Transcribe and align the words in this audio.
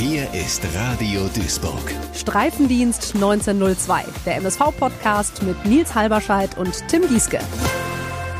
Hier 0.00 0.32
ist 0.32 0.64
Radio 0.76 1.22
Duisburg. 1.34 1.92
Streifendienst 2.14 3.16
1902, 3.16 4.04
der 4.24 4.36
MSV-Podcast 4.36 5.42
mit 5.42 5.64
Nils 5.64 5.92
Halberscheid 5.92 6.56
und 6.56 6.86
Tim 6.86 7.02
Gieske. 7.08 7.40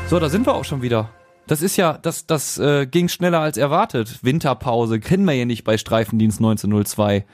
So, 0.07 0.19
da 0.19 0.29
sind 0.29 0.47
wir 0.47 0.55
auch 0.55 0.63
schon 0.63 0.81
wieder. 0.81 1.09
Das 1.47 1.61
ist 1.61 1.75
ja, 1.75 1.99
das, 2.01 2.25
das 2.25 2.57
äh, 2.59 2.85
ging 2.85 3.09
schneller 3.09 3.41
als 3.41 3.57
erwartet. 3.57 4.23
Winterpause 4.23 5.01
kennen 5.01 5.25
wir 5.25 5.33
ja 5.33 5.43
nicht 5.43 5.65
bei 5.65 5.77
Streifendienst 5.77 6.39
1902. 6.39 7.25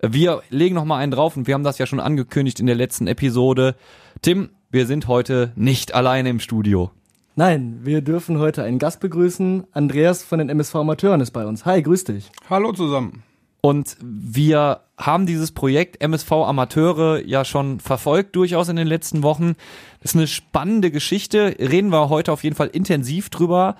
Wir 0.00 0.42
legen 0.50 0.76
noch 0.76 0.84
mal 0.84 0.98
einen 0.98 1.10
drauf 1.10 1.36
und 1.36 1.48
wir 1.48 1.54
haben 1.54 1.64
das 1.64 1.78
ja 1.78 1.86
schon 1.86 1.98
angekündigt 1.98 2.60
in 2.60 2.66
der 2.66 2.76
letzten 2.76 3.08
Episode. 3.08 3.74
Tim, 4.22 4.50
wir 4.70 4.86
sind 4.86 5.08
heute 5.08 5.50
nicht 5.56 5.94
alleine 5.94 6.28
im 6.28 6.38
Studio. 6.38 6.92
Nein, 7.34 7.80
wir 7.82 8.02
dürfen 8.02 8.38
heute 8.38 8.62
einen 8.62 8.78
Gast 8.78 9.00
begrüßen. 9.00 9.64
Andreas 9.72 10.22
von 10.22 10.38
den 10.38 10.48
MSV 10.48 10.76
Amateuren 10.76 11.20
ist 11.20 11.32
bei 11.32 11.44
uns. 11.44 11.64
Hi, 11.64 11.82
grüß 11.82 12.04
dich. 12.04 12.30
Hallo 12.48 12.70
zusammen. 12.70 13.24
Und 13.64 13.96
wir 14.02 14.80
haben 14.98 15.24
dieses 15.24 15.52
Projekt 15.52 16.02
MSV 16.02 16.30
Amateure 16.32 17.24
ja 17.24 17.46
schon 17.46 17.80
verfolgt, 17.80 18.36
durchaus 18.36 18.68
in 18.68 18.76
den 18.76 18.86
letzten 18.86 19.22
Wochen. 19.22 19.54
Das 20.02 20.10
ist 20.10 20.16
eine 20.18 20.26
spannende 20.26 20.90
Geschichte. 20.90 21.56
Reden 21.58 21.90
wir 21.90 22.10
heute 22.10 22.30
auf 22.30 22.44
jeden 22.44 22.56
Fall 22.56 22.66
intensiv 22.66 23.30
drüber. 23.30 23.76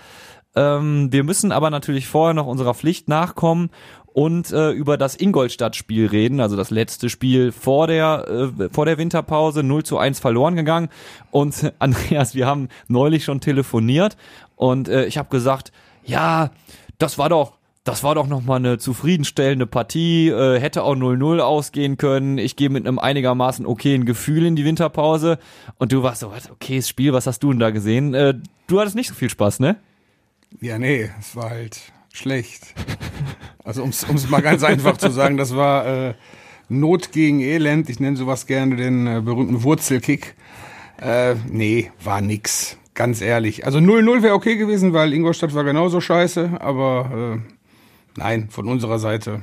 Ähm, 0.57 1.13
wir 1.13 1.23
müssen 1.23 1.53
aber 1.53 1.69
natürlich 1.69 2.07
vorher 2.07 2.33
noch 2.33 2.47
unserer 2.47 2.73
Pflicht 2.73 3.09
nachkommen 3.09 3.69
und 4.07 4.53
äh, 4.53 4.71
über 4.71 4.97
das 4.97 5.21
Ingolstadt-Spiel 5.21 6.07
reden, 6.07 6.41
also 6.41 6.57
das 6.57 6.71
letzte 6.71 7.11
Spiel 7.11 7.53
vor 7.53 7.87
der, 7.87 8.27
äh, 8.59 8.71
vor 8.71 8.87
der 8.87 8.97
Winterpause, 8.97 9.63
0 9.63 9.83
zu 9.83 9.99
1 9.99 10.19
verloren 10.19 10.57
gegangen. 10.57 10.89
Und 11.31 11.75
Andreas, 11.79 12.35
wir 12.35 12.47
haben 12.47 12.71
neulich 12.89 13.25
schon 13.25 13.43
telefoniert 13.43 14.17
und 14.57 14.89
äh, 14.89 15.05
ich 15.05 15.19
habe 15.19 15.29
gesagt, 15.29 15.73
ja, 16.07 16.53
das 16.97 17.19
war 17.19 17.29
doch 17.29 17.59
das 17.85 18.03
war 18.03 18.15
doch 18.15 18.27
nochmal 18.27 18.57
eine 18.57 18.79
zufriedenstellende 18.79 19.67
Partie, 19.67 20.29
äh, 20.29 20.59
hätte 20.59 20.83
auch 20.83 20.97
0-0 20.97 21.41
ausgehen 21.41 21.99
können. 21.99 22.39
Ich 22.39 22.57
gehe 22.57 22.71
mit 22.71 22.87
einem 22.87 22.99
einigermaßen 22.99 23.67
okayen 23.67 24.07
Gefühl 24.07 24.47
in 24.47 24.57
die 24.57 24.65
Winterpause. 24.65 25.39
Und 25.77 25.93
du 25.93 26.03
warst 26.03 26.21
so, 26.21 26.31
was, 26.31 26.51
okayes 26.51 26.89
Spiel, 26.89 27.13
was 27.13 27.27
hast 27.27 27.43
du 27.43 27.51
denn 27.51 27.61
da 27.61 27.71
gesehen? 27.71 28.15
Äh, 28.15 28.35
du 28.67 28.81
hattest 28.81 28.97
nicht 28.97 29.09
so 29.09 29.15
viel 29.15 29.29
Spaß, 29.29 29.61
ne? 29.61 29.77
Ja, 30.63 30.79
nee, 30.79 31.11
es 31.21 31.37
war 31.37 31.51
halt 31.51 31.81
schlecht. 32.13 32.75
Also 33.65 33.83
um 33.83 33.89
es 33.89 34.29
mal 34.29 34.43
ganz 34.43 34.63
einfach 34.63 34.99
zu 34.99 35.11
sagen, 35.11 35.39
das 35.39 35.57
war 35.57 35.87
äh, 35.87 36.15
Not 36.69 37.13
gegen 37.13 37.41
Elend. 37.41 37.89
Ich 37.89 37.99
nenne 37.99 38.17
sowas 38.17 38.47
gerne 38.47 38.77
den 38.77 39.07
äh, 39.07 39.23
berühmten 39.23 39.63
Wurzelkick. 39.63 40.35
Äh, 41.01 41.35
nee, 41.51 41.91
war 42.03 42.21
nix. 42.21 42.77
Ganz 42.93 43.23
ehrlich. 43.23 43.65
Also 43.65 43.79
0-0 43.79 44.23
wäre 44.23 44.35
okay 44.35 44.57
gewesen, 44.57 44.93
weil 44.93 45.15
Ingolstadt 45.15 45.55
war 45.55 45.65
genauso 45.65 46.01
scheiße, 46.01 46.61
aber 46.61 47.41
äh, 47.41 47.54
Nein, 48.17 48.49
von 48.51 48.69
unserer 48.69 48.99
Seite 48.99 49.43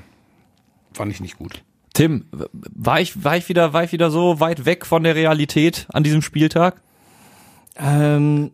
fand 0.93 1.11
ich 1.11 1.19
nicht 1.19 1.37
gut. 1.37 1.63
Tim, 1.93 2.25
war 2.31 3.01
ich, 3.01 3.23
war 3.23 3.35
ich 3.35 3.49
wieder, 3.49 3.73
war 3.73 3.83
ich 3.83 3.91
wieder 3.91 4.11
so 4.11 4.39
weit 4.39 4.65
weg 4.65 4.85
von 4.85 5.03
der 5.03 5.15
Realität 5.15 5.87
an 5.91 6.03
diesem 6.03 6.21
Spieltag? 6.21 6.81
Ähm, 7.77 8.51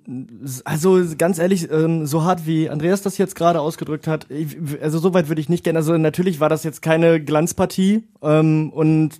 also 0.63 1.01
ganz 1.17 1.39
ehrlich, 1.39 1.69
ähm, 1.71 2.05
so 2.05 2.23
hart 2.23 2.45
wie 2.45 2.69
Andreas 2.69 3.01
das 3.01 3.17
jetzt 3.17 3.35
gerade 3.35 3.61
ausgedrückt 3.61 4.07
hat, 4.07 4.29
ich, 4.29 4.57
also 4.81 4.99
so 4.99 5.13
weit 5.13 5.27
würde 5.27 5.41
ich 5.41 5.49
nicht 5.49 5.63
gehen. 5.63 5.75
Also 5.75 5.97
natürlich 5.97 6.39
war 6.39 6.49
das 6.49 6.63
jetzt 6.63 6.81
keine 6.81 7.21
Glanzpartie 7.21 8.03
ähm, 8.21 8.71
und 8.71 9.19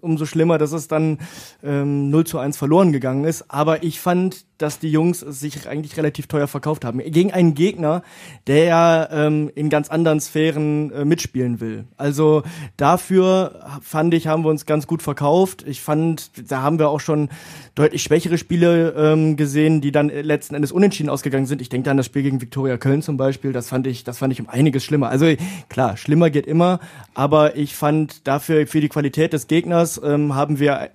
umso 0.00 0.26
schlimmer, 0.26 0.58
dass 0.58 0.72
es 0.72 0.88
dann 0.88 1.18
ähm, 1.62 2.10
0 2.10 2.26
zu 2.26 2.38
1 2.38 2.56
verloren 2.56 2.92
gegangen 2.92 3.24
ist. 3.24 3.46
Aber 3.48 3.82
ich 3.82 4.00
fand, 4.00 4.44
dass 4.58 4.78
die 4.78 4.90
Jungs 4.90 5.20
sich 5.20 5.68
eigentlich 5.68 5.96
relativ 5.96 6.26
teuer 6.26 6.46
verkauft 6.46 6.84
haben. 6.84 6.98
Gegen 6.98 7.32
einen 7.32 7.54
Gegner, 7.54 8.02
der 8.46 8.64
ja 8.64 9.08
ähm, 9.10 9.50
in 9.54 9.70
ganz 9.70 9.88
anderen 9.88 10.20
Sphären 10.20 10.90
äh, 10.92 11.04
mitspielen 11.04 11.60
will. 11.60 11.84
Also 11.96 12.42
dafür 12.76 13.60
fand 13.82 14.14
ich, 14.14 14.26
haben 14.26 14.44
wir 14.44 14.50
uns 14.50 14.66
ganz 14.66 14.86
gut 14.86 15.02
verkauft. 15.02 15.64
Ich 15.66 15.80
fand, 15.80 16.50
da 16.50 16.62
haben 16.62 16.78
wir 16.78 16.88
auch 16.88 17.00
schon 17.00 17.28
deutlich 17.74 18.02
schwächere 18.02 18.38
Spiele 18.38 18.94
ähm, 18.96 19.36
gesehen, 19.36 19.80
die 19.80 19.92
dann 19.92 20.08
letzten 20.08 20.54
Endes 20.54 20.72
unentschieden 20.72 21.10
ausgegangen 21.10 21.46
sind. 21.46 21.60
Ich 21.60 21.68
denke 21.68 21.84
da 21.84 21.90
an 21.90 21.96
das 21.98 22.06
Spiel 22.06 22.22
gegen 22.22 22.40
Viktoria 22.40 22.76
Köln 22.78 23.02
zum 23.02 23.16
Beispiel. 23.16 23.52
Das 23.52 23.68
fand 23.68 23.86
ich, 23.86 24.04
das 24.04 24.18
fand 24.18 24.32
ich 24.32 24.40
um 24.40 24.48
einiges 24.48 24.84
schlimmer. 24.84 25.08
Also 25.08 25.26
klar, 25.68 25.96
schlimmer 25.96 26.30
geht 26.30 26.46
immer, 26.46 26.80
aber 27.14 27.56
ich 27.56 27.76
fand 27.76 28.26
dafür 28.26 28.66
für 28.66 28.80
die 28.80 28.88
Qualität 28.88 29.32
des 29.32 29.46
Gegners 29.46 30.00
ähm, 30.02 30.34
haben 30.34 30.58
wir 30.58 30.90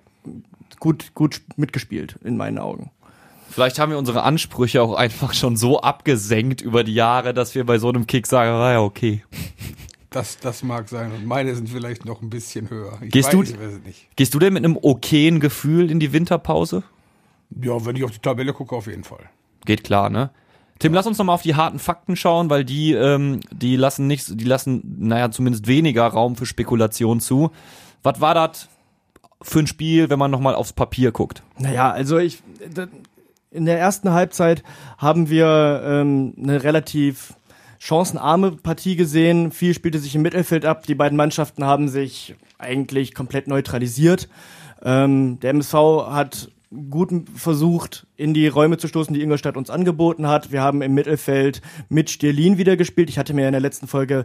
gut, 0.80 1.14
gut 1.14 1.42
mitgespielt 1.56 2.16
in 2.24 2.36
meinen 2.36 2.58
Augen. 2.58 2.90
Vielleicht 3.52 3.78
haben 3.78 3.90
wir 3.92 3.98
unsere 3.98 4.22
Ansprüche 4.22 4.82
auch 4.82 4.94
einfach 4.94 5.34
schon 5.34 5.56
so 5.56 5.80
abgesenkt 5.80 6.62
über 6.62 6.84
die 6.84 6.94
Jahre, 6.94 7.34
dass 7.34 7.54
wir 7.54 7.66
bei 7.66 7.78
so 7.78 7.90
einem 7.90 8.06
Kick 8.06 8.26
sagen, 8.26 8.50
ah 8.50 8.72
ja, 8.72 8.80
okay. 8.80 9.24
Das, 10.08 10.38
das 10.38 10.62
mag 10.62 10.88
sein. 10.88 11.12
Und 11.12 11.26
meine 11.26 11.54
sind 11.54 11.68
vielleicht 11.68 12.06
noch 12.06 12.22
ein 12.22 12.30
bisschen 12.30 12.70
höher. 12.70 12.98
Ich 13.02 13.10
gehst, 13.10 13.34
weiß, 13.36 13.50
du, 13.50 13.80
gehst 14.16 14.32
du 14.32 14.38
denn 14.38 14.54
mit 14.54 14.64
einem 14.64 14.78
okayen 14.80 15.38
Gefühl 15.38 15.90
in 15.90 16.00
die 16.00 16.14
Winterpause? 16.14 16.82
Ja, 17.62 17.84
wenn 17.84 17.94
ich 17.94 18.04
auf 18.04 18.10
die 18.10 18.20
Tabelle 18.20 18.54
gucke, 18.54 18.74
auf 18.74 18.86
jeden 18.86 19.04
Fall. 19.04 19.28
Geht 19.66 19.84
klar, 19.84 20.08
ne? 20.08 20.30
Tim, 20.78 20.94
lass 20.94 21.06
uns 21.06 21.18
noch 21.18 21.26
mal 21.26 21.34
auf 21.34 21.42
die 21.42 21.54
harten 21.54 21.78
Fakten 21.78 22.16
schauen, 22.16 22.48
weil 22.48 22.64
die, 22.64 22.92
ähm, 22.94 23.40
die 23.50 23.76
lassen 23.76 24.06
nicht, 24.06 24.40
die 24.40 24.44
lassen, 24.44 24.96
naja, 24.98 25.30
zumindest 25.30 25.66
weniger 25.66 26.06
Raum 26.06 26.36
für 26.36 26.46
Spekulation 26.46 27.20
zu. 27.20 27.50
Was 28.02 28.20
war 28.22 28.34
das 28.34 28.68
für 29.42 29.58
ein 29.58 29.66
Spiel, 29.66 30.08
wenn 30.08 30.18
man 30.18 30.30
noch 30.30 30.40
mal 30.40 30.54
aufs 30.54 30.72
Papier 30.72 31.12
guckt? 31.12 31.42
Naja, 31.58 31.90
also 31.90 32.18
ich, 32.18 32.42
in 33.52 33.66
der 33.66 33.78
ersten 33.78 34.12
Halbzeit 34.12 34.62
haben 34.98 35.28
wir 35.28 35.82
ähm, 35.84 36.34
eine 36.42 36.62
relativ 36.62 37.34
chancenarme 37.78 38.52
Partie 38.52 38.96
gesehen. 38.96 39.50
Viel 39.52 39.74
spielte 39.74 39.98
sich 39.98 40.14
im 40.14 40.22
Mittelfeld 40.22 40.64
ab. 40.64 40.86
Die 40.86 40.94
beiden 40.94 41.16
Mannschaften 41.16 41.64
haben 41.64 41.88
sich 41.88 42.34
eigentlich 42.58 43.14
komplett 43.14 43.48
neutralisiert. 43.48 44.28
Ähm, 44.82 45.38
der 45.40 45.50
MSV 45.50 45.74
hat 46.08 46.50
gut 46.90 47.10
versucht, 47.34 48.06
in 48.16 48.32
die 48.32 48.48
Räume 48.48 48.78
zu 48.78 48.88
stoßen, 48.88 49.12
die 49.12 49.20
Ingolstadt 49.20 49.56
uns 49.56 49.68
angeboten 49.68 50.26
hat. 50.26 50.52
Wir 50.52 50.62
haben 50.62 50.80
im 50.80 50.94
Mittelfeld 50.94 51.60
mit 51.88 52.08
Stierlin 52.08 52.56
wieder 52.56 52.76
gespielt. 52.76 53.10
Ich 53.10 53.18
hatte 53.18 53.34
mir 53.34 53.46
in 53.46 53.52
der 53.52 53.60
letzten 53.60 53.86
Folge 53.86 54.24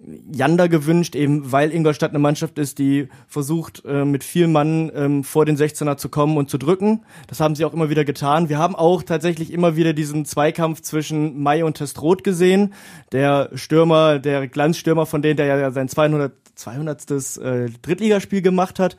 Janda 0.00 0.68
gewünscht, 0.68 1.16
eben 1.16 1.50
weil 1.50 1.72
Ingolstadt 1.72 2.10
eine 2.10 2.20
Mannschaft 2.20 2.58
ist, 2.58 2.78
die 2.78 3.08
versucht, 3.26 3.82
äh, 3.84 4.04
mit 4.04 4.22
viel 4.22 4.46
Mann 4.46 4.92
ähm, 4.94 5.24
vor 5.24 5.44
den 5.44 5.56
16er 5.56 5.96
zu 5.96 6.08
kommen 6.08 6.36
und 6.36 6.48
zu 6.48 6.56
drücken. 6.56 7.02
Das 7.26 7.40
haben 7.40 7.56
sie 7.56 7.64
auch 7.64 7.72
immer 7.74 7.90
wieder 7.90 8.04
getan. 8.04 8.48
Wir 8.48 8.58
haben 8.58 8.76
auch 8.76 9.02
tatsächlich 9.02 9.52
immer 9.52 9.74
wieder 9.74 9.92
diesen 9.94 10.24
Zweikampf 10.24 10.82
zwischen 10.82 11.42
Mai 11.42 11.64
und 11.64 11.78
Testroth 11.78 12.22
gesehen. 12.22 12.74
Der 13.10 13.50
Stürmer, 13.54 14.20
der 14.20 14.46
Glanzstürmer 14.46 15.04
von 15.04 15.20
denen, 15.20 15.36
der 15.36 15.46
ja 15.46 15.70
sein 15.72 15.88
200. 15.88 16.32
200. 16.54 17.10
Äh, 17.38 17.70
Drittligaspiel 17.82 18.42
gemacht 18.42 18.78
hat. 18.78 18.96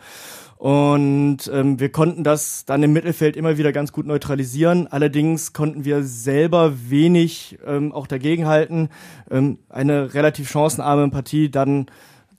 Und 0.59 1.49
ähm, 1.53 1.79
wir 1.79 1.89
konnten 1.89 2.25
das 2.25 2.65
dann 2.65 2.83
im 2.83 2.91
Mittelfeld 2.91 3.37
immer 3.37 3.57
wieder 3.57 3.71
ganz 3.71 3.93
gut 3.93 4.05
neutralisieren. 4.05 4.87
Allerdings 4.87 5.53
konnten 5.53 5.85
wir 5.85 6.03
selber 6.03 6.73
wenig 6.89 7.57
ähm, 7.65 7.93
auch 7.93 8.07
dagegenhalten. 8.07 8.89
Ähm, 9.31 9.59
eine 9.69 10.13
relativ 10.13 10.49
chancenarme 10.49 11.11
Partie 11.11 11.49
dann 11.49 11.85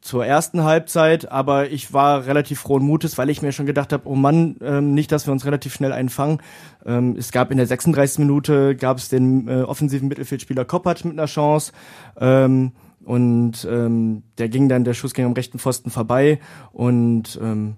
zur 0.03 0.26
ersten 0.26 0.64
Halbzeit, 0.64 1.32
aber 1.32 1.70
ich 1.70 1.94
war 1.94 2.26
relativ 2.26 2.60
frohen 2.60 2.82
Mutes, 2.82 3.16
weil 3.16 3.30
ich 3.30 3.41
mir 3.41 3.53
schon 3.53 3.64
gedacht 3.64 3.91
habe, 3.91 4.06
oh 4.06 4.16
Mann, 4.16 4.56
ähm, 4.60 4.92
nicht, 4.92 5.10
dass 5.12 5.26
wir 5.26 5.32
uns 5.32 5.47
relativ 5.47 5.72
schnell 5.72 5.92
einfangen. 5.94 6.42
Ähm, 6.84 7.16
es 7.19 7.32
gab 7.32 7.50
in 7.50 7.56
der 7.56 7.66
36. 7.66 8.19
Minute 8.19 8.76
gab 8.76 8.98
es 8.98 9.09
den 9.09 9.48
äh, 9.48 9.62
offensiven 9.62 10.09
Mittelfeldspieler 10.09 10.66
Koppatsch 10.66 11.06
mit 11.06 11.14
einer 11.14 11.25
Chance. 11.25 11.72
Ähm, 12.20 12.72
und 13.03 13.66
ähm, 13.70 14.25
der 14.36 14.50
ging 14.50 14.69
dann, 14.69 14.84
der 14.84 14.92
Schuss 14.92 15.14
ging 15.14 15.25
am 15.25 15.32
rechten 15.32 15.59
Pfosten 15.59 15.91
vorbei 15.91 16.38
und 16.72 17.41
ähm, 17.42 17.76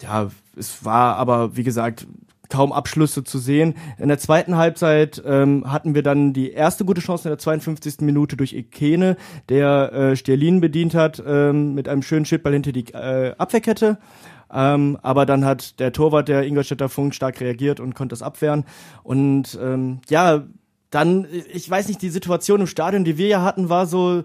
ja, 0.00 0.30
es 0.56 0.84
war 0.84 1.16
aber, 1.16 1.56
wie 1.56 1.64
gesagt, 1.64 2.06
kaum 2.50 2.72
Abschlüsse 2.72 3.24
zu 3.24 3.38
sehen. 3.38 3.74
In 3.98 4.08
der 4.08 4.18
zweiten 4.18 4.56
Halbzeit 4.56 5.22
ähm, 5.24 5.70
hatten 5.70 5.94
wir 5.94 6.02
dann 6.02 6.32
die 6.32 6.50
erste 6.50 6.84
gute 6.84 7.00
Chance 7.00 7.28
in 7.28 7.30
der 7.30 7.38
52. 7.38 8.00
Minute 8.00 8.36
durch 8.36 8.52
Ikene, 8.52 9.16
der 9.48 9.92
äh, 9.92 10.16
Sterlin 10.16 10.60
bedient 10.60 10.94
hat 10.94 11.22
ähm, 11.24 11.74
mit 11.74 11.88
einem 11.88 12.02
schönen 12.02 12.24
Schildball 12.26 12.52
hinter 12.52 12.72
die 12.72 12.92
äh, 12.92 13.34
Abwehrkette. 13.38 13.98
Ähm, 14.52 14.98
aber 15.02 15.26
dann 15.26 15.44
hat 15.44 15.78
der 15.78 15.92
Torwart 15.92 16.28
der 16.28 16.44
Ingolstädter 16.44 16.88
Funk 16.88 17.14
stark 17.14 17.40
reagiert 17.40 17.78
und 17.78 17.94
konnte 17.94 18.14
es 18.14 18.22
abwehren. 18.22 18.64
Und 19.04 19.56
ähm, 19.62 20.00
ja, 20.08 20.42
dann, 20.90 21.28
ich 21.52 21.70
weiß 21.70 21.86
nicht, 21.86 22.02
die 22.02 22.10
Situation 22.10 22.60
im 22.60 22.66
Stadion, 22.66 23.04
die 23.04 23.16
wir 23.16 23.28
ja 23.28 23.42
hatten, 23.42 23.68
war 23.68 23.86
so 23.86 24.24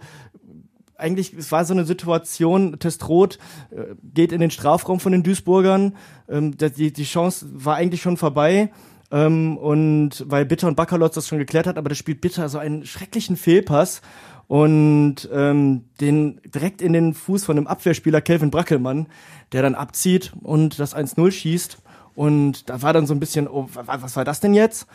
eigentlich, 0.98 1.34
es 1.34 1.52
war 1.52 1.66
so 1.66 1.74
eine 1.74 1.86
Situation, 1.86 2.80
Testroth 2.80 3.38
äh, 3.72 3.96
geht 4.14 4.32
in 4.32 4.42
den 4.42 4.52
Strafraum 4.52 5.00
von 5.00 5.12
den 5.12 5.24
Duisburgern, 5.24 5.96
ähm, 6.30 6.56
die, 6.58 6.92
die 6.92 7.04
Chance 7.04 7.48
war 7.52 7.76
eigentlich 7.76 8.02
schon 8.02 8.18
vorbei. 8.18 8.72
Ähm, 9.12 9.58
und 9.58 10.26
weil 10.28 10.46
Bitter 10.46 10.68
und 10.68 10.76
Bakalotz 10.76 11.16
das 11.16 11.28
schon 11.28 11.38
geklärt 11.38 11.68
hat, 11.68 11.78
aber 11.78 11.90
das 11.90 11.98
spielt 11.98 12.22
Bitter 12.22 12.50
so 12.50 12.58
einen 12.58 12.86
schrecklichen 12.86 13.38
Fehlpass 13.38 14.02
und 14.48 15.30
ähm, 15.32 15.86
den 16.02 16.42
direkt 16.44 16.82
in 16.82 16.94
den 16.94 17.14
Fuß 17.14 17.46
von 17.46 17.56
dem 17.56 17.68
Abwehrspieler 17.68 18.22
Kelvin 18.22 18.52
Brackelmann, 18.52 19.08
der 19.52 19.62
dann 19.62 19.76
abzieht 19.76 20.34
und 20.42 20.80
das 20.80 20.96
1-0 20.96 21.32
schießt. 21.32 21.78
Und 22.16 22.70
da 22.70 22.82
war 22.82 22.94
dann 22.94 23.08
so 23.08 23.14
ein 23.14 23.20
bisschen, 23.20 23.48
oh, 23.48 23.68
was 23.74 24.16
war 24.16 24.24
das 24.24 24.40
denn 24.40 24.54
jetzt? 24.54 24.88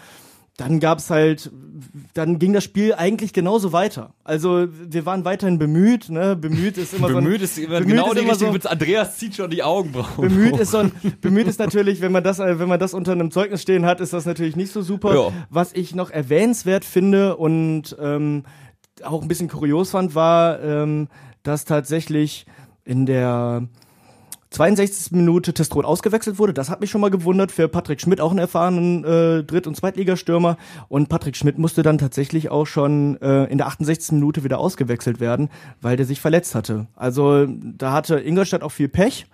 Dann 0.60 0.78
gab's 0.78 1.08
halt, 1.08 1.50
dann 2.12 2.38
ging 2.38 2.52
das 2.52 2.64
Spiel 2.64 2.92
eigentlich 2.92 3.32
genauso 3.32 3.72
weiter. 3.72 4.12
Also 4.24 4.66
wir 4.70 5.06
waren 5.06 5.24
weiterhin 5.24 5.58
bemüht, 5.58 6.10
ne? 6.10 6.36
Bemüht 6.36 6.76
ist 6.76 6.92
immer 6.92 7.08
bemüht 7.08 7.38
so. 7.38 7.44
ist 7.44 7.58
immer 7.58 7.78
bemüht 7.80 7.94
genau 7.96 8.12
ist 8.12 8.18
die 8.20 8.24
immer 8.24 8.34
so- 8.34 8.68
Andreas 8.68 9.16
zieht 9.16 9.34
schon 9.36 9.50
die 9.50 9.62
Augenbrauen. 9.62 10.28
Bemüht 10.28 10.58
ist, 10.58 10.72
so 10.72 10.78
ein, 10.78 10.92
bemüht 11.22 11.46
ist 11.46 11.58
natürlich, 11.58 12.02
wenn 12.02 12.12
man 12.12 12.22
das, 12.22 12.40
äh, 12.40 12.58
wenn 12.58 12.68
man 12.68 12.78
das 12.78 12.92
unter 12.92 13.12
einem 13.12 13.30
Zeugnis 13.30 13.62
stehen 13.62 13.86
hat, 13.86 14.00
ist 14.02 14.12
das 14.12 14.26
natürlich 14.26 14.54
nicht 14.54 14.70
so 14.70 14.82
super. 14.82 15.14
Ja. 15.14 15.32
Was 15.48 15.72
ich 15.72 15.94
noch 15.94 16.10
erwähnenswert 16.10 16.84
finde 16.84 17.36
und 17.36 17.96
ähm, 17.98 18.42
auch 19.02 19.22
ein 19.22 19.28
bisschen 19.28 19.48
kurios 19.48 19.92
fand, 19.92 20.14
war, 20.14 20.62
ähm, 20.62 21.08
dass 21.42 21.64
tatsächlich 21.64 22.44
in 22.84 23.06
der 23.06 23.66
62. 24.50 25.12
Minute 25.12 25.55
Testrot 25.55 25.85
ausgewechselt 25.85 26.38
wurde. 26.38 26.52
Das 26.52 26.70
hat 26.70 26.81
mich 26.81 26.91
schon 26.91 27.00
mal 27.00 27.11
gewundert. 27.11 27.52
Für 27.52 27.69
Patrick 27.69 28.00
Schmidt 28.00 28.20
auch 28.20 28.31
einen 28.31 28.41
erfahrenen 28.41 29.05
äh, 29.05 29.44
Dritt- 29.44 29.69
und 29.69 29.76
Zweitligastürmer. 29.76 30.56
Und 30.88 31.08
Patrick 31.08 31.37
Schmidt 31.37 31.56
musste 31.58 31.82
dann 31.82 31.99
tatsächlich 31.99 32.50
auch 32.50 32.67
schon 32.67 33.20
äh, 33.23 33.44
in 33.44 33.58
der 33.58 33.69
68. 33.69 34.12
Minute 34.12 34.43
wieder 34.43 34.58
ausgewechselt 34.58 35.20
werden, 35.20 35.50
weil 35.81 35.97
der 35.97 36.06
sich 36.06 36.20
verletzt 36.20 36.55
hatte. 36.56 36.88
Also 36.97 37.47
da 37.47 37.93
hatte 37.93 38.19
Ingolstadt 38.19 38.62
auch 38.62 38.73
viel 38.73 38.88
Pech. 38.88 39.26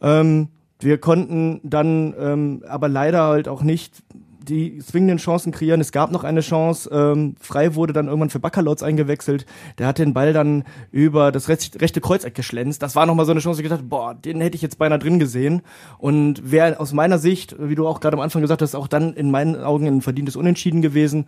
Ähm, 0.00 0.48
wir 0.78 0.98
konnten 0.98 1.60
dann 1.64 2.14
ähm, 2.18 2.64
aber 2.68 2.88
leider 2.88 3.22
halt 3.24 3.48
auch 3.48 3.62
nicht 3.62 4.02
die 4.48 4.78
zwingenden 4.78 5.18
Chancen 5.18 5.52
kreieren. 5.52 5.80
Es 5.80 5.92
gab 5.92 6.10
noch 6.10 6.24
eine 6.24 6.40
Chance. 6.40 6.90
Ähm, 6.92 7.36
Frei 7.40 7.74
wurde 7.74 7.92
dann 7.92 8.06
irgendwann 8.06 8.30
für 8.30 8.40
Baccalords 8.40 8.82
eingewechselt. 8.82 9.46
Der 9.78 9.86
hat 9.86 9.98
den 9.98 10.14
Ball 10.14 10.32
dann 10.32 10.64
über 10.90 11.32
das 11.32 11.48
rechte, 11.48 12.00
Kreuzeck 12.00 12.34
geschlänzt. 12.34 12.82
Das 12.82 12.96
war 12.96 13.06
nochmal 13.06 13.26
so 13.26 13.32
eine 13.32 13.40
Chance, 13.40 13.60
ich 13.60 13.68
gedacht, 13.68 13.88
boah, 13.88 14.14
den 14.14 14.40
hätte 14.40 14.56
ich 14.56 14.62
jetzt 14.62 14.78
beinahe 14.78 14.98
drin 14.98 15.18
gesehen. 15.18 15.62
Und 15.98 16.50
wäre 16.50 16.80
aus 16.80 16.92
meiner 16.92 17.18
Sicht, 17.18 17.56
wie 17.58 17.74
du 17.74 17.86
auch 17.86 18.00
gerade 18.00 18.16
am 18.16 18.22
Anfang 18.22 18.42
gesagt 18.42 18.62
hast, 18.62 18.74
auch 18.74 18.88
dann 18.88 19.14
in 19.14 19.30
meinen 19.30 19.56
Augen 19.56 19.86
ein 19.86 20.02
verdientes 20.02 20.36
Unentschieden 20.36 20.82
gewesen. 20.82 21.26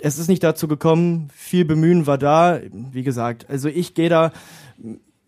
Es 0.00 0.18
ist 0.18 0.28
nicht 0.28 0.42
dazu 0.42 0.68
gekommen. 0.68 1.30
Viel 1.34 1.64
Bemühen 1.64 2.06
war 2.06 2.18
da. 2.18 2.58
Wie 2.72 3.02
gesagt, 3.02 3.48
also 3.48 3.68
ich 3.68 3.94
gehe 3.94 4.08
da 4.08 4.32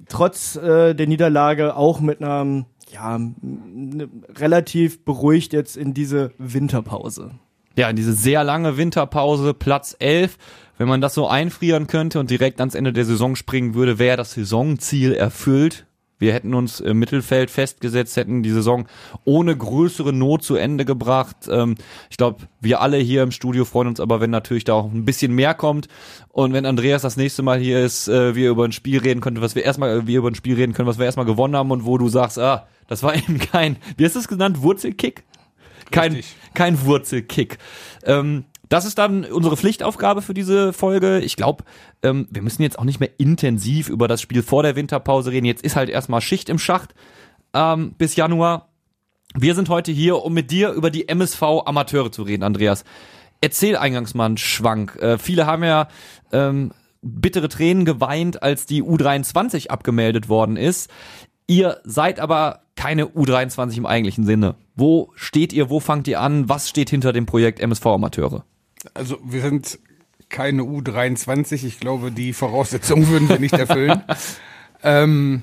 trotz 0.09 0.57
äh, 0.57 0.95
der 0.95 1.07
Niederlage 1.07 1.77
auch 1.77 2.01
mit 2.01 2.23
einer 2.23 2.65
ja, 2.93 3.21
relativ 4.37 5.05
beruhigt 5.05 5.53
jetzt 5.53 5.77
in 5.77 5.95
diese 5.95 6.33
Winterpause. 6.39 7.33
Ja, 7.77 7.89
in 7.89 7.97
diese 7.97 8.13
sehr 8.13 8.45
lange 8.45 8.77
Winterpause, 8.77 9.55
Platz 9.55 9.97
11. 9.99 10.37
Wenn 10.79 10.89
man 10.89 11.01
das 11.01 11.15
so 11.15 11.29
einfrieren 11.29 11.87
könnte 11.87 12.21
und 12.21 12.31
direkt 12.31 12.61
ans 12.61 12.75
Ende 12.75 12.93
der 12.93 13.05
Saison 13.05 13.37
springen 13.37 13.75
würde, 13.75 13.99
wäre 13.99 14.17
das 14.17 14.33
Saisonziel 14.33 15.13
erfüllt. 15.15 15.87
Wir 16.23 16.33
hätten 16.33 16.55
uns 16.55 16.79
im 16.79 17.01
Mittelfeld 17.01 17.51
festgesetzt, 17.51 18.17
hätten 18.17 18.45
die 18.45 18.51
Saison 18.51 18.87
ohne 19.25 19.57
größere 19.57 20.13
Not 20.13 20.45
zu 20.45 20.55
Ende 20.55 20.85
gebracht. 20.85 21.49
Ähm, 21.51 21.75
ich 22.11 22.17
glaube, 22.17 22.47
wir 22.61 22.81
alle 22.81 22.97
hier 22.99 23.25
im 23.25 23.33
Studio 23.33 23.65
freuen 23.65 23.89
uns 23.89 23.99
aber, 23.99 24.21
wenn 24.21 24.31
natürlich 24.31 24.63
da 24.63 24.75
auch 24.75 24.93
ein 24.93 25.05
bisschen 25.05 25.33
mehr 25.33 25.53
kommt. 25.55 25.89
Und 26.29 26.53
wenn 26.53 26.65
Andreas 26.65 27.03
das 27.03 27.17
nächste 27.17 27.43
Mal 27.43 27.59
hier 27.59 27.85
ist, 27.85 28.07
äh, 28.07 28.37
wir 28.37 28.51
über 28.51 28.65
ein 28.65 28.71
Spiel 28.71 29.01
reden 29.01 29.21
können, 29.21 29.41
was 29.41 29.57
wir 29.57 29.65
erstmal, 29.65 30.07
wir 30.07 30.19
über 30.19 30.31
ein 30.31 30.37
Spiel 30.37 30.55
reden 30.55 30.75
können, 30.75 30.87
was 30.87 30.99
wir 31.01 31.07
erstmal 31.07 31.27
gewonnen 31.27 31.57
haben 31.57 31.73
und 31.73 31.87
wo 31.87 31.99
du 31.99 32.09
sagst, 32.09 32.39
ah, 32.39 32.69
das 32.87 33.03
war 33.03 33.17
eben 33.17 33.41
kein, 33.41 33.77
wie 33.97 34.05
hast 34.05 34.15
du 34.15 34.21
es 34.21 34.29
genannt, 34.29 34.63
Wurzelkick? 34.63 35.25
Kein, 35.91 36.13
Richtig. 36.13 36.37
kein 36.55 36.87
Wurzelkick. 36.87 37.59
Ähm, 38.05 38.45
das 38.73 38.87
ist 38.87 38.97
dann 38.97 39.27
unsere 39.27 39.59
Pflichtaufgabe 39.59 40.23
für 40.23 40.33
diese 40.33 40.73
Folge. 40.73 41.21
Ich 41.21 41.37
glaube, 41.37 41.65
ähm, 42.03 42.27
wir 42.31 42.41
müssen 42.41 42.63
jetzt 42.63 42.79
auch 42.79 42.85
nicht 42.85 43.01
mehr 43.01 43.11
intensiv 43.19 43.91
über 43.91 44.09
das 44.09 44.23
Spiel 44.23 44.43
vor 44.43 44.63
der 44.63 44.77
Winterpause 44.77 45.31
reden. 45.31 45.45
Jetzt 45.45 45.63
ist 45.63 45.77
halt 45.77 45.91
erstmal 45.91 46.23
Schicht 46.23 46.49
im 46.49 46.59
Schacht 46.59 46.95
ähm, 47.53 47.93
bis 47.99 48.17
Januar. 48.17 48.71
Wir 49.35 49.55
sind 49.55 49.69
heute 49.69 49.93
hier, 49.93 50.25
um 50.25 50.33
mit 50.33 50.51
dir 50.51 50.73
über 50.73 50.91
die 50.91 51.07
MSV 51.07 51.43
Amateure 51.67 52.11
zu 52.11 52.23
reden, 52.23 52.45
Andreas. 52.45 52.85
Erzähl 53.43 53.77
eingangs 53.77 54.15
mal 54.15 54.25
einen 54.25 54.39
Schwank. 54.39 54.97
Äh, 54.97 55.19
viele 55.19 55.45
haben 55.45 55.65
ja 55.65 55.89
ähm, 56.33 56.73
bittere 57.03 57.51
Tränen 57.51 57.85
geweint, 57.85 58.43
als 58.43 58.65
die 58.65 58.83
U23 58.83 59.69
abgemeldet 59.69 60.31
worden 60.31 60.57
ist. 60.57 60.91
Ihr 61.47 61.79
seid 61.85 62.21
aber 62.21 62.63
keine 62.75 63.05
U23 63.05 63.77
im 63.77 63.85
eigentlichen 63.85 64.25
Sinne. 64.25 64.55
Wo 64.75 65.13
steht 65.15 65.53
ihr? 65.53 65.69
Wo 65.69 65.79
fangt 65.79 66.09
ihr 66.09 66.23
an? 66.23 66.49
Was 66.49 66.71
steht 66.71 66.89
hinter 66.89 67.13
dem 67.13 67.27
Projekt 67.27 67.61
MSV 67.61 67.85
Amateure? 67.85 68.47
Also 68.95 69.19
wir 69.25 69.41
sind 69.43 69.79
keine 70.29 70.63
U23. 70.63 71.65
Ich 71.65 71.79
glaube, 71.79 72.11
die 72.11 72.33
Voraussetzungen 72.33 73.09
würden 73.09 73.29
wir 73.29 73.39
nicht 73.39 73.55
erfüllen. 73.55 74.03
ähm, 74.83 75.43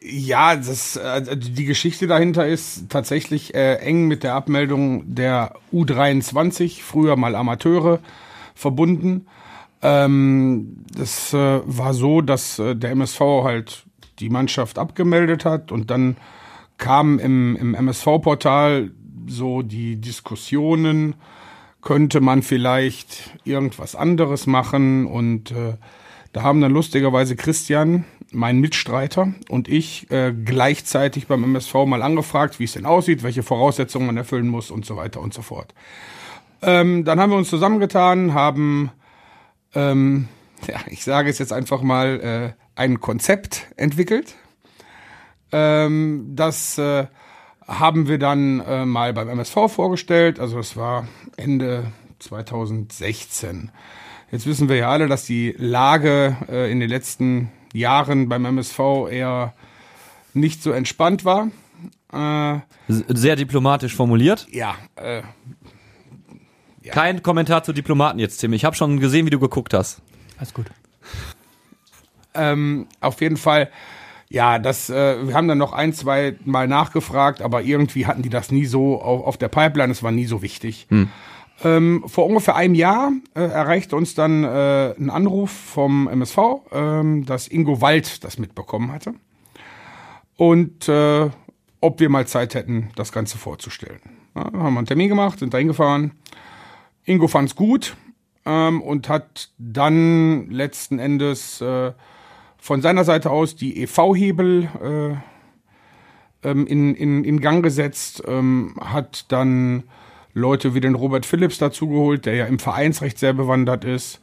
ja, 0.00 0.56
das, 0.56 0.96
äh, 0.96 1.36
die 1.36 1.64
Geschichte 1.64 2.06
dahinter 2.06 2.46
ist 2.46 2.88
tatsächlich 2.90 3.54
äh, 3.54 3.76
eng 3.76 4.06
mit 4.06 4.22
der 4.22 4.34
Abmeldung 4.34 5.14
der 5.14 5.54
U23, 5.72 6.82
früher 6.82 7.16
mal 7.16 7.34
Amateure, 7.34 8.00
verbunden. 8.54 9.26
Ähm, 9.82 10.84
das 10.94 11.32
äh, 11.34 11.60
war 11.64 11.94
so, 11.94 12.20
dass 12.20 12.58
äh, 12.58 12.76
der 12.76 12.90
MSV 12.90 13.20
halt 13.20 13.84
die 14.18 14.30
Mannschaft 14.30 14.78
abgemeldet 14.78 15.44
hat 15.44 15.72
und 15.72 15.90
dann 15.90 16.16
kamen 16.78 17.18
im, 17.18 17.56
im 17.56 17.74
MSV-Portal 17.74 18.90
so 19.26 19.62
die 19.62 19.96
Diskussionen, 19.96 21.14
könnte 21.84 22.20
man 22.20 22.42
vielleicht 22.42 23.38
irgendwas 23.44 23.94
anderes 23.94 24.46
machen 24.46 25.06
und 25.06 25.52
äh, 25.52 25.74
da 26.32 26.42
haben 26.42 26.60
dann 26.60 26.72
lustigerweise 26.72 27.36
Christian, 27.36 28.04
mein 28.32 28.58
Mitstreiter 28.58 29.34
und 29.48 29.68
ich 29.68 30.10
äh, 30.10 30.32
gleichzeitig 30.32 31.28
beim 31.28 31.44
MSV 31.44 31.74
mal 31.86 32.02
angefragt, 32.02 32.58
wie 32.58 32.64
es 32.64 32.72
denn 32.72 32.86
aussieht, 32.86 33.22
welche 33.22 33.44
Voraussetzungen 33.44 34.06
man 34.06 34.16
erfüllen 34.16 34.48
muss 34.48 34.70
und 34.70 34.84
so 34.84 34.96
weiter 34.96 35.20
und 35.20 35.32
so 35.32 35.42
fort. 35.42 35.74
Ähm, 36.62 37.04
dann 37.04 37.20
haben 37.20 37.30
wir 37.30 37.36
uns 37.36 37.50
zusammengetan, 37.50 38.32
haben, 38.32 38.90
ähm, 39.74 40.28
ja, 40.66 40.78
ich 40.86 41.04
sage 41.04 41.28
es 41.28 41.38
jetzt 41.38 41.52
einfach 41.52 41.82
mal, 41.82 42.54
äh, 42.56 42.80
ein 42.80 42.98
Konzept 42.98 43.68
entwickelt. 43.76 44.34
Ähm, 45.52 46.32
das 46.34 46.78
äh, 46.78 47.06
haben 47.66 48.08
wir 48.08 48.18
dann 48.18 48.60
äh, 48.60 48.84
mal 48.84 49.12
beim 49.12 49.28
MSV 49.28 49.54
vorgestellt. 49.68 50.38
Also 50.40 50.56
das 50.56 50.76
war 50.76 51.06
Ende 51.36 51.84
2016. 52.18 53.70
Jetzt 54.30 54.46
wissen 54.46 54.68
wir 54.68 54.76
ja 54.76 54.90
alle, 54.90 55.06
dass 55.08 55.24
die 55.24 55.54
Lage 55.58 56.36
äh, 56.48 56.70
in 56.70 56.80
den 56.80 56.88
letzten 56.88 57.50
Jahren 57.72 58.28
beim 58.28 58.44
MSV 58.44 58.78
eher 59.10 59.54
nicht 60.32 60.62
so 60.62 60.72
entspannt 60.72 61.24
war. 61.24 61.48
Äh, 62.12 62.60
Sehr 62.88 63.36
diplomatisch 63.36 63.94
formuliert. 63.94 64.46
ja, 64.50 64.74
äh, 64.96 65.22
Kein 66.90 67.22
Kommentar 67.22 67.62
zu 67.64 67.72
Diplomaten 67.72 68.18
jetzt, 68.18 68.38
Tim. 68.38 68.52
Ich 68.52 68.64
habe 68.64 68.76
schon 68.76 69.00
gesehen, 69.00 69.26
wie 69.26 69.30
du 69.30 69.38
geguckt 69.40 69.72
hast. 69.74 70.02
Alles 70.38 70.52
gut. 70.52 70.66
Ähm, 72.34 72.88
auf 73.00 73.20
jeden 73.20 73.36
Fall, 73.36 73.70
ja, 74.34 74.58
das, 74.58 74.90
äh, 74.90 75.28
wir 75.28 75.34
haben 75.34 75.46
dann 75.46 75.58
noch 75.58 75.72
ein, 75.72 75.92
zwei 75.92 76.34
Mal 76.44 76.66
nachgefragt, 76.66 77.40
aber 77.40 77.62
irgendwie 77.62 78.06
hatten 78.06 78.22
die 78.22 78.30
das 78.30 78.50
nie 78.50 78.66
so 78.66 79.00
auf, 79.00 79.24
auf 79.24 79.36
der 79.36 79.46
Pipeline, 79.46 79.92
es 79.92 80.02
war 80.02 80.10
nie 80.10 80.26
so 80.26 80.42
wichtig. 80.42 80.88
Ähm, 81.62 82.02
vor 82.08 82.26
ungefähr 82.26 82.56
einem 82.56 82.74
Jahr 82.74 83.12
äh, 83.34 83.42
erreichte 83.42 83.94
uns 83.94 84.16
dann 84.16 84.42
äh, 84.42 84.92
ein 84.98 85.08
Anruf 85.08 85.52
vom 85.52 86.08
MSV, 86.08 86.38
ähm, 86.72 87.24
dass 87.24 87.46
Ingo 87.46 87.80
Wald 87.80 88.24
das 88.24 88.38
mitbekommen 88.38 88.90
hatte. 88.90 89.14
Und 90.36 90.88
äh, 90.88 91.30
ob 91.80 92.00
wir 92.00 92.08
mal 92.08 92.26
Zeit 92.26 92.56
hätten, 92.56 92.90
das 92.96 93.12
Ganze 93.12 93.38
vorzustellen. 93.38 94.00
Ja, 94.34 94.46
haben 94.46 94.74
wir 94.74 94.78
einen 94.78 94.86
Termin 94.86 95.10
gemacht, 95.10 95.38
sind 95.38 95.54
da 95.54 95.58
hingefahren. 95.58 96.10
Ingo 97.04 97.28
fand's 97.28 97.54
gut 97.54 97.96
ähm, 98.44 98.82
und 98.82 99.08
hat 99.08 99.50
dann 99.58 100.50
letzten 100.50 100.98
Endes 100.98 101.60
äh, 101.60 101.92
von 102.64 102.80
seiner 102.80 103.04
Seite 103.04 103.30
aus 103.30 103.56
die 103.56 103.82
EV-Hebel 103.82 104.68
äh, 104.82 106.48
ähm, 106.48 106.66
in, 106.66 106.94
in, 106.94 107.22
in 107.22 107.40
Gang 107.42 107.62
gesetzt, 107.62 108.22
ähm, 108.26 108.76
hat 108.80 109.30
dann 109.30 109.82
Leute 110.32 110.72
wie 110.72 110.80
den 110.80 110.94
Robert 110.94 111.26
Phillips 111.26 111.58
dazugeholt, 111.58 112.24
der 112.24 112.36
ja 112.36 112.46
im 112.46 112.58
Vereinsrecht 112.58 113.18
sehr 113.18 113.34
bewandert 113.34 113.84
ist. 113.84 114.18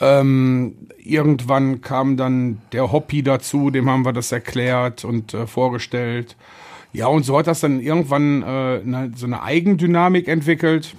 Ähm, 0.00 0.88
irgendwann 0.96 1.82
kam 1.82 2.16
dann 2.16 2.62
der 2.72 2.92
Hobby 2.92 3.22
dazu, 3.22 3.68
dem 3.70 3.90
haben 3.90 4.06
wir 4.06 4.14
das 4.14 4.32
erklärt 4.32 5.04
und 5.04 5.34
äh, 5.34 5.46
vorgestellt. 5.46 6.34
Ja, 6.94 7.08
und 7.08 7.24
so 7.24 7.38
hat 7.38 7.46
das 7.46 7.60
dann 7.60 7.80
irgendwann 7.80 8.42
äh, 8.42 8.78
ne, 8.84 9.12
so 9.14 9.26
eine 9.26 9.42
Eigendynamik 9.42 10.28
entwickelt, 10.28 10.96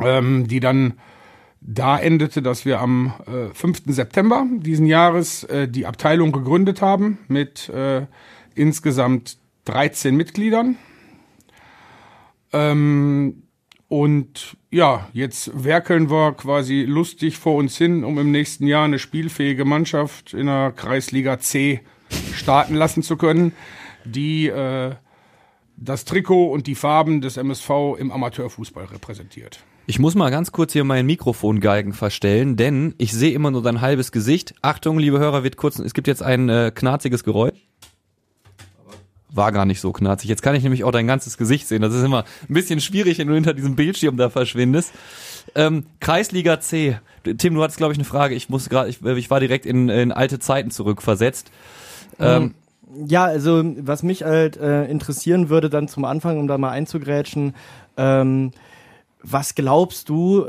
ähm, 0.00 0.48
die 0.48 0.58
dann 0.58 0.94
da 1.66 1.98
endete, 1.98 2.42
dass 2.42 2.66
wir 2.66 2.80
am 2.80 3.14
äh, 3.26 3.54
5. 3.54 3.82
September 3.86 4.46
diesen 4.58 4.86
Jahres 4.86 5.44
äh, 5.44 5.66
die 5.66 5.86
Abteilung 5.86 6.30
gegründet 6.30 6.82
haben 6.82 7.18
mit 7.26 7.70
äh, 7.70 8.06
insgesamt 8.54 9.38
13 9.64 10.14
Mitgliedern. 10.14 10.76
Ähm, 12.52 13.44
und 13.88 14.56
ja, 14.70 15.08
jetzt 15.14 15.64
werkeln 15.64 16.10
wir 16.10 16.32
quasi 16.32 16.82
lustig 16.82 17.38
vor 17.38 17.56
uns 17.56 17.78
hin, 17.78 18.04
um 18.04 18.18
im 18.18 18.30
nächsten 18.30 18.66
Jahr 18.66 18.84
eine 18.84 18.98
spielfähige 18.98 19.64
Mannschaft 19.64 20.34
in 20.34 20.46
der 20.46 20.72
Kreisliga 20.72 21.38
C 21.38 21.80
starten 22.34 22.74
lassen 22.74 23.02
zu 23.02 23.16
können, 23.16 23.52
die 24.04 24.48
äh, 24.48 24.94
das 25.76 26.04
Trikot 26.04 26.52
und 26.52 26.66
die 26.66 26.74
Farben 26.74 27.22
des 27.22 27.38
MSV 27.38 27.70
im 27.98 28.12
Amateurfußball 28.12 28.84
repräsentiert. 28.84 29.60
Ich 29.86 29.98
muss 29.98 30.14
mal 30.14 30.30
ganz 30.30 30.50
kurz 30.50 30.72
hier 30.72 30.84
meinen 30.84 31.04
Mikrofongeigen 31.04 31.92
verstellen, 31.92 32.56
denn 32.56 32.94
ich 32.96 33.12
sehe 33.12 33.32
immer 33.32 33.50
nur 33.50 33.62
dein 33.62 33.82
halbes 33.82 34.12
Gesicht. 34.12 34.54
Achtung, 34.62 34.98
liebe 34.98 35.18
Hörer, 35.18 35.44
wird 35.44 35.58
kurz, 35.58 35.78
es 35.78 35.92
gibt 35.92 36.06
jetzt 36.06 36.22
ein 36.22 36.48
äh, 36.48 36.72
knarziges 36.74 37.22
Geräusch. 37.22 37.58
War 39.30 39.52
gar 39.52 39.66
nicht 39.66 39.80
so 39.80 39.92
knarzig. 39.92 40.30
Jetzt 40.30 40.42
kann 40.42 40.54
ich 40.54 40.62
nämlich 40.62 40.84
auch 40.84 40.92
dein 40.92 41.06
ganzes 41.06 41.36
Gesicht 41.36 41.68
sehen. 41.68 41.82
Das 41.82 41.92
ist 41.92 42.02
immer 42.02 42.24
ein 42.48 42.54
bisschen 42.54 42.80
schwierig, 42.80 43.18
wenn 43.18 43.28
du 43.28 43.34
hinter 43.34 43.52
diesem 43.52 43.76
Bildschirm 43.76 44.16
da 44.16 44.30
verschwindest. 44.30 44.92
Ähm, 45.54 45.84
Kreisliga 46.00 46.60
C. 46.60 46.98
Tim, 47.36 47.54
du 47.54 47.62
hattest, 47.62 47.76
glaube 47.76 47.92
ich, 47.92 47.98
eine 47.98 48.06
Frage. 48.06 48.34
Ich 48.34 48.48
muss 48.48 48.70
gerade, 48.70 48.88
ich, 48.88 49.02
ich 49.02 49.30
war 49.30 49.40
direkt 49.40 49.66
in, 49.66 49.90
in 49.90 50.12
alte 50.12 50.38
Zeiten 50.38 50.70
zurückversetzt. 50.70 51.50
Ähm, 52.18 52.54
Ja, 53.06 53.24
also 53.24 53.62
was 53.80 54.02
mich 54.02 54.22
halt 54.22 54.56
äh, 54.56 54.84
interessieren 54.86 55.48
würde 55.50 55.68
dann 55.68 55.88
zum 55.88 56.04
Anfang, 56.04 56.38
um 56.38 56.46
da 56.46 56.56
mal 56.56 56.70
einzugrätschen, 56.70 57.54
ähm, 57.96 58.52
was 59.24 59.54
glaubst 59.54 60.08
du, 60.08 60.46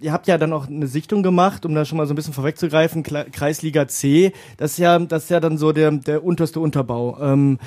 ihr 0.00 0.12
habt 0.12 0.28
ja 0.28 0.38
dann 0.38 0.52
auch 0.52 0.68
eine 0.68 0.86
Sichtung 0.86 1.22
gemacht, 1.22 1.66
um 1.66 1.74
da 1.74 1.84
schon 1.84 1.98
mal 1.98 2.06
so 2.06 2.12
ein 2.12 2.16
bisschen 2.16 2.34
vorwegzugreifen, 2.34 3.02
Kreisliga 3.02 3.88
C, 3.88 4.32
das 4.56 4.72
ist 4.72 4.78
ja, 4.78 4.98
das 4.98 5.24
ist 5.24 5.30
ja 5.30 5.40
dann 5.40 5.58
so 5.58 5.72
der, 5.72 5.90
der 5.90 6.24
unterste 6.24 6.60
Unterbau. 6.60 7.18
Ähm, 7.20 7.58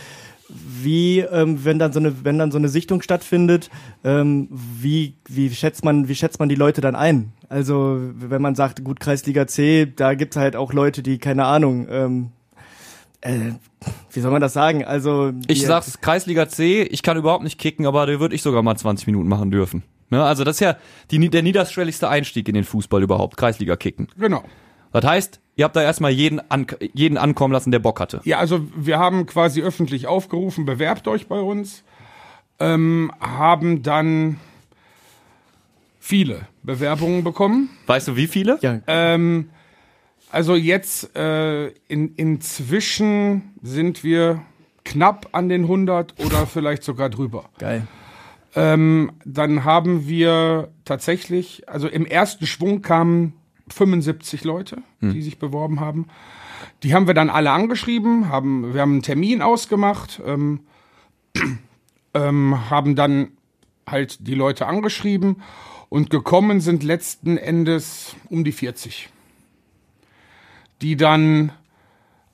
wie, 0.49 1.19
ähm, 1.19 1.65
wenn 1.65 1.79
dann 1.79 1.93
so 1.93 1.99
eine, 1.99 2.23
wenn 2.23 2.37
dann 2.37 2.51
so 2.51 2.57
eine 2.57 2.69
Sichtung 2.69 3.01
stattfindet, 3.01 3.69
ähm, 4.03 4.47
wie, 4.51 5.15
wie 5.27 5.49
schätzt 5.49 5.83
man, 5.83 6.07
wie 6.07 6.15
schätzt 6.15 6.39
man 6.39 6.49
die 6.49 6.55
Leute 6.55 6.81
dann 6.81 6.95
ein? 6.95 7.31
Also, 7.49 7.99
wenn 8.15 8.41
man 8.41 8.55
sagt, 8.55 8.83
gut, 8.83 8.99
Kreisliga 8.99 9.47
C, 9.47 9.91
da 9.95 10.13
gibt's 10.13 10.37
halt 10.37 10.55
auch 10.55 10.73
Leute, 10.73 11.01
die, 11.01 11.17
keine 11.17 11.45
Ahnung, 11.45 11.87
ähm, 11.89 12.31
äh, 13.21 13.53
wie 14.11 14.19
soll 14.19 14.31
man 14.31 14.41
das 14.41 14.53
sagen? 14.53 14.83
Also, 14.85 15.31
Ich 15.47 15.65
sag's, 15.65 16.01
Kreisliga 16.01 16.47
C, 16.47 16.83
ich 16.83 17.03
kann 17.03 17.17
überhaupt 17.17 17.43
nicht 17.43 17.57
kicken, 17.57 17.85
aber 17.85 18.05
da 18.05 18.19
würde 18.19 18.35
ich 18.35 18.41
sogar 18.41 18.61
mal 18.63 18.75
20 18.75 19.07
Minuten 19.07 19.29
machen 19.29 19.49
dürfen. 19.49 19.83
Ne? 20.13 20.23
Also 20.23 20.43
das 20.43 20.55
ist 20.57 20.59
ja 20.61 20.77
die, 21.11 21.29
der 21.29 21.41
niederschwelligste 21.41 22.07
Einstieg 22.07 22.47
in 22.47 22.53
den 22.53 22.63
Fußball 22.63 23.03
überhaupt, 23.03 23.35
Kreisliga 23.37 23.75
kicken. 23.75 24.07
Genau. 24.17 24.43
Das 24.91 25.03
heißt, 25.03 25.39
ihr 25.55 25.65
habt 25.65 25.75
da 25.75 25.81
erstmal 25.81 26.11
jeden, 26.11 26.39
an, 26.51 26.67
jeden 26.93 27.17
ankommen 27.17 27.51
lassen, 27.51 27.71
der 27.71 27.79
Bock 27.79 27.99
hatte. 27.99 28.21
Ja, 28.23 28.37
also 28.37 28.61
wir 28.75 28.99
haben 28.99 29.25
quasi 29.25 29.61
öffentlich 29.61 30.07
aufgerufen, 30.07 30.65
bewerbt 30.65 31.07
euch 31.07 31.27
bei 31.27 31.39
uns. 31.39 31.83
Ähm, 32.59 33.11
haben 33.19 33.81
dann 33.81 34.39
viele 35.99 36.47
Bewerbungen 36.61 37.23
bekommen. 37.23 37.69
Weißt 37.87 38.07
du, 38.07 38.15
wie 38.15 38.27
viele? 38.27 38.59
ja, 38.61 38.79
Ähm, 38.87 39.49
also 40.31 40.55
jetzt 40.55 41.15
äh, 41.15 41.67
in, 41.87 42.13
inzwischen 42.15 43.53
sind 43.61 44.03
wir 44.03 44.41
knapp 44.83 45.29
an 45.31 45.49
den 45.49 45.63
100 45.63 46.13
oder 46.19 46.45
vielleicht 46.45 46.83
sogar 46.83 47.09
drüber. 47.09 47.45
geil. 47.57 47.87
Ähm, 48.55 49.11
dann 49.25 49.63
haben 49.63 50.07
wir 50.07 50.69
tatsächlich, 50.85 51.67
also 51.67 51.87
im 51.87 52.05
ersten 52.05 52.45
Schwung 52.45 52.81
kamen 52.81 53.33
75 53.69 54.43
Leute, 54.43 54.83
die 55.01 55.21
sich 55.21 55.39
beworben 55.39 55.79
haben. 55.79 56.07
Die 56.83 56.93
haben 56.93 57.07
wir 57.07 57.13
dann 57.13 57.29
alle 57.29 57.51
angeschrieben, 57.51 58.29
haben, 58.29 58.73
wir 58.73 58.81
haben 58.81 58.93
einen 58.93 59.01
Termin 59.01 59.41
ausgemacht, 59.41 60.21
ähm, 60.25 60.61
ähm, 62.13 62.69
haben 62.69 62.95
dann 62.95 63.31
halt 63.87 64.27
die 64.27 64.35
Leute 64.35 64.67
angeschrieben 64.67 65.41
und 65.89 66.09
gekommen 66.09 66.61
sind 66.61 66.83
letzten 66.83 67.37
Endes 67.37 68.15
um 68.29 68.43
die 68.43 68.51
40. 68.51 69.09
Die 70.81 70.95
dann 70.95 71.51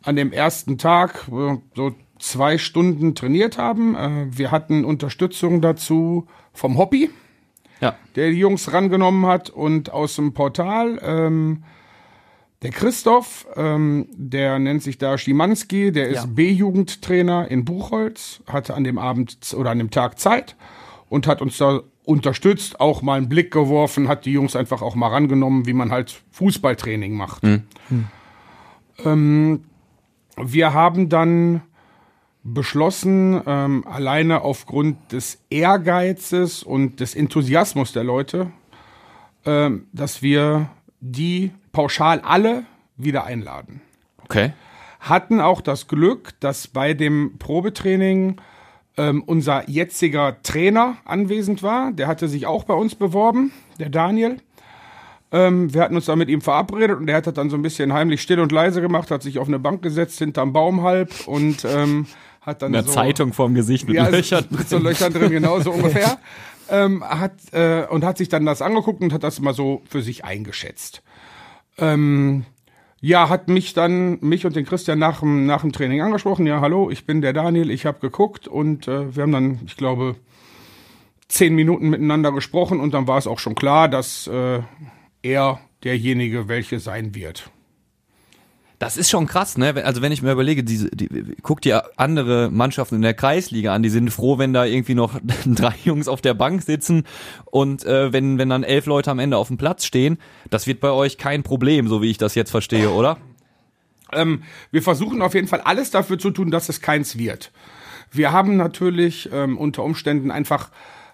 an 0.01 0.15
dem 0.15 0.31
ersten 0.31 0.77
Tag 0.77 1.27
äh, 1.31 1.57
so 1.75 1.95
zwei 2.19 2.57
Stunden 2.57 3.15
trainiert 3.15 3.57
haben. 3.57 3.95
Äh, 3.95 4.27
Wir 4.29 4.51
hatten 4.51 4.85
Unterstützung 4.85 5.61
dazu 5.61 6.27
vom 6.53 6.77
Hobby, 6.77 7.09
Ja. 7.81 7.95
der 8.15 8.29
die 8.29 8.37
Jungs 8.39 8.71
rangenommen 8.73 9.25
hat 9.25 9.49
und 9.49 9.91
aus 9.91 10.15
dem 10.17 10.33
Portal. 10.33 10.99
Ähm, 11.03 11.63
der 12.61 12.71
Christoph, 12.71 13.47
ähm, 13.55 14.07
der 14.11 14.59
nennt 14.59 14.83
sich 14.83 14.97
da 14.97 15.17
Schimanski, 15.17 15.93
der 15.93 16.09
ist 16.09 16.15
Ja. 16.17 16.25
B-Jugendtrainer 16.25 17.49
in 17.49 17.63
Buchholz, 17.63 18.41
hatte 18.47 18.73
an 18.73 18.83
dem 18.83 18.97
Abend 18.97 19.37
oder 19.57 19.71
an 19.71 19.77
dem 19.79 19.91
Tag 19.91 20.19
Zeit 20.19 20.57
und 21.07 21.25
hat 21.25 21.41
uns 21.41 21.57
da 21.57 21.79
unterstützt, 22.03 22.81
auch 22.81 23.01
mal 23.01 23.15
einen 23.17 23.29
Blick 23.29 23.51
geworfen, 23.51 24.07
hat 24.09 24.25
die 24.25 24.31
Jungs 24.33 24.55
einfach 24.57 24.81
auch 24.81 24.95
mal 24.95 25.07
rangenommen, 25.09 25.67
wie 25.67 25.73
man 25.73 25.91
halt 25.91 26.21
Fußballtraining 26.31 27.13
macht. 27.15 27.43
Ähm, 29.05 29.63
wir 30.35 30.73
haben 30.73 31.07
dann 31.09 31.61
beschlossen, 32.43 33.41
ähm, 33.45 33.85
alleine 33.87 34.41
aufgrund 34.41 35.11
des 35.11 35.39
Ehrgeizes 35.49 36.63
und 36.63 36.99
des 36.99 37.15
Enthusiasmus 37.15 37.91
der 37.91 38.03
Leute, 38.03 38.51
ähm, 39.45 39.87
dass 39.93 40.21
wir 40.21 40.69
die 41.01 41.51
pauschal 41.71 42.21
alle 42.21 42.63
wieder 42.97 43.25
einladen. 43.25 43.81
Okay. 44.23 44.53
Hatten 44.99 45.39
auch 45.39 45.61
das 45.61 45.87
Glück, 45.87 46.33
dass 46.39 46.67
bei 46.67 46.93
dem 46.93 47.37
Probetraining 47.39 48.39
ähm, 48.97 49.23
unser 49.25 49.69
jetziger 49.69 50.41
Trainer 50.43 50.97
anwesend 51.05 51.63
war. 51.63 51.91
Der 51.93 52.07
hatte 52.07 52.27
sich 52.27 52.45
auch 52.45 52.65
bei 52.65 52.73
uns 52.73 52.95
beworben, 52.95 53.51
der 53.79 53.89
Daniel. 53.89 54.37
Ähm, 55.31 55.73
wir 55.73 55.81
hatten 55.81 55.95
uns 55.95 56.05
dann 56.05 56.19
mit 56.19 56.29
ihm 56.29 56.41
verabredet 56.41 56.97
und 56.97 57.05
der 57.05 57.17
hat 57.17 57.27
das 57.27 57.33
dann 57.33 57.49
so 57.49 57.55
ein 57.55 57.61
bisschen 57.61 57.93
heimlich 57.93 58.21
still 58.21 58.39
und 58.39 58.51
leise 58.51 58.81
gemacht, 58.81 59.11
hat 59.11 59.23
sich 59.23 59.39
auf 59.39 59.47
eine 59.47 59.59
Bank 59.59 59.81
gesetzt, 59.81 60.17
hinterm 60.19 60.53
Baum 60.53 60.81
halb 60.81 61.27
und 61.27 61.65
ähm, 61.65 62.07
hat 62.41 62.61
dann 62.61 62.73
Eine 62.73 62.85
so 62.85 62.93
Zeitung 62.93 63.33
vorm 63.33 63.53
Gesicht 63.53 63.87
mit 63.87 63.95
ja, 63.95 64.07
Löchern 64.07 64.45
mit 64.49 64.69
so 64.69 64.77
Löchern 64.77 65.13
drin, 65.13 65.29
genau 65.31 65.59
so 65.59 65.71
ungefähr. 65.73 66.17
Ähm, 66.69 67.03
hat, 67.03 67.33
äh, 67.51 67.85
und 67.89 68.03
hat 68.03 68.17
sich 68.17 68.29
dann 68.29 68.45
das 68.45 68.61
angeguckt 68.61 69.01
und 69.01 69.11
hat 69.11 69.23
das 69.23 69.39
mal 69.39 69.53
so 69.53 69.81
für 69.89 70.01
sich 70.01 70.23
eingeschätzt. 70.23 71.01
Ähm, 71.77 72.45
ja, 73.01 73.29
hat 73.29 73.47
mich 73.47 73.73
dann, 73.73 74.19
mich 74.21 74.45
und 74.45 74.55
den 74.55 74.65
Christian 74.65 74.99
nach 74.99 75.21
dem, 75.21 75.45
nach 75.45 75.61
dem 75.61 75.71
Training 75.71 76.01
angesprochen. 76.01 76.45
Ja, 76.45 76.61
hallo, 76.61 76.89
ich 76.89 77.05
bin 77.05 77.21
der 77.21 77.33
Daniel, 77.33 77.71
ich 77.71 77.85
habe 77.85 77.99
geguckt 77.99 78.47
und 78.47 78.87
äh, 78.87 79.15
wir 79.15 79.23
haben 79.23 79.31
dann, 79.31 79.59
ich 79.65 79.77
glaube, 79.77 80.15
zehn 81.27 81.55
Minuten 81.55 81.89
miteinander 81.89 82.31
gesprochen 82.31 82.79
und 82.79 82.93
dann 82.93 83.07
war 83.07 83.17
es 83.17 83.27
auch 83.27 83.39
schon 83.39 83.55
klar, 83.55 83.87
dass 83.87 84.27
äh, 84.27 84.59
er 85.21 85.59
derjenige 85.83 86.47
welche 86.47 86.79
sein 86.79 87.15
wird. 87.15 87.49
Das 88.79 88.95
ist 88.95 89.09
schon 89.09 89.27
krass, 89.27 89.57
ne? 89.57 89.75
Also 89.83 90.01
wenn 90.01 90.13
ich 90.13 90.21
mir 90.21 90.31
überlege, 90.31 90.63
diese, 90.63 90.89
die, 90.89 91.09
guck 91.43 91.59
dir 91.61 91.83
andere 91.97 92.49
Mannschaften 92.49 92.95
in 92.95 93.01
der 93.01 93.13
Kreisliga 93.13 93.73
an, 93.73 93.83
die 93.83 93.89
sind 93.89 94.09
froh, 94.09 94.37
wenn 94.37 94.53
da 94.53 94.63
irgendwie 94.63 94.95
noch 94.95 95.19
drei 95.45 95.75
Jungs 95.83 96.07
auf 96.07 96.21
der 96.21 96.33
Bank 96.33 96.63
sitzen 96.63 97.03
und 97.45 97.83
äh, 97.83 98.13
wenn, 98.13 98.37
wenn 98.37 98.47
dann 98.47 98.63
elf 98.63 98.85
Leute 98.85 99.11
am 99.11 99.19
Ende 99.19 99.35
auf 99.35 99.49
dem 99.49 99.57
Platz 99.57 99.83
stehen, 99.83 100.17
das 100.49 100.65
wird 100.65 100.79
bei 100.79 100.91
euch 100.91 101.17
kein 101.17 101.43
Problem, 101.43 101.89
so 101.89 102.01
wie 102.01 102.09
ich 102.09 102.17
das 102.17 102.35
jetzt 102.35 102.51
verstehe, 102.51 102.89
oder? 102.89 103.17
Ähm, 104.13 104.43
wir 104.71 104.81
versuchen 104.81 105.21
auf 105.21 105.33
jeden 105.33 105.47
Fall 105.47 105.61
alles 105.61 105.91
dafür 105.91 106.17
zu 106.17 106.31
tun, 106.31 106.49
dass 106.49 106.69
es 106.69 106.81
keins 106.81 107.17
wird. 107.17 107.51
Wir 108.11 108.31
haben 108.31 108.55
natürlich 108.55 109.29
ähm, 109.33 109.57
unter 109.57 109.83
Umständen 109.83 110.31
einfach 110.31 110.71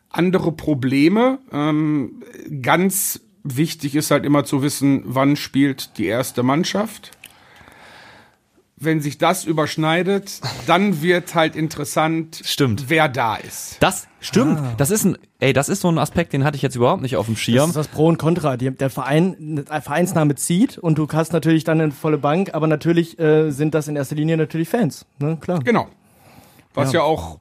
andere 0.09 0.51
Probleme. 0.51 1.39
Ähm, 1.51 2.21
ganz 2.61 3.21
wichtig 3.43 3.95
ist 3.95 4.11
halt 4.11 4.25
immer 4.25 4.45
zu 4.45 4.61
wissen, 4.61 5.03
wann 5.05 5.35
spielt 5.35 5.97
die 5.97 6.05
erste 6.05 6.43
Mannschaft. 6.43 7.11
Wenn 8.85 9.01
sich 9.01 9.17
das 9.17 9.43
überschneidet, 9.45 10.39
dann 10.67 11.01
wird 11.01 11.35
halt 11.35 11.55
interessant, 11.55 12.41
Stimmt. 12.45 12.85
wer 12.87 13.09
da 13.09 13.35
ist. 13.35 13.77
Das 13.81 14.07
stimmt. 14.21 14.59
Das 14.77 14.91
ist 14.91 15.03
ein, 15.05 15.17
ey, 15.39 15.51
das 15.53 15.69
ist 15.69 15.81
so 15.81 15.89
ein 15.89 15.97
Aspekt, 15.97 16.33
den 16.33 16.43
hatte 16.43 16.55
ich 16.55 16.61
jetzt 16.61 16.75
überhaupt 16.75 17.01
nicht 17.01 17.17
auf 17.17 17.25
dem 17.25 17.35
Das 17.35 17.41
Schirm. 17.41 17.69
ist 17.69 17.75
das 17.75 17.87
Pro 17.87 18.07
und 18.07 18.17
Contra. 18.17 18.55
Die, 18.57 18.71
der 18.71 18.89
Verein, 18.89 19.65
der 19.67 19.81
Vereinsname 19.81 20.35
zieht 20.35 20.77
und 20.77 20.97
du 20.97 21.07
hast 21.11 21.33
natürlich 21.33 21.63
dann 21.63 21.81
eine 21.81 21.91
volle 21.91 22.17
Bank, 22.17 22.51
aber 22.53 22.67
natürlich 22.67 23.19
äh, 23.19 23.51
sind 23.51 23.73
das 23.75 23.87
in 23.87 23.95
erster 23.95 24.15
Linie 24.15 24.37
natürlich 24.37 24.69
Fans. 24.69 25.05
Ne? 25.19 25.37
Klar. 25.41 25.59
Genau. 25.63 25.87
Was 26.73 26.91
Ja. 26.93 26.99
ja, 26.99 27.05
auch 27.05 27.39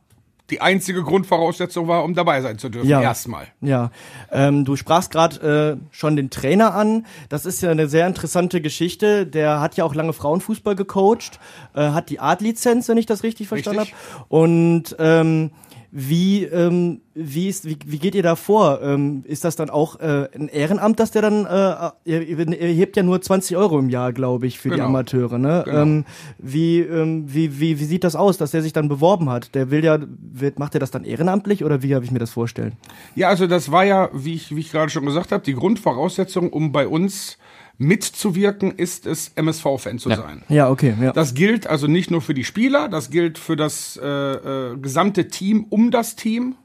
die 0.51 0.61
einzige 0.61 1.03
Grundvoraussetzung 1.03 1.89
war, 1.89 2.05
um 2.05 2.15
dabei 2.15 2.43
sein 2.43 2.59
zu 2.59 2.69
dürfen. 2.69 2.89
Ja. 2.89 3.01
Erstmal. 3.01 3.49
Ja, 3.61 3.91
ähm, 4.31 4.65
du 4.65 4.77
sprachst 4.77 5.11
gerade 5.11 5.79
äh, 5.81 5.95
schon 5.95 6.17
den 6.17 6.31
Trainer 6.31 6.75
an. 6.75 7.07
Das 7.31 7.47
ist 7.47 7.63
ja 7.63 7.71
eine 7.71 7.89
sehr 7.89 8.07
interessante 8.07 8.61
Geschichte. 8.61 9.27
Der 9.27 9.61
hat 9.61 9.77
ja 9.77 9.85
auch 9.85 9.95
lange 9.95 10.13
Frauenfußball 10.13 10.77
gecoacht, 10.77 11.41
äh, 11.75 11.91
hat 11.91 12.11
die 12.11 12.21
Art-Lizenz, 12.21 12.89
wenn 12.89 12.99
ich 12.99 13.07
das 13.07 13.23
richtig 13.23 13.49
verstanden 13.49 13.81
habe. 13.81 13.91
Und 14.29 14.95
ähm, 14.99 15.51
wie, 15.97 16.43
ähm, 16.43 17.03
wie, 17.15 17.47
ist, 17.47 17.67
wie, 17.67 17.79
wie 17.87 17.99
geht 17.99 18.17
ihr 18.17 18.25
da 18.25 18.35
vor? 18.35 18.81
Ähm, 18.83 19.23
ist 19.29 19.45
das 19.45 19.55
dann 19.55 19.71
auch 19.71 20.01
äh, 20.01 20.27
ein 20.35 20.49
Ehrenamt, 20.49 20.99
dass 20.99 21.13
der 21.13 21.23
dann, 21.23 21.47
äh, 21.47 21.91
ihr, 22.05 22.23
ihr 22.23 22.49
ihr 22.49 22.75
hebt 22.75 22.97
ja 22.97 23.05
nur 23.05 23.23
20 23.23 23.57
Euro 23.57 23.79
im 23.79 23.89
Jahr, 23.89 24.13
glaube 24.13 24.49
ich, 24.49 24.59
für 24.59 24.71
die 24.71 24.75
Genau. 24.75 24.87
Amateure, 24.87 25.39
ne? 25.39 25.63
Genau. 25.65 25.83
Ähm, 25.83 26.05
wie, 26.39 26.81
ähm, 26.81 27.33
wie, 27.33 27.61
wie, 27.61 27.79
wie 27.79 27.85
sieht 27.85 28.03
das 28.03 28.17
aus, 28.17 28.39
dass 28.39 28.51
der 28.51 28.63
sich 28.63 28.73
dann 28.73 28.89
beworben 28.89 29.31
hat? 29.31 29.55
Der 29.55 29.71
will 29.71 29.85
ja, 29.85 30.01
wird, 30.01 30.59
macht 30.59 30.75
er 30.75 30.81
das 30.81 30.91
dann 30.91 31.05
ehrenamtlich 31.05 31.65
oder 31.65 31.81
wie 31.85 31.95
habe 31.95 32.05
ich 32.05 32.11
mir 32.11 32.19
das 32.19 32.31
vorstellen? 32.31 32.73
Ja, 33.15 33.29
also 33.29 33.47
das 33.47 33.71
war 33.71 33.85
ja, 33.85 34.11
wie 34.13 34.35
ich, 34.35 34.57
wie 34.57 34.61
ich 34.61 34.73
gerade 34.73 34.91
schon 34.91 35.07
gesagt 35.07 35.31
habe, 35.31 35.45
die 35.45 35.55
Grundvoraussetzung, 35.55 36.53
um 36.53 36.73
bei 36.73 36.89
uns 36.89 37.39
mitzuwirken, 37.79 38.71
ist 38.73 39.07
es, 39.07 39.29
MSV-Fan 39.35 39.99
zu 39.99 40.11
Ja. 40.11 40.17
sein. 40.17 40.43
Ja, 40.49 40.71
okay, 40.71 40.95
ja. 41.01 41.13
Das 41.13 41.35
gilt 41.35 41.67
also 41.67 41.87
nicht 41.87 42.11
nur 42.11 42.21
für 42.23 42.35
die 42.35 42.45
Spieler, 42.45 42.89
das 42.89 43.11
gilt 43.11 43.39
für 43.39 43.57
das 43.57 43.99
äh, 44.03 44.07
äh, 44.07 44.77
gesamte 44.77 45.29
Team 45.29 45.67
um 45.71 45.91
das 45.91 46.17
Team. 46.17 46.57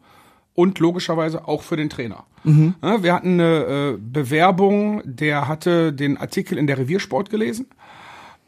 und 0.55 0.79
logischerweise 0.79 1.47
auch 1.47 1.61
für 1.63 1.77
den 1.77 1.89
Trainer. 1.89 2.25
Ja, 2.43 3.01
wir 3.01 3.13
hatten 3.13 3.39
eine 3.39 3.93
äh, 3.93 3.97
Bewerbung, 3.97 5.01
der 5.05 5.47
hatte 5.47 5.93
den 5.93 6.17
Artikel 6.17 6.57
in 6.57 6.67
der 6.67 6.77
Reviersport 6.77 7.29
gelesen. 7.29 7.67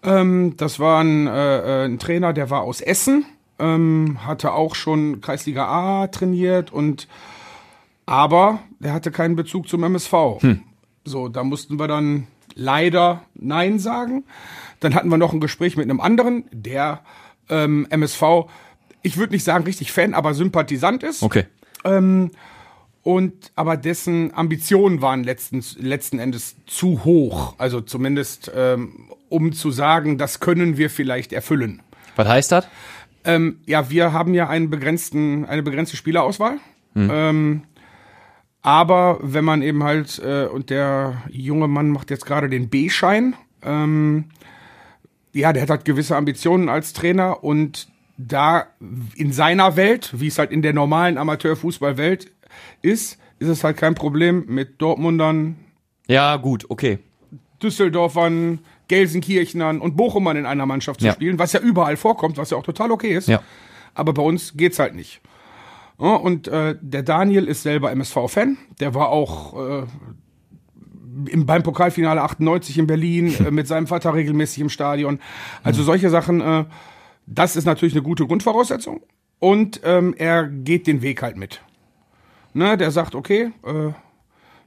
Ähm, 0.04 0.56
das 0.58 0.78
war 0.80 1.02
ein, 1.02 1.28
äh, 1.28 1.84
äh, 1.84 1.86
ein 1.86 2.00
Trainer, 2.00 2.34
der 2.34 2.50
war 2.50 2.64
aus 2.64 2.82
Essen, 2.82 3.24
ähm, 3.60 4.18
hatte 4.26 4.52
auch 4.52 4.76
schon 4.76 5.22
Kreisliga 5.22 5.68
A 5.68 6.08
trainiert 6.08 6.74
und 6.74 7.08
aber 8.06 8.60
der 8.80 8.92
hatte 8.94 9.12
keinen 9.12 9.36
Bezug 9.38 9.70
zum 9.70 9.84
MSV. 9.84 10.14
So, 11.06 11.30
da 11.30 11.44
mussten 11.46 11.80
wir 11.80 11.88
dann 11.88 12.28
leider 12.56 13.24
Nein 13.36 13.80
sagen. 13.80 14.24
Dann 14.80 14.96
hatten 14.96 15.10
wir 15.10 15.18
noch 15.18 15.34
ein 15.34 15.40
Gespräch 15.40 15.78
mit 15.78 15.86
einem 15.86 16.02
anderen, 16.02 16.46
der 16.52 17.02
ähm, 17.50 17.88
MSV, 17.90 18.24
ich 19.04 19.18
würde 19.18 19.34
nicht 19.34 19.44
sagen 19.44 19.64
richtig 19.64 19.92
Fan, 19.92 20.14
aber 20.14 20.34
Sympathisant 20.34 21.04
ist. 21.04 21.24
Okay. 21.24 21.46
Ähm, 21.84 22.32
und 23.04 23.52
aber 23.56 23.78
dessen 23.78 24.34
Ambitionen 24.34 25.02
waren 25.02 25.24
letztens, 25.24 25.76
letzten 25.80 26.20
Endes 26.20 26.56
zu 26.68 27.04
hoch. 27.04 27.56
Also 27.58 27.82
zumindest 27.82 28.52
ähm, 28.56 29.10
um 29.30 29.54
zu 29.54 29.72
sagen, 29.72 30.18
das 30.18 30.40
können 30.40 30.78
wir 30.78 30.90
vielleicht 30.90 31.34
erfüllen. 31.34 31.82
Was 32.16 32.28
heißt 32.28 32.52
das? 32.52 32.68
Ähm, 33.24 33.60
ja, 33.66 33.90
wir 33.90 34.14
haben 34.14 34.34
ja 34.34 34.50
einen 34.50 34.70
begrenzten, 34.70 35.46
eine 35.46 35.64
begrenzte 35.64 35.96
Spielerauswahl. 35.96 36.58
Ähm, 36.96 37.64
aber 38.62 39.20
wenn 39.22 39.44
man 39.46 39.62
eben 39.62 39.84
halt, 39.84 40.20
äh, 40.20 40.46
und 40.46 40.70
der 40.70 41.24
junge 41.30 41.68
Mann 41.68 41.90
macht 41.90 42.10
jetzt 42.12 42.26
gerade 42.26 42.50
den 42.50 42.70
B-Schein, 42.70 43.36
ähm, 43.64 44.26
ja, 45.34 45.54
der 45.54 45.64
hat 45.64 45.70
halt 45.70 45.86
gewisse 45.86 46.16
Ambitionen 46.16 46.70
als 46.70 46.94
Trainer 46.94 47.44
und 47.44 47.88
da 48.18 48.68
in 49.16 49.32
seiner 49.34 49.76
Welt, 49.78 50.12
wie 50.20 50.28
es 50.28 50.38
halt 50.38 50.52
in 50.52 50.62
der 50.62 50.74
normalen 50.74 51.18
Amateurfußballwelt 51.18 52.30
ist, 52.82 53.18
ist 53.40 53.48
es 53.48 53.64
halt 53.64 53.78
kein 53.78 53.96
Problem 53.96 54.46
mit 54.48 54.82
Dortmundern, 54.82 55.56
Ja, 56.08 56.36
gut, 56.36 56.66
okay. 56.70 57.00
Düsseldorfern, 57.64 58.60
Gelsenkirchnern 58.88 59.80
und 59.80 59.96
Bochumern 59.96 60.36
in 60.36 60.46
einer 60.46 60.66
Mannschaft 60.66 61.00
zu 61.00 61.08
Ja. 61.08 61.14
spielen, 61.14 61.40
was 61.40 61.54
ja 61.54 61.60
überall 61.62 61.96
vorkommt, 61.96 62.38
was 62.38 62.50
ja 62.50 62.58
auch 62.58 62.64
total 62.64 62.92
okay 62.92 63.16
ist. 63.16 63.28
Ja. 63.28 63.42
Aber 63.94 64.14
bei 64.14 64.22
uns 64.22 64.54
geht's 64.58 64.80
halt 64.80 64.96
nicht. 64.96 65.22
Und 66.08 66.48
äh, 66.48 66.76
der 66.82 67.04
Daniel 67.04 67.46
ist 67.46 67.62
selber 67.62 67.92
MSV-Fan. 67.92 68.58
Der 68.80 68.96
war 68.96 69.10
auch 69.10 69.82
äh, 69.82 69.86
im, 71.28 71.46
beim 71.46 71.62
Pokalfinale 71.62 72.22
98 72.24 72.80
in 72.80 72.88
Berlin 72.88 73.36
äh, 73.40 73.52
mit 73.52 73.68
seinem 73.68 73.86
Vater 73.86 74.16
regelmäßig 74.16 74.62
im 74.62 74.70
Stadion. 74.70 75.20
Also 75.62 75.84
solche 75.84 76.10
Sachen, 76.10 76.42
äh, 76.42 76.66
das 77.28 77.56
ist 77.56 77.66
natürlich 77.66 77.94
eine 77.94 78.02
gute 78.02 78.26
Grundvoraussetzung. 78.26 79.02
Und 79.38 79.82
ähm, 79.84 80.16
er 80.18 80.48
geht 80.48 80.88
den 80.88 81.04
Weg 81.04 81.22
halt 81.22 81.38
mit. 81.38 81.62
Ne, 82.54 82.78
der 82.78 82.90
sagt, 82.90 83.14
okay, 83.14 83.52
äh, 83.64 83.92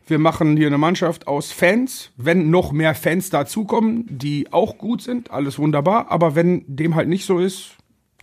wir 0.06 0.18
machen 0.20 0.56
hier 0.56 0.68
eine 0.68 0.78
Mannschaft 0.78 1.26
aus 1.26 1.50
Fans. 1.50 2.12
Wenn 2.16 2.50
noch 2.50 2.70
mehr 2.70 2.94
Fans 2.94 3.30
dazukommen, 3.30 4.06
die 4.08 4.52
auch 4.52 4.78
gut 4.78 5.02
sind, 5.02 5.32
alles 5.32 5.58
wunderbar. 5.58 6.12
Aber 6.12 6.36
wenn 6.36 6.64
dem 6.68 6.94
halt 6.94 7.08
nicht 7.08 7.24
so 7.24 7.40
ist, 7.40 7.76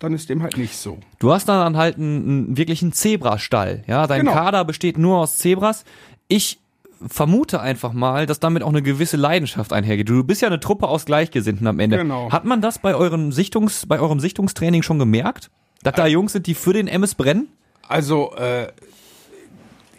dann 0.04 0.14
ist 0.14 0.30
dem 0.30 0.42
halt 0.42 0.58
nicht 0.58 0.76
so. 0.76 0.98
Du 1.20 1.32
hast 1.32 1.48
dann 1.48 1.78
halt 1.78 1.98
einen, 1.98 2.28
einen 2.48 2.58
wirklichen 2.58 2.92
Zebrastall. 2.92 3.84
Ja, 3.88 4.08
dein 4.08 4.22
Genau. 4.22 4.34
Kader 4.34 4.66
besteht 4.66 4.98
nur 4.98 5.20
aus 5.20 5.38
Zebras. 5.38 5.86
Ich 6.28 6.60
vermute 7.08 7.62
einfach 7.62 7.94
mal, 7.94 8.26
dass 8.26 8.40
damit 8.40 8.64
auch 8.64 8.70
eine 8.70 8.82
gewisse 8.82 9.18
Leidenschaft 9.18 9.74
einhergeht. 9.74 10.10
Du 10.10 10.24
bist 10.24 10.42
ja 10.42 10.48
eine 10.48 10.60
Truppe 10.60 10.88
aus 10.88 11.06
Gleichgesinnten 11.06 11.68
am 11.68 11.80
Ende. 11.80 11.98
Genau. 11.98 12.32
Hat 12.32 12.46
man 12.46 12.62
das 12.62 12.80
bei 12.80 12.96
euren 12.96 13.32
Sichtungs, 13.32 13.86
bei 13.86 14.00
eurem 14.00 14.20
Sichtungstraining 14.20 14.82
schon 14.82 15.00
gemerkt? 15.00 15.50
Dass 15.84 15.96
da 15.96 16.06
Jungs 16.06 16.34
sind, 16.34 16.46
die 16.48 16.54
für 16.54 16.74
den 16.74 16.88
MS 16.88 17.16
brennen? 17.16 17.48
Also, 17.88 18.34
äh, 18.36 18.68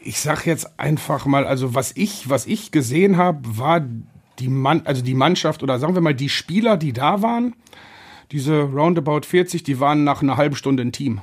ich 0.04 0.21
sag 0.21 0.47
jetzt 0.47 0.78
einfach 0.78 1.26
mal, 1.26 1.47
also 1.47 1.75
was 1.75 1.92
ich, 1.97 2.28
was 2.28 2.47
ich 2.47 2.71
gesehen 2.71 3.16
habe, 3.16 3.40
war 3.59 3.82
die 4.38 4.49
Mann, 4.49 4.82
also 4.85 5.02
die 5.02 5.14
Mannschaft 5.14 5.62
oder 5.62 5.78
sagen 5.78 5.94
wir 5.94 6.00
mal 6.00 6.14
die 6.14 6.28
Spieler, 6.28 6.76
die 6.76 6.92
da 6.92 7.23
waren, 7.23 7.54
diese 8.33 8.62
roundabout 8.62 9.23
40, 9.27 9.62
die 9.62 9.79
waren 9.79 10.05
nach 10.05 10.23
einer 10.23 10.37
halben 10.37 10.57
Stunde 10.57 10.83
ein 10.83 10.93
Team. 10.93 11.21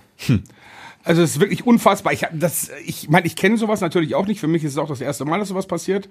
Also 1.05 1.21
es 1.21 1.31
ist 1.31 1.39
wirklich 1.39 1.65
unfassbar. 1.65 2.11
Ich 2.11 2.25
das, 2.33 2.71
ich 2.85 3.09
meine, 3.09 3.25
ich 3.25 3.37
kenne 3.37 3.57
sowas 3.57 3.79
natürlich 3.79 4.15
auch 4.15 4.27
nicht. 4.27 4.41
Für 4.41 4.47
mich 4.47 4.65
ist 4.65 4.73
es 4.73 4.77
auch 4.77 4.89
das 4.89 4.99
erste 4.99 5.23
Mal, 5.23 5.39
dass 5.39 5.47
sowas 5.47 5.65
passiert. 5.65 6.09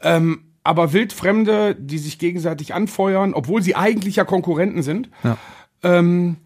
Ähm, 0.00 0.44
aber 0.62 0.92
Wildfremde, 0.92 1.74
die 1.74 1.98
sich 1.98 2.20
gegenseitig 2.20 2.72
anfeuern, 2.72 3.34
obwohl 3.34 3.62
sie 3.62 3.74
eigentlich 3.74 4.16
ja 4.16 4.24
Konkurrenten 4.24 4.82
sind, 4.82 5.10
ähm, 5.82 6.36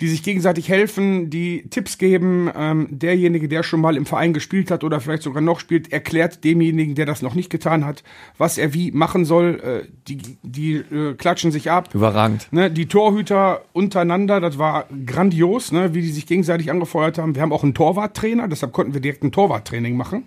die 0.00 0.08
sich 0.08 0.22
gegenseitig 0.22 0.68
helfen, 0.68 1.30
die 1.30 1.68
Tipps 1.68 1.98
geben. 1.98 2.50
Ähm, 2.56 2.88
derjenige, 2.90 3.48
der 3.48 3.62
schon 3.62 3.80
mal 3.80 3.96
im 3.96 4.06
Verein 4.06 4.32
gespielt 4.32 4.70
hat 4.70 4.84
oder 4.84 5.00
vielleicht 5.00 5.22
sogar 5.22 5.42
noch 5.42 5.60
spielt, 5.60 5.92
erklärt 5.92 6.42
demjenigen, 6.44 6.94
der 6.94 7.06
das 7.06 7.22
noch 7.22 7.34
nicht 7.34 7.50
getan 7.50 7.84
hat, 7.84 8.02
was 8.38 8.58
er 8.58 8.72
wie 8.74 8.90
machen 8.92 9.24
soll. 9.24 9.60
Äh, 9.60 9.88
die 10.08 10.38
die 10.42 10.76
äh, 10.76 11.14
klatschen 11.14 11.52
sich 11.52 11.70
ab. 11.70 11.94
Überragend. 11.94 12.48
Ne, 12.50 12.70
die 12.70 12.86
Torhüter 12.86 13.62
untereinander, 13.72 14.40
das 14.40 14.58
war 14.58 14.86
grandios, 15.06 15.72
ne, 15.72 15.94
wie 15.94 16.02
die 16.02 16.10
sich 16.10 16.26
gegenseitig 16.26 16.70
angefeuert 16.70 17.18
haben. 17.18 17.34
Wir 17.34 17.42
haben 17.42 17.52
auch 17.52 17.62
einen 17.62 17.74
Torwarttrainer, 17.74 18.48
deshalb 18.48 18.72
konnten 18.72 18.94
wir 18.94 19.00
direkt 19.00 19.22
ein 19.22 19.32
Torwarttraining 19.32 19.96
machen. 19.96 20.24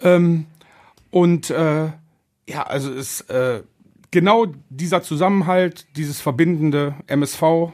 Ähm, 0.00 0.46
und 1.10 1.50
äh, 1.50 1.86
ja, 2.48 2.62
also 2.64 2.92
ist 2.92 3.22
äh, 3.30 3.62
genau 4.10 4.46
dieser 4.68 5.02
Zusammenhalt, 5.02 5.86
dieses 5.96 6.20
verbindende 6.20 6.94
MSV, 7.06 7.72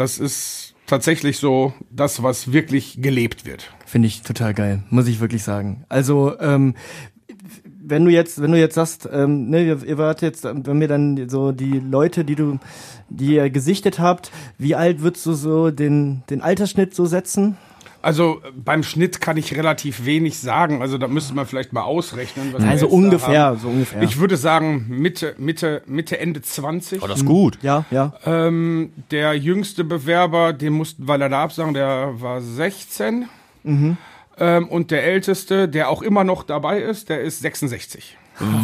das 0.00 0.18
ist 0.18 0.74
tatsächlich 0.86 1.36
so 1.36 1.74
das, 1.90 2.22
was 2.22 2.52
wirklich 2.52 3.02
gelebt 3.02 3.44
wird. 3.44 3.70
Finde 3.84 4.08
ich 4.08 4.22
total 4.22 4.54
geil, 4.54 4.82
muss 4.88 5.06
ich 5.06 5.20
wirklich 5.20 5.42
sagen. 5.42 5.84
Also, 5.90 6.38
ähm, 6.40 6.74
wenn 7.82 8.04
du 8.04 8.10
jetzt, 8.10 8.40
wenn 8.40 8.50
du 8.50 8.58
jetzt 8.58 8.76
sagst, 8.76 9.08
ähm, 9.12 9.50
ne, 9.50 9.62
ihr, 9.62 9.84
ihr 9.84 9.98
wart 9.98 10.22
jetzt, 10.22 10.44
wenn 10.44 10.80
wir 10.80 10.88
dann 10.88 11.28
so 11.28 11.52
die 11.52 11.78
Leute, 11.78 12.24
die 12.24 12.34
du, 12.34 12.58
die 13.10 13.34
ihr 13.34 13.50
gesichtet 13.50 13.98
habt, 13.98 14.30
wie 14.56 14.74
alt 14.74 15.02
würdest 15.02 15.26
du 15.26 15.34
so 15.34 15.70
den, 15.70 16.22
den 16.30 16.40
Altersschnitt 16.40 16.94
so 16.94 17.04
setzen? 17.04 17.58
Also 18.02 18.40
äh, 18.44 18.50
beim 18.54 18.82
Schnitt 18.82 19.20
kann 19.20 19.36
ich 19.36 19.56
relativ 19.56 20.04
wenig 20.04 20.38
sagen. 20.38 20.82
Also 20.82 20.98
da 20.98 21.08
müsste 21.08 21.34
man 21.34 21.46
vielleicht 21.46 21.72
mal 21.72 21.82
ausrechnen. 21.82 22.54
Also 22.56 22.88
ungefähr, 22.88 23.56
so 23.56 23.68
ungefähr. 23.68 24.02
Ich 24.02 24.18
würde 24.18 24.36
sagen 24.36 24.86
Mitte, 24.88 25.34
Mitte, 25.38 25.82
Mitte, 25.86 26.18
Ende 26.18 26.42
20. 26.42 27.02
Oh, 27.02 27.06
das 27.06 27.20
ist 27.20 27.26
gut. 27.26 27.58
ja, 27.62 27.84
ja. 27.90 28.12
Ähm, 28.24 28.92
der 29.10 29.34
jüngste 29.34 29.84
Bewerber, 29.84 30.52
den 30.52 30.72
mussten 30.72 31.06
wir 31.06 31.18
leider 31.18 31.38
absagen, 31.38 31.74
der 31.74 32.20
war 32.20 32.40
16. 32.40 33.28
Mhm. 33.62 33.96
Ähm, 34.38 34.68
und 34.68 34.90
der 34.90 35.04
älteste, 35.04 35.68
der 35.68 35.90
auch 35.90 36.02
immer 36.02 36.24
noch 36.24 36.42
dabei 36.42 36.80
ist, 36.80 37.08
der 37.08 37.20
ist 37.20 37.40
66. 37.40 38.16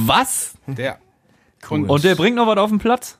Was? 0.06 0.54
Der. 0.66 0.98
Und, 1.68 1.88
Und 1.88 2.04
der 2.04 2.14
bringt 2.14 2.36
noch 2.36 2.46
was 2.46 2.56
auf 2.58 2.70
den 2.70 2.78
Platz? 2.78 3.18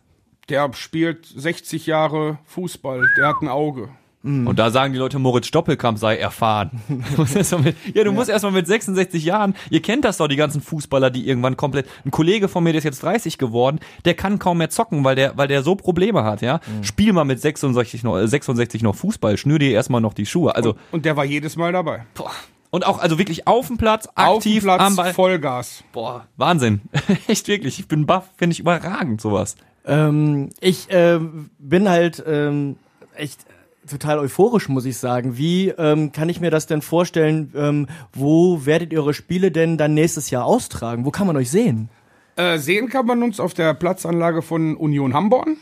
der 0.48 0.72
spielt 0.74 1.26
60 1.26 1.86
Jahre 1.86 2.38
Fußball. 2.46 3.10
Der 3.16 3.28
hat 3.28 3.42
ein 3.42 3.48
Auge. 3.48 3.88
Und 4.26 4.58
da 4.58 4.70
sagen 4.70 4.92
die 4.92 4.98
Leute, 4.98 5.18
Moritz 5.20 5.46
Stoppelkamp 5.46 5.98
sei 5.98 6.16
erfahren. 6.16 6.70
Du 6.88 7.22
musst 7.22 7.36
erst 7.36 7.52
mal 7.52 7.62
mit, 7.62 7.76
ja, 7.94 8.02
du 8.02 8.10
musst 8.12 8.28
erstmal 8.28 8.52
mit 8.52 8.66
66 8.66 9.24
Jahren, 9.24 9.54
ihr 9.70 9.80
kennt 9.80 10.04
das 10.04 10.16
doch, 10.16 10.26
die 10.26 10.36
ganzen 10.36 10.60
Fußballer, 10.60 11.10
die 11.10 11.28
irgendwann 11.28 11.56
komplett, 11.56 11.86
ein 12.04 12.10
Kollege 12.10 12.48
von 12.48 12.64
mir, 12.64 12.72
der 12.72 12.78
ist 12.78 12.84
jetzt 12.84 13.02
30 13.02 13.38
geworden, 13.38 13.78
der 14.04 14.14
kann 14.14 14.38
kaum 14.38 14.58
mehr 14.58 14.70
zocken, 14.70 15.04
weil 15.04 15.14
der, 15.14 15.36
weil 15.38 15.46
der 15.48 15.62
so 15.62 15.76
Probleme 15.76 16.24
hat, 16.24 16.42
ja. 16.42 16.60
Spiel 16.82 17.12
mal 17.12 17.24
mit 17.24 17.40
66 17.40 18.02
noch, 18.02 18.16
äh, 18.18 18.26
66 18.26 18.82
noch 18.82 18.94
Fußball, 18.96 19.36
schnür 19.36 19.58
dir 19.60 19.70
erstmal 19.70 20.00
noch 20.00 20.14
die 20.14 20.26
Schuhe. 20.26 20.56
Also, 20.56 20.74
Und 20.90 21.04
der 21.04 21.16
war 21.16 21.24
jedes 21.24 21.56
Mal 21.56 21.72
dabei. 21.72 22.04
boah. 22.14 22.32
Und 22.70 22.84
auch, 22.84 22.98
also 22.98 23.18
wirklich 23.18 23.46
auf 23.46 23.68
dem 23.68 23.78
Platz, 23.78 24.06
Auf 24.08 24.14
dem 24.14 24.36
aktiv 24.36 24.62
Platz, 24.64 24.80
am 24.82 24.96
Ball. 24.96 25.14
Vollgas. 25.14 25.84
Boah, 25.92 26.26
Wahnsinn. 26.36 26.82
Echt 27.28 27.46
wirklich. 27.48 27.78
Ich 27.78 27.86
bin 27.88 28.04
baff, 28.06 28.28
finde 28.36 28.54
ich 28.54 28.60
überragend, 28.60 29.20
sowas. 29.20 29.54
Ähm, 29.86 30.50
ich 30.60 30.88
ähm, 30.90 31.50
bin 31.58 31.88
halt 31.88 32.22
ähm, 32.26 32.76
echt 33.14 33.45
total 33.86 34.18
euphorisch, 34.18 34.68
muss 34.68 34.84
ich 34.84 34.96
sagen. 34.96 35.36
Wie 35.36 35.68
ähm, 35.70 36.12
kann 36.12 36.28
ich 36.28 36.40
mir 36.40 36.50
das 36.50 36.66
denn 36.66 36.82
vorstellen? 36.82 37.52
Ähm, 37.56 37.86
wo 38.12 38.66
werdet 38.66 38.92
ihr 38.92 39.00
eure 39.00 39.14
Spiele 39.14 39.50
denn 39.50 39.78
dann 39.78 39.94
nächstes 39.94 40.30
Jahr 40.30 40.44
austragen? 40.44 41.04
Wo 41.04 41.10
kann 41.10 41.26
man 41.26 41.36
euch 41.36 41.50
sehen? 41.50 41.88
Äh, 42.36 42.58
sehen 42.58 42.88
kann 42.88 43.06
man 43.06 43.22
uns 43.22 43.40
auf 43.40 43.54
der 43.54 43.72
Platzanlage 43.74 44.42
von 44.42 44.76
Union 44.76 45.14
Hamborn, 45.14 45.56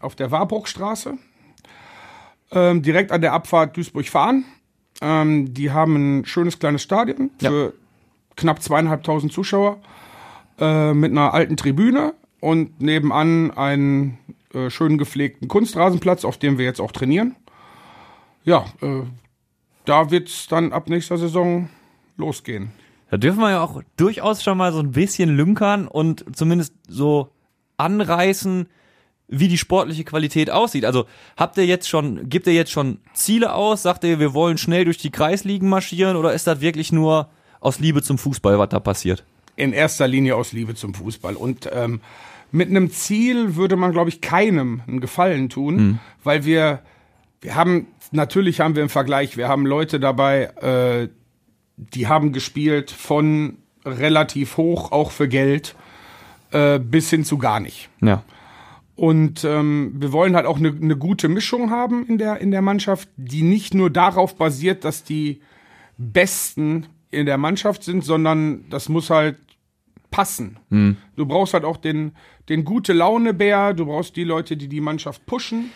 auf 0.00 0.14
der 0.14 0.30
Warburgstraße. 0.30 1.18
Ähm, 2.52 2.82
direkt 2.82 3.12
an 3.12 3.20
der 3.20 3.32
Abfahrt 3.32 3.76
Duisburg-Fahren. 3.76 4.44
Ähm, 5.02 5.52
die 5.54 5.70
haben 5.70 6.20
ein 6.20 6.24
schönes 6.24 6.58
kleines 6.58 6.82
Stadion 6.82 7.30
für 7.38 7.74
knapp 8.36 8.62
zweieinhalbtausend 8.62 9.32
Zuschauer 9.32 9.80
äh, 10.58 10.92
mit 10.94 11.10
einer 11.10 11.34
alten 11.34 11.56
Tribüne 11.56 12.14
und 12.40 12.80
nebenan 12.80 13.50
einen 13.50 14.18
äh, 14.52 14.70
schön 14.70 14.98
gepflegten 14.98 15.48
Kunstrasenplatz, 15.48 16.24
auf 16.24 16.38
dem 16.38 16.58
wir 16.58 16.64
jetzt 16.64 16.80
auch 16.80 16.92
trainieren. 16.92 17.36
Ja, 18.50 18.64
äh, 18.82 19.02
da 19.84 20.10
wird's 20.10 20.48
dann 20.48 20.72
ab 20.72 20.88
nächster 20.88 21.16
Saison 21.18 21.68
losgehen. 22.16 22.72
Da 23.10 23.16
dürfen 23.16 23.38
wir 23.40 23.50
ja 23.50 23.62
auch 23.62 23.80
durchaus 23.96 24.42
schon 24.42 24.58
mal 24.58 24.72
so 24.72 24.80
ein 24.80 24.90
bisschen 24.92 25.36
lünkern 25.36 25.86
und 25.86 26.24
zumindest 26.36 26.74
so 26.88 27.28
anreißen, 27.76 28.66
wie 29.28 29.46
die 29.48 29.58
sportliche 29.58 30.02
Qualität 30.04 30.50
aussieht. 30.50 30.84
Also 30.84 31.06
habt 31.36 31.56
ihr 31.56 31.64
jetzt 31.66 31.88
schon, 31.88 32.28
gibt 32.28 32.46
ihr 32.48 32.52
jetzt 32.52 32.72
schon 32.72 32.98
Ziele 33.14 33.54
aus? 33.54 33.82
Sagt 33.82 34.02
ihr, 34.04 34.18
wir 34.18 34.34
wollen 34.34 34.58
schnell 34.58 34.84
durch 34.84 34.98
die 34.98 35.10
Kreisligen 35.10 35.68
marschieren 35.68 36.16
oder 36.16 36.32
ist 36.34 36.46
das 36.48 36.60
wirklich 36.60 36.90
nur 36.92 37.28
aus 37.60 37.78
Liebe 37.78 38.02
zum 38.02 38.18
Fußball, 38.18 38.58
was 38.58 38.68
da 38.70 38.80
passiert? 38.80 39.24
In 39.56 39.72
erster 39.72 40.08
Linie 40.08 40.34
aus 40.34 40.52
Liebe 40.52 40.74
zum 40.74 40.94
Fußball. 40.94 41.36
Und 41.36 41.68
ähm, 41.72 42.00
mit 42.50 42.68
einem 42.68 42.90
Ziel 42.90 43.54
würde 43.54 43.76
man, 43.76 43.92
glaube 43.92 44.08
ich, 44.10 44.20
keinem 44.20 44.82
einen 44.88 45.00
Gefallen 45.00 45.48
tun, 45.48 45.76
Hm. 45.78 45.98
weil 46.24 46.44
wir, 46.44 46.80
wir 47.40 47.54
haben, 47.54 47.86
natürlich 48.12 48.60
haben 48.60 48.74
wir 48.76 48.82
im 48.82 48.88
Vergleich, 48.88 49.36
wir 49.36 49.48
haben 49.48 49.66
Leute 49.66 49.98
dabei, 50.00 50.44
äh, 50.60 51.08
die 51.76 52.06
haben 52.06 52.32
gespielt 52.32 52.90
von 52.90 53.58
relativ 53.84 54.56
hoch, 54.56 54.92
auch 54.92 55.10
für 55.10 55.28
Geld, 55.28 55.74
äh, 56.50 56.78
bis 56.78 57.08
hin 57.10 57.24
zu 57.24 57.38
gar 57.38 57.60
nicht. 57.60 57.88
Ja. 58.02 58.22
Und 58.94 59.44
ähm, 59.44 59.94
wir 59.96 60.12
wollen 60.12 60.36
halt 60.36 60.44
auch 60.44 60.58
eine 60.58 60.72
ne 60.72 60.96
gute 60.96 61.28
Mischung 61.28 61.70
haben 61.70 62.06
in 62.06 62.18
der, 62.18 62.38
in 62.40 62.50
der 62.50 62.60
Mannschaft, 62.60 63.08
die 63.16 63.42
nicht 63.42 63.72
nur 63.72 63.88
darauf 63.88 64.36
basiert, 64.36 64.84
dass 64.84 65.04
die 65.04 65.40
Besten 65.96 66.86
in 67.10 67.24
der 67.24 67.38
Mannschaft 67.38 67.82
sind, 67.82 68.04
sondern 68.04 68.68
das 68.68 68.90
muss 68.90 69.08
halt 69.08 69.36
passen. 70.10 70.58
Du 71.16 71.24
brauchst 71.24 71.54
halt 71.54 71.64
auch 71.64 71.78
den, 71.78 72.12
den 72.50 72.64
gute 72.64 72.92
Laune-Bär, 72.92 73.72
du 73.74 73.86
brauchst 73.86 74.16
die 74.16 74.24
Leute, 74.24 74.56
die 74.56 74.68
die 74.68 74.80
Mannschaft 74.80 75.24
pushen. 75.24 75.70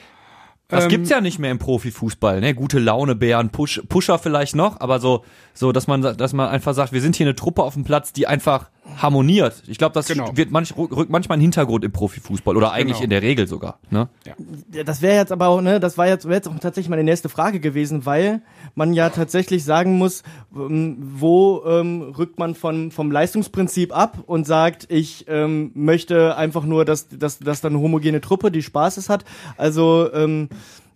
Das 0.68 0.84
Ähm, 0.84 0.90
gibt's 0.90 1.10
ja 1.10 1.20
nicht 1.20 1.38
mehr 1.38 1.50
im 1.50 1.58
Profifußball, 1.58 2.40
ne? 2.40 2.54
Gute 2.54 2.78
Laune, 2.78 3.14
Bären, 3.14 3.50
Push, 3.50 3.82
Pusher 3.88 4.18
vielleicht 4.18 4.56
noch, 4.56 4.80
aber 4.80 4.98
so, 4.98 5.24
so, 5.52 5.72
dass 5.72 5.86
man, 5.86 6.02
dass 6.02 6.32
man 6.32 6.48
einfach 6.48 6.74
sagt, 6.74 6.92
wir 6.92 7.00
sind 7.00 7.16
hier 7.16 7.26
eine 7.26 7.34
Truppe 7.34 7.62
auf 7.62 7.74
dem 7.74 7.84
Platz, 7.84 8.12
die 8.12 8.26
einfach 8.26 8.70
harmoniert. 8.96 9.62
Ich 9.66 9.78
glaube, 9.78 9.94
das 9.94 10.06
Genau. 10.06 10.36
wird 10.36 10.50
manch, 10.50 10.76
rückt 10.76 11.10
manchmal 11.10 11.36
in 11.36 11.40
den 11.40 11.44
Hintergrund 11.46 11.84
im 11.84 11.92
Profifußball 11.92 12.56
oder 12.56 12.72
eigentlich 12.72 12.98
Genau. 12.98 13.04
in 13.04 13.10
der 13.10 13.22
Regel 13.22 13.46
sogar, 13.46 13.78
ne? 13.90 14.08
Ja, 14.26 14.84
das 14.84 15.02
wäre 15.02 15.16
jetzt 15.16 15.32
aber 15.32 15.48
auch, 15.48 15.60
ne, 15.60 15.80
das 15.80 15.98
war 15.98 16.06
jetzt, 16.06 16.24
jetzt 16.26 16.48
auch 16.48 16.58
tatsächlich 16.58 16.88
meine 16.90 17.04
nächste 17.04 17.28
Frage 17.28 17.60
gewesen, 17.60 18.06
weil 18.06 18.42
man 18.74 18.92
ja 18.92 19.10
tatsächlich 19.10 19.64
sagen 19.64 19.98
muss, 19.98 20.22
ähm, 20.54 20.96
wo 21.00 21.62
ähm, 21.66 22.14
rückt 22.16 22.38
man 22.38 22.54
von, 22.54 22.90
vom 22.90 23.10
Leistungsprinzip 23.10 23.96
ab 23.96 24.18
und 24.26 24.46
sagt, 24.46 24.86
ich 24.90 25.24
ähm, 25.28 25.70
möchte 25.74 26.36
einfach 26.36 26.64
nur, 26.64 26.84
dass, 26.84 27.08
dass, 27.08 27.38
dass 27.38 27.60
dann 27.60 27.72
eine 27.74 27.82
homogene 27.82 28.20
Truppe, 28.20 28.50
die 28.50 28.62
Spaßes 28.62 29.08
hat. 29.08 29.24
Also, 29.56 30.12
ähm, 30.12 30.48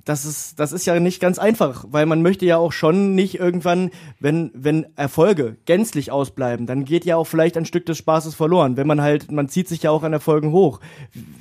das 0.08 0.24
ist, 0.24 0.58
das 0.58 0.72
ist 0.72 0.86
ja 0.86 0.98
nicht 0.98 1.20
ganz 1.20 1.38
einfach, 1.38 1.84
weil 1.90 2.06
man 2.06 2.22
möchte 2.22 2.46
ja 2.46 2.56
auch 2.56 2.72
schon 2.72 3.14
nicht 3.14 3.38
irgendwann, 3.38 3.90
wenn, 4.18 4.50
wenn 4.54 4.86
Erfolge 4.96 5.58
gänzlich 5.66 6.10
ausbleiben, 6.10 6.66
dann 6.66 6.86
geht 6.86 7.04
ja 7.04 7.16
auch 7.16 7.26
vielleicht 7.26 7.58
ein 7.58 7.66
Stück 7.66 7.84
des 7.84 7.98
Spaßes 7.98 8.34
verloren. 8.34 8.78
Wenn 8.78 8.86
man 8.86 9.02
halt, 9.02 9.30
man 9.30 9.50
zieht 9.50 9.68
sich 9.68 9.82
ja 9.82 9.90
auch 9.90 10.02
an 10.04 10.14
Erfolgen 10.14 10.50
hoch. 10.52 10.80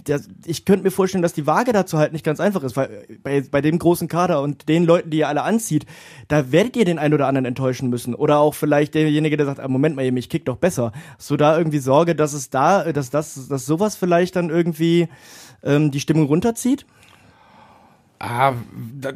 Der, 0.06 0.20
ich 0.46 0.66
könnte 0.66 0.84
mir 0.84 0.92
vorstellen, 0.92 1.22
dass 1.22 1.32
die 1.32 1.48
Waage 1.48 1.72
dazu 1.72 1.98
halt 1.98 2.12
nicht 2.12 2.26
ganz 2.26 2.42
einfach 2.42 2.62
ist, 2.62 2.76
weil 2.76 3.06
bei, 3.24 3.40
bei 3.40 3.62
dem 3.62 3.80
großen 3.80 4.10
Kader 4.10 4.42
und 4.42 4.68
den 4.68 4.84
Leuten, 4.84 5.12
die 5.12 5.20
ihr 5.20 5.30
alle 5.30 5.44
anzieht, 5.44 5.86
da 6.28 6.52
werdet 6.52 6.76
ihr 6.76 6.84
den 6.84 7.00
einen 7.00 7.14
oder 7.14 7.28
anderen 7.28 7.46
enttäuschen 7.46 7.90
müssen. 7.90 8.16
Oder 8.16 8.40
auch 8.40 8.54
vielleicht 8.54 8.96
derjenige, 8.96 9.38
der 9.38 9.46
sagt, 9.46 9.62
ah, 9.62 9.70
Moment 9.70 9.96
mal, 9.96 10.04
ihr 10.04 10.12
mich 10.12 10.28
kickt 10.28 10.50
doch 10.50 10.58
besser. 10.58 10.92
Du 11.26 11.38
da 11.38 11.58
irgendwie 11.58 11.80
Sorge, 11.80 12.16
dass 12.16 12.34
es 12.34 12.50
da, 12.50 12.92
dass 12.92 13.12
das, 13.12 13.48
dass 13.48 13.66
sowas 13.66 13.96
vielleicht 13.96 14.36
dann 14.36 14.50
irgendwie 14.50 15.08
ähm, 15.64 15.90
die 15.92 16.02
Stimmung 16.02 16.26
runterzieht? 16.28 16.86
Ah, 18.20 18.54
da, 19.00 19.14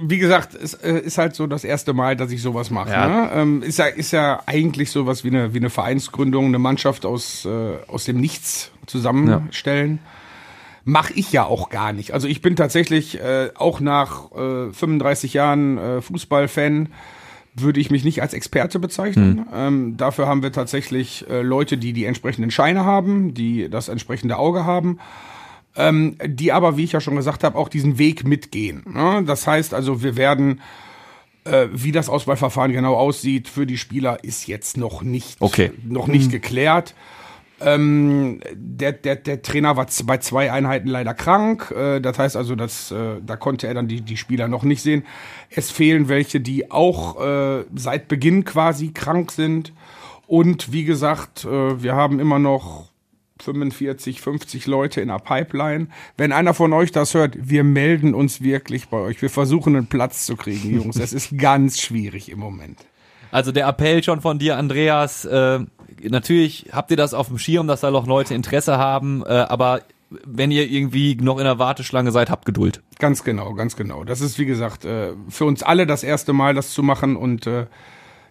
wie 0.00 0.18
gesagt, 0.18 0.54
es 0.54 0.74
äh, 0.74 0.98
ist 1.00 1.18
halt 1.18 1.34
so 1.34 1.46
das 1.48 1.64
erste 1.64 1.92
Mal, 1.92 2.14
dass 2.14 2.30
ich 2.30 2.40
sowas 2.40 2.70
mache. 2.70 2.90
Ja. 2.90 3.08
Ne? 3.08 3.30
Ähm, 3.34 3.62
ist, 3.62 3.78
ja, 3.78 3.86
ist 3.86 4.12
ja 4.12 4.40
eigentlich 4.46 4.90
sowas 4.90 5.24
wie 5.24 5.28
eine, 5.28 5.54
wie 5.54 5.58
eine 5.58 5.70
Vereinsgründung, 5.70 6.46
eine 6.46 6.60
Mannschaft 6.60 7.04
aus, 7.04 7.44
äh, 7.44 7.76
aus 7.88 8.04
dem 8.04 8.20
Nichts 8.20 8.70
zusammenstellen. 8.86 9.98
Mache 10.84 11.12
ich 11.14 11.32
ja 11.32 11.44
auch 11.44 11.68
gar 11.68 11.92
nicht. 11.92 12.14
Also 12.14 12.28
ich 12.28 12.40
bin 12.42 12.54
tatsächlich 12.54 13.20
äh, 13.20 13.50
auch 13.56 13.80
nach 13.80 14.30
äh, 14.32 14.72
35 14.72 15.34
Jahren 15.34 15.78
äh, 15.78 16.00
Fußballfan, 16.00 16.90
würde 17.54 17.80
ich 17.80 17.90
mich 17.90 18.04
nicht 18.04 18.22
als 18.22 18.34
Experte 18.34 18.78
bezeichnen. 18.78 19.46
Ähm, 19.52 19.96
dafür 19.96 20.28
haben 20.28 20.44
wir 20.44 20.52
tatsächlich 20.52 21.28
äh, 21.28 21.42
Leute, 21.42 21.76
die 21.76 21.92
die 21.92 22.04
entsprechenden 22.04 22.52
Scheine 22.52 22.84
haben, 22.84 23.34
die 23.34 23.68
das 23.68 23.88
entsprechende 23.88 24.36
Auge 24.36 24.64
haben 24.64 25.00
ähm, 25.78 26.16
die 26.26 26.52
aber, 26.52 26.76
wie 26.76 26.84
ich 26.84 26.92
ja 26.92 27.00
schon 27.00 27.16
gesagt 27.16 27.44
habe, 27.44 27.56
auch 27.56 27.68
diesen 27.68 27.98
Weg 27.98 28.26
mitgehen. 28.26 28.82
Ne? 28.86 29.22
Das 29.24 29.46
heißt 29.46 29.72
also, 29.72 30.02
wir 30.02 30.16
werden, 30.16 30.60
äh, 31.44 31.68
wie 31.72 31.92
das 31.92 32.08
Auswahlverfahren 32.08 32.72
genau 32.72 32.96
aussieht 32.96 33.48
für 33.48 33.64
die 33.64 33.78
Spieler, 33.78 34.22
ist 34.24 34.48
jetzt 34.48 34.76
noch 34.76 35.02
nicht, 35.02 35.36
Okay. 35.40 35.70
noch 35.86 36.08
nicht 36.08 36.30
geklärt. 36.32 36.94
Ähm, 37.60 38.40
der, 38.54 38.92
der, 38.92 39.16
der 39.16 39.42
Trainer 39.42 39.76
war 39.76 39.86
bei 40.04 40.18
zwei 40.18 40.52
Einheiten 40.52 40.88
leider 40.88 41.14
krank. 41.14 41.72
Äh, 41.76 42.00
das 42.00 42.18
heißt 42.18 42.36
also, 42.36 42.56
dass, 42.56 42.90
äh, 42.90 43.20
da 43.24 43.36
konnte 43.36 43.66
er 43.68 43.74
dann 43.74 43.88
die, 43.88 44.00
die 44.00 44.16
Spieler 44.16 44.48
noch 44.48 44.64
nicht 44.64 44.82
sehen. 44.82 45.04
Es 45.50 45.70
fehlen 45.70 46.08
welche, 46.08 46.40
die 46.40 46.70
auch 46.70 47.20
äh, 47.20 47.64
seit 47.74 48.08
Beginn 48.08 48.44
quasi 48.44 48.90
krank 48.92 49.30
sind. 49.32 49.72
Und 50.26 50.72
wie 50.72 50.84
gesagt, 50.84 51.44
äh, 51.44 51.82
wir 51.82 51.94
haben 51.94 52.20
immer 52.20 52.38
noch 52.38 52.90
45, 53.42 54.20
50 54.20 54.66
Leute 54.66 55.00
in 55.00 55.08
der 55.08 55.18
Pipeline. 55.18 55.88
Wenn 56.16 56.32
einer 56.32 56.54
von 56.54 56.72
euch 56.72 56.92
das 56.92 57.14
hört, 57.14 57.36
wir 57.38 57.64
melden 57.64 58.14
uns 58.14 58.42
wirklich 58.42 58.88
bei 58.88 58.98
euch. 58.98 59.20
Wir 59.22 59.30
versuchen 59.30 59.76
einen 59.76 59.86
Platz 59.86 60.26
zu 60.26 60.36
kriegen, 60.36 60.74
Jungs. 60.74 60.96
Es 60.96 61.12
ist 61.12 61.36
ganz 61.38 61.80
schwierig 61.80 62.30
im 62.30 62.38
Moment. 62.38 62.78
Also 63.30 63.52
der 63.52 63.68
Appell 63.68 64.02
schon 64.02 64.20
von 64.20 64.38
dir, 64.38 64.56
Andreas, 64.56 65.24
äh, 65.24 65.60
natürlich 66.02 66.66
habt 66.72 66.90
ihr 66.90 66.96
das 66.96 67.14
auf 67.14 67.28
dem 67.28 67.38
Schirm, 67.38 67.66
dass 67.66 67.80
da 67.80 67.90
noch 67.90 68.06
Leute 68.06 68.34
Interesse 68.34 68.78
haben, 68.78 69.22
äh, 69.26 69.28
aber 69.28 69.82
wenn 70.24 70.50
ihr 70.50 70.70
irgendwie 70.70 71.16
noch 71.16 71.38
in 71.38 71.44
der 71.44 71.58
Warteschlange 71.58 72.12
seid, 72.12 72.30
habt 72.30 72.46
Geduld. 72.46 72.82
Ganz 72.98 73.24
genau, 73.24 73.54
ganz 73.54 73.76
genau. 73.76 74.04
Das 74.04 74.20
ist, 74.20 74.38
wie 74.38 74.46
gesagt, 74.46 74.84
äh, 74.84 75.12
für 75.28 75.44
uns 75.44 75.62
alle 75.62 75.86
das 75.86 76.02
erste 76.02 76.32
Mal, 76.32 76.54
das 76.54 76.72
zu 76.72 76.82
machen. 76.82 77.16
Und 77.16 77.46
äh, 77.46 77.66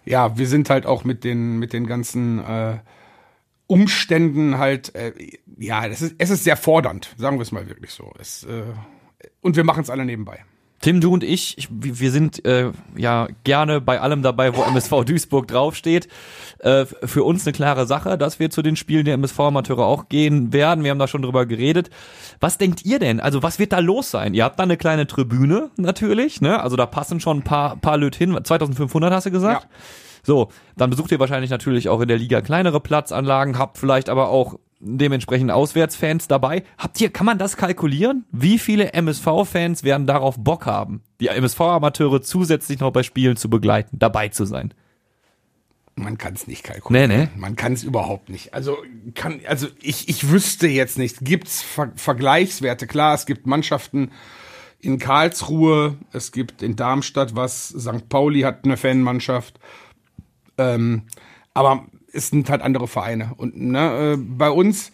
ja, 0.04 0.36
wir 0.36 0.48
sind 0.48 0.70
halt 0.70 0.86
auch 0.86 1.04
mit 1.04 1.22
den, 1.24 1.58
mit 1.58 1.72
den 1.72 1.86
ganzen 1.86 2.40
äh, 2.40 2.78
Umständen 3.68 4.58
halt, 4.58 4.94
äh, 4.94 5.12
ja, 5.58 5.86
es 5.86 6.02
ist, 6.02 6.16
es 6.18 6.30
ist 6.30 6.42
sehr 6.42 6.56
fordernd, 6.56 7.14
sagen 7.18 7.36
wir 7.36 7.42
es 7.42 7.52
mal 7.52 7.68
wirklich 7.68 7.92
so. 7.92 8.12
Es, 8.18 8.42
äh, 8.44 8.62
und 9.42 9.56
wir 9.56 9.64
machen 9.64 9.82
es 9.82 9.90
alle 9.90 10.04
nebenbei. 10.04 10.42
Tim, 10.80 11.00
du 11.00 11.12
und 11.12 11.24
ich, 11.24 11.58
ich 11.58 11.68
wir 11.70 12.12
sind 12.12 12.44
äh, 12.44 12.70
ja 12.96 13.28
gerne 13.42 13.80
bei 13.80 14.00
allem 14.00 14.22
dabei, 14.22 14.56
wo 14.56 14.62
MSV 14.62 15.04
Duisburg 15.06 15.48
draufsteht. 15.48 16.08
Äh, 16.60 16.86
für 16.86 17.24
uns 17.24 17.46
eine 17.46 17.52
klare 17.52 17.86
Sache, 17.86 18.16
dass 18.16 18.38
wir 18.38 18.50
zu 18.50 18.62
den 18.62 18.76
Spielen 18.76 19.04
der 19.04 19.14
MSV-Amateure 19.14 19.84
auch 19.84 20.08
gehen 20.08 20.52
werden. 20.52 20.84
Wir 20.84 20.92
haben 20.92 20.98
da 20.98 21.08
schon 21.08 21.22
drüber 21.22 21.46
geredet. 21.46 21.90
Was 22.40 22.58
denkt 22.58 22.84
ihr 22.84 23.00
denn? 23.00 23.20
Also 23.20 23.42
was 23.42 23.58
wird 23.58 23.72
da 23.72 23.80
los 23.80 24.12
sein? 24.12 24.34
Ihr 24.34 24.44
habt 24.44 24.58
da 24.58 24.62
eine 24.62 24.76
kleine 24.76 25.08
Tribüne 25.08 25.70
natürlich, 25.76 26.40
ne? 26.40 26.62
Also 26.62 26.76
da 26.76 26.86
passen 26.86 27.18
schon 27.18 27.38
ein 27.38 27.44
paar, 27.44 27.76
paar 27.76 27.98
Löt 27.98 28.14
hin. 28.14 28.38
2500 28.42 29.12
hast 29.12 29.26
du 29.26 29.30
gesagt? 29.32 29.64
Ja. 29.64 29.70
So, 30.28 30.50
dann 30.76 30.90
besucht 30.90 31.10
ihr 31.10 31.18
wahrscheinlich 31.20 31.48
natürlich 31.50 31.88
auch 31.88 32.02
in 32.02 32.08
der 32.08 32.18
Liga 32.18 32.42
kleinere 32.42 32.80
Platzanlagen, 32.80 33.58
habt 33.58 33.78
vielleicht 33.78 34.10
aber 34.10 34.28
auch 34.28 34.58
dementsprechend 34.78 35.50
Auswärtsfans 35.50 36.28
dabei. 36.28 36.64
Habt 36.76 37.00
ihr, 37.00 37.08
kann 37.08 37.24
man 37.24 37.38
das 37.38 37.56
kalkulieren? 37.56 38.26
Wie 38.30 38.58
viele 38.58 38.92
MSV-Fans 38.92 39.84
werden 39.84 40.06
darauf 40.06 40.36
Bock 40.38 40.66
haben, 40.66 41.02
die 41.18 41.28
MSV-Amateure 41.28 42.20
zusätzlich 42.20 42.78
noch 42.78 42.90
bei 42.90 43.04
Spielen 43.04 43.38
zu 43.38 43.48
begleiten, 43.48 43.98
dabei 43.98 44.28
zu 44.28 44.44
sein? 44.44 44.74
Man 45.96 46.18
kann 46.18 46.34
es 46.34 46.46
nicht 46.46 46.62
kalkulieren. 46.62 47.08
Nee, 47.08 47.16
nee. 47.16 47.28
Man 47.34 47.56
kann 47.56 47.72
es 47.72 47.82
überhaupt 47.82 48.28
nicht. 48.28 48.52
Also 48.52 48.76
kann, 49.14 49.40
also 49.48 49.66
ich, 49.80 50.10
ich 50.10 50.30
wüsste 50.30 50.68
jetzt 50.68 50.98
nicht. 50.98 51.20
Gibt's 51.22 51.62
Ver 51.62 51.92
Vergleichswerte? 51.96 52.86
Klar, 52.86 53.14
es 53.14 53.24
gibt 53.24 53.46
Mannschaften 53.46 54.10
in 54.80 54.98
Karlsruhe, 54.98 55.96
es 56.12 56.32
gibt 56.32 56.62
in 56.62 56.76
Darmstadt 56.76 57.34
was, 57.34 57.68
St. 57.68 58.10
Pauli 58.10 58.42
hat 58.42 58.64
eine 58.64 58.76
Fanmannschaft. 58.76 59.58
Ähm, 60.58 61.02
aber 61.54 61.86
es 62.12 62.28
sind 62.28 62.50
halt 62.50 62.62
andere 62.62 62.88
Vereine. 62.88 63.32
Und 63.36 63.56
ne, 63.60 64.14
äh, 64.14 64.16
bei 64.16 64.50
uns, 64.50 64.92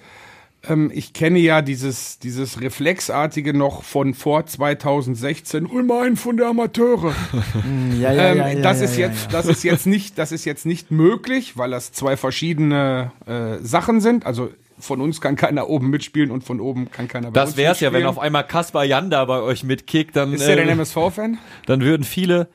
ähm, 0.68 0.90
ich 0.94 1.12
kenne 1.12 1.38
ja 1.38 1.62
dieses, 1.62 2.18
dieses 2.18 2.61
Reflexartige 2.61 3.55
noch 3.55 3.83
von 3.83 4.14
vor 4.14 4.46
2016. 4.46 5.70
Hol 5.70 5.83
mal 5.83 6.07
einen 6.07 6.16
von 6.16 6.37
der 6.37 6.48
Amateure. 6.48 7.14
Ja, 7.98 8.12
Ähm, 8.12 8.62
das 8.62 8.81
ist 8.81 8.96
jetzt, 8.96 9.33
das 9.33 9.46
ist 9.46 9.62
jetzt 9.62 9.87
nicht, 9.87 10.18
das 10.18 10.33
ist 10.33 10.44
jetzt 10.44 10.66
nicht 10.66 10.90
möglich, 10.90 11.57
weil 11.57 11.70
das 11.70 11.92
zwei 11.92 12.16
verschiedene 12.16 13.12
äh, 13.27 13.59
Sachen 13.64 14.00
sind. 14.00 14.27
Also 14.27 14.50
von 14.79 15.00
uns 15.00 15.20
kann 15.20 15.37
keiner 15.37 15.68
oben 15.68 15.90
mitspielen 15.90 16.31
und 16.31 16.44
von 16.44 16.61
oben 16.61 16.90
kann 16.90 17.09
keiner 17.09 17.31
bei 17.31 17.40
Das 17.40 17.57
wär's 17.57 17.81
ja, 17.81 17.92
wenn 17.92 18.05
auf 18.07 18.18
einmal 18.18 18.46
Kaspar 18.46 18.85
Janda 18.85 19.24
bei 19.24 19.40
euch 19.40 19.64
mitkickt, 19.64 20.16
dann, 20.16 20.33
Ist 20.33 20.46
der 20.46 20.57
denn 20.57 20.68
äh, 20.68 20.72
MSV-Fan? 20.72 21.38
dann 21.66 21.81
würden 21.81 22.03
viele. 22.05 22.48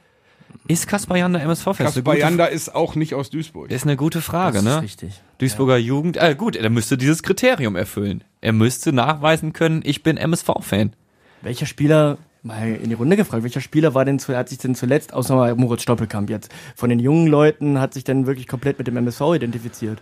Ist 0.69 0.87
Kaspar 0.87 1.17
Janda 1.17 1.39
eine 1.39 1.55
Kaspar 1.55 2.15
Janda 2.15 2.45
ist 2.45 2.75
auch 2.75 2.93
nicht 2.93 3.15
aus 3.15 3.31
Duisburg. 3.31 3.71
Ist 3.71 3.85
eine 3.85 3.97
gute 3.97 4.21
Frage, 4.21 4.57
das 4.57 4.63
ne? 4.63 4.75
ist 4.75 4.83
richtig. 4.83 5.21
Duisburger 5.39 5.77
Jugend. 5.77 6.15
Äh, 6.17 6.35
gut, 6.35 6.55
er 6.55 6.69
müsste 6.69 6.95
dieses 6.95 7.23
Kriterium 7.23 7.75
erfüllen. 7.75 8.23
Er 8.39 8.53
müsste 8.53 8.93
nachweisen 8.93 9.51
können, 9.51 9.81
ich 9.83 10.03
bin 10.03 10.17
MSV-Fan. 10.17 10.93
Welcher 11.41 11.65
Spieler, 11.65 12.19
mal 12.43 12.67
in 12.67 12.89
die 12.89 12.93
Runde 12.93 13.17
gefragt, 13.17 13.41
welcher 13.41 13.61
Spieler 13.61 13.95
war 13.95 14.05
denn 14.05 14.19
zu, 14.19 14.37
hat 14.37 14.49
sich 14.49 14.59
denn 14.59 14.75
zuletzt, 14.75 15.11
außer 15.11 15.35
mal 15.35 15.55
Moritz 15.55 15.81
Stoppelkamp 15.81 16.29
jetzt, 16.29 16.51
von 16.75 16.91
den 16.91 16.99
jungen 16.99 17.25
Leuten 17.25 17.79
hat 17.79 17.95
sich 17.95 18.03
denn 18.03 18.27
wirklich 18.27 18.45
komplett 18.45 18.77
mit 18.77 18.85
dem 18.85 18.95
MSV 18.95 19.21
identifiziert? 19.33 19.99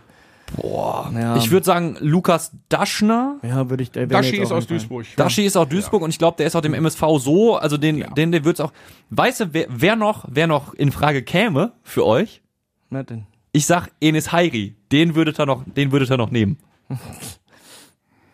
Boah. 0.55 1.11
Ja. 1.13 1.35
Ich 1.35 1.51
würde 1.51 1.65
sagen, 1.65 1.97
Lukas 1.99 2.51
Daschner. 2.69 3.37
Ja, 3.43 3.69
würde 3.69 3.83
ich. 3.83 3.91
der 3.91 4.07
Daschi 4.07 4.37
ist 4.37 4.51
aus. 4.51 4.67
Duisburg. 4.67 5.05
Daschi 5.15 5.45
ist 5.45 5.57
auch 5.57 5.65
Duisburg 5.65 6.01
und 6.01 6.09
ich 6.09 6.17
glaube, 6.17 6.37
der 6.37 6.47
ist 6.47 6.55
auch 6.55 6.61
dem 6.61 6.73
MSV 6.73 7.01
so, 7.19 7.57
also 7.57 7.77
den, 7.77 8.05
den, 8.15 8.31
den 8.31 8.45
wird's 8.45 8.59
auch. 8.59 8.71
Weißt 9.09 9.41
du, 9.41 9.53
wer, 9.53 9.67
wer 9.69 9.95
noch, 9.95 10.25
wer 10.29 10.47
noch 10.47 10.73
in 10.73 10.91
Frage 10.91 11.21
käme 11.21 11.73
für 11.83 12.05
euch? 12.05 12.41
Na 12.89 13.03
denn. 13.03 13.25
Ich 13.51 13.65
sag 13.65 13.89
Enes 13.99 14.31
Hairi. 14.31 14.75
Den 14.91 15.15
würdet 15.15 15.39
ihr 15.39 15.45
noch, 15.45 15.63
den 15.65 15.91
würdet 15.91 16.09
ihr 16.09 16.17
noch 16.17 16.31
nehmen. 16.31 16.57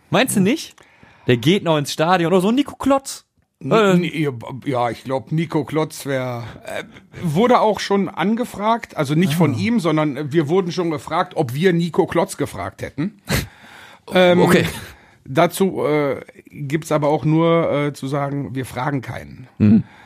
Meinst 0.10 0.36
du 0.36 0.42
nicht? 0.42 0.76
Der 1.28 1.38
geht 1.38 1.64
noch 1.64 1.78
ins 1.78 1.92
Stadion 1.92 2.32
oder 2.32 2.42
so 2.42 2.52
Nico 2.52 2.76
Klotz. 2.76 3.26
Äh, 3.72 4.32
Ja, 4.66 4.90
ich 4.90 5.04
glaube, 5.04 5.34
Nico 5.34 5.64
Klotz 5.66 6.06
wäre. 6.06 6.44
Äh, 6.66 6.84
wurde 7.24 7.60
auch 7.60 7.80
schon 7.80 8.10
angefragt, 8.10 8.98
also 8.98 9.16
nicht 9.16 9.34
Ah. 9.34 9.38
von 9.38 9.54
ihm, 9.58 9.80
sondern 9.80 10.32
wir 10.34 10.48
wurden 10.50 10.72
schon 10.72 10.90
gefragt, 10.92 11.34
ob 11.36 11.54
wir 11.54 11.74
Nico 11.74 12.06
Klotz 12.08 12.38
gefragt 12.38 12.82
hätten. 12.82 13.22
Ähm, 14.14 14.42
Okay. 14.42 14.66
Dazu 15.26 15.86
äh, 15.86 16.20
gibt's 16.50 16.92
aber 16.92 17.08
auch 17.08 17.24
nur 17.24 17.72
äh, 17.72 17.94
zu 17.94 18.08
sagen, 18.08 18.54
wir 18.54 18.66
fragen 18.66 19.02
keinen. 19.02 19.48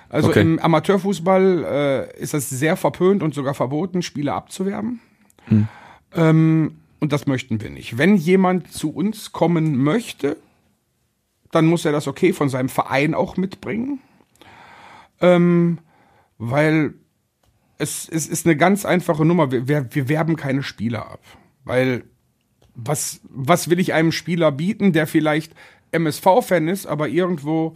Also 0.10 0.28
Mhm. 0.28 0.32
Okay. 0.32 0.41
im 0.41 0.60
Amateurfußball 0.60 2.10
äh, 2.15 2.22
ist 2.22 2.36
es 2.36 2.48
sehr 2.52 2.78
verpönt 2.78 3.24
und 3.24 3.34
sogar 3.34 3.56
verboten, 3.56 4.04
Spieler 4.04 4.36
abzuwerben. 4.36 5.00
Mhm. 5.50 5.67
Ähm, 6.13 6.76
und 7.00 7.12
das 7.12 7.26
möchten 7.26 7.60
wir 7.60 7.72
nicht. 7.72 7.98
Wenn 7.98 8.15
jemand 8.17 8.72
zu 8.72 8.91
uns 8.93 9.32
kommen 9.32 9.76
möchte, 9.78 10.38
dann 11.51 11.65
muss 11.65 11.86
er 11.86 11.91
das 11.91 12.07
okay 12.07 12.33
von 12.33 12.49
seinem 12.49 12.69
Verein 12.69 13.13
auch 13.13 13.38
mitbringen. 13.38 13.99
Ähm, 15.21 15.79
weil 16.38 16.93
es, 17.77 18.07
es 18.10 18.27
ist 18.27 18.45
eine 18.45 18.55
ganz 18.55 18.86
einfache 18.86 19.25
Nummer. 19.25 19.51
Wir, 19.51 19.67
wir, 19.67 19.88
wir 19.93 20.10
werben 20.10 20.36
keine 20.36 20.63
Spieler 20.63 21.10
ab. 21.12 21.21
Weil 21.63 22.03
was, 22.75 23.21
was 23.29 23.69
will 23.69 23.79
ich 23.79 23.93
einem 23.93 24.12
Spieler 24.12 24.51
bieten, 24.51 24.93
der 24.93 25.07
vielleicht 25.07 25.53
MSV-Fan 25.91 26.67
ist, 26.67 26.86
aber 26.86 27.07
irgendwo 27.07 27.73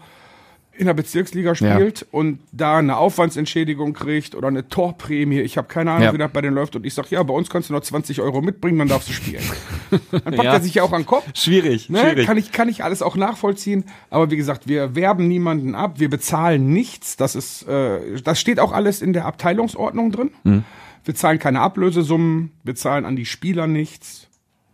in 0.73 0.85
der 0.87 0.93
Bezirksliga 0.93 1.53
spielt 1.53 2.05
und 2.11 2.39
da 2.51 2.77
eine 2.77 2.97
Aufwandsentschädigung 2.97 3.93
kriegt 3.93 4.35
oder 4.35 4.47
eine 4.47 4.67
Torprämie. 4.69 5.41
Ich 5.41 5.57
habe 5.57 5.67
keine 5.67 5.91
Ahnung, 5.91 6.03
Ja. 6.03 6.13
wie 6.13 6.17
das 6.17 6.31
bei 6.31 6.41
denen 6.41 6.55
läuft. 6.55 6.75
Und 6.75 6.85
ich 6.85 6.93
sage, 6.93 7.09
ja, 7.11 7.21
bei 7.23 7.33
uns 7.33 7.49
kannst 7.49 7.69
du 7.69 7.73
noch 7.73 7.81
20 7.81 8.21
Euro 8.21 8.41
mitbringen, 8.41 8.79
dann 8.79 8.87
darfst 8.87 9.09
du 9.09 9.13
spielen. 9.13 9.43
dann 10.11 10.21
packt 10.23 10.43
Ja. 10.43 10.53
er 10.53 10.61
sich 10.61 10.73
ja 10.75 10.83
auch 10.83 10.93
an 10.93 11.01
den 11.01 11.07
Kopf. 11.07 11.25
Schwierig, 11.35 11.89
Ne? 11.89 11.99
schwierig. 11.99 12.25
Kann, 12.25 12.37
ich, 12.37 12.51
kann 12.51 12.69
ich 12.69 12.83
alles 12.83 13.01
auch 13.01 13.15
nachvollziehen. 13.15 13.83
Aber 14.09 14.31
wie 14.31 14.37
gesagt, 14.37 14.67
wir 14.67 14.95
werben 14.95 15.27
niemanden 15.27 15.75
ab, 15.75 15.99
wir 15.99 16.09
bezahlen 16.09 16.71
nichts. 16.71 17.17
Das 17.17 17.35
ist, 17.35 17.67
äh, 17.67 18.21
das 18.23 18.39
steht 18.39 18.59
auch 18.59 18.71
alles 18.71 19.01
in 19.01 19.13
der 19.13 19.25
Abteilungsordnung 19.25 20.11
drin. 20.11 20.31
Mhm. 20.43 20.63
Wir 21.03 21.15
zahlen 21.15 21.37
keine 21.39 21.59
Ablösesummen, 21.61 22.51
wir 22.63 22.75
zahlen 22.75 23.05
an 23.05 23.15
die 23.15 23.25
Spieler 23.25 23.67
nichts. 23.67 24.27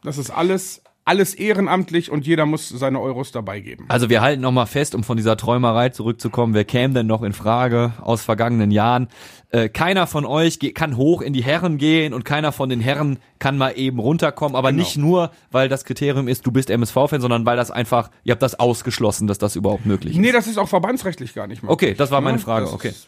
Das 0.03 0.17
ist 0.17 0.29
alles, 0.29 0.81
alles 1.07 1.33
ehrenamtlich 1.33 2.11
und 2.11 2.27
jeder 2.27 2.45
muss 2.45 2.69
seine 2.69 2.99
Euros 3.01 3.31
dabei 3.31 3.59
geben. 3.61 3.85
Also 3.87 4.09
wir 4.09 4.21
halten 4.21 4.41
nochmal 4.41 4.67
fest, 4.67 4.93
um 4.93 5.03
von 5.03 5.17
dieser 5.17 5.37
Träumerei 5.37 5.89
zurückzukommen, 5.89 6.53
wer 6.53 6.65
käme 6.65 6.93
denn 6.93 7.07
noch 7.07 7.23
in 7.23 7.33
Frage 7.33 7.93
aus 8.01 8.21
vergangenen 8.23 8.71
Jahren? 8.71 9.07
Äh, 9.49 9.69
keiner 9.69 10.07
von 10.07 10.25
euch 10.25 10.59
kann 10.73 10.97
hoch 10.97 11.21
in 11.21 11.31
die 11.33 11.43
Herren 11.43 11.77
gehen 11.77 12.13
und 12.13 12.25
keiner 12.25 12.51
von 12.51 12.67
den 12.69 12.81
Herren 12.81 13.17
kann 13.39 13.57
mal 13.57 13.71
eben 13.77 13.99
runterkommen, 13.99 14.55
aber 14.55 14.71
Genau. 14.71 14.83
nicht 14.83 14.97
nur, 14.97 15.31
weil 15.51 15.69
das 15.69 15.85
Kriterium 15.85 16.27
ist, 16.27 16.45
du 16.45 16.51
bist 16.51 16.69
MSV-Fan, 16.69 17.21
sondern 17.21 17.45
weil 17.45 17.55
das 17.55 17.71
einfach, 17.71 18.11
ihr 18.25 18.31
habt 18.33 18.41
das 18.43 18.59
ausgeschlossen, 18.59 19.27
dass 19.27 19.37
das 19.37 19.55
überhaupt 19.55 19.85
möglich 19.85 20.13
ist. 20.15 20.19
Nee, 20.19 20.33
das 20.33 20.47
ist 20.47 20.57
auch 20.57 20.67
verbandsrechtlich 20.67 21.33
gar 21.33 21.47
nicht 21.47 21.63
möglich. 21.63 21.71
Okay, 21.73 21.93
das 21.97 22.11
war 22.11 22.19
meine 22.19 22.37
Ne? 22.37 22.43
Frage, 22.43 22.71
okay. 22.73 22.89
ist- 22.89 23.07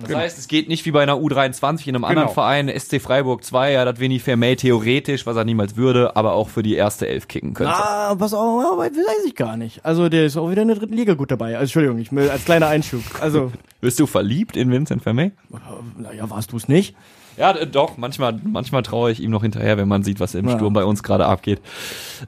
Das 0.00 0.14
heißt, 0.14 0.38
es 0.38 0.48
geht 0.48 0.68
nicht 0.68 0.86
wie 0.86 0.90
bei 0.90 1.02
einer 1.02 1.16
U23 1.16 1.86
in 1.88 1.94
einem 1.94 2.04
anderen 2.04 2.28
Genau. 2.28 2.34
Verein, 2.34 2.68
SC 2.68 3.00
Freiburg 3.00 3.44
2, 3.44 3.72
ja, 3.72 3.84
das 3.84 4.00
Vini 4.00 4.18
Vermey 4.18 4.56
theoretisch, 4.56 5.26
was 5.26 5.36
er 5.36 5.44
niemals 5.44 5.76
würde, 5.76 6.16
aber 6.16 6.32
auch 6.32 6.48
für 6.48 6.62
die 6.62 6.74
erste 6.74 7.06
Elf 7.06 7.28
kicken 7.28 7.52
könnte. 7.52 7.74
Ah, 7.74 8.14
was 8.18 8.32
auch, 8.32 8.78
weiß 8.78 8.92
ich 9.26 9.34
gar 9.34 9.56
nicht. 9.56 9.84
Also 9.84 10.08
der 10.08 10.24
ist 10.26 10.36
auch 10.36 10.50
wieder 10.50 10.62
in 10.62 10.68
der 10.68 10.78
dritten 10.78 10.94
Liga 10.94 11.14
gut 11.14 11.30
dabei. 11.30 11.52
Also, 11.58 11.62
Entschuldigung, 11.62 11.98
ich 11.98 12.10
will 12.12 12.30
als 12.30 12.44
kleiner 12.44 12.68
Einschub. 12.68 13.02
Also, 13.20 13.52
Bist 13.82 13.98
du 14.00 14.06
verliebt 14.06 14.56
in 14.56 14.70
Vincent 14.70 15.02
Vermey? 15.02 15.32
naja, 15.98 16.30
warst 16.30 16.52
du 16.52 16.56
es 16.56 16.68
nicht? 16.68 16.94
Ja, 17.36 17.52
doch, 17.64 17.96
manchmal, 17.96 18.38
manchmal 18.44 18.82
traue 18.82 19.10
ich 19.10 19.20
ihm 19.20 19.30
noch 19.30 19.42
hinterher, 19.42 19.76
wenn 19.76 19.88
man 19.88 20.02
sieht, 20.02 20.20
was 20.20 20.34
im 20.34 20.48
Ja. 20.48 20.56
Sturm 20.56 20.72
bei 20.72 20.84
uns 20.84 21.02
gerade 21.02 21.26
abgeht. 21.26 21.60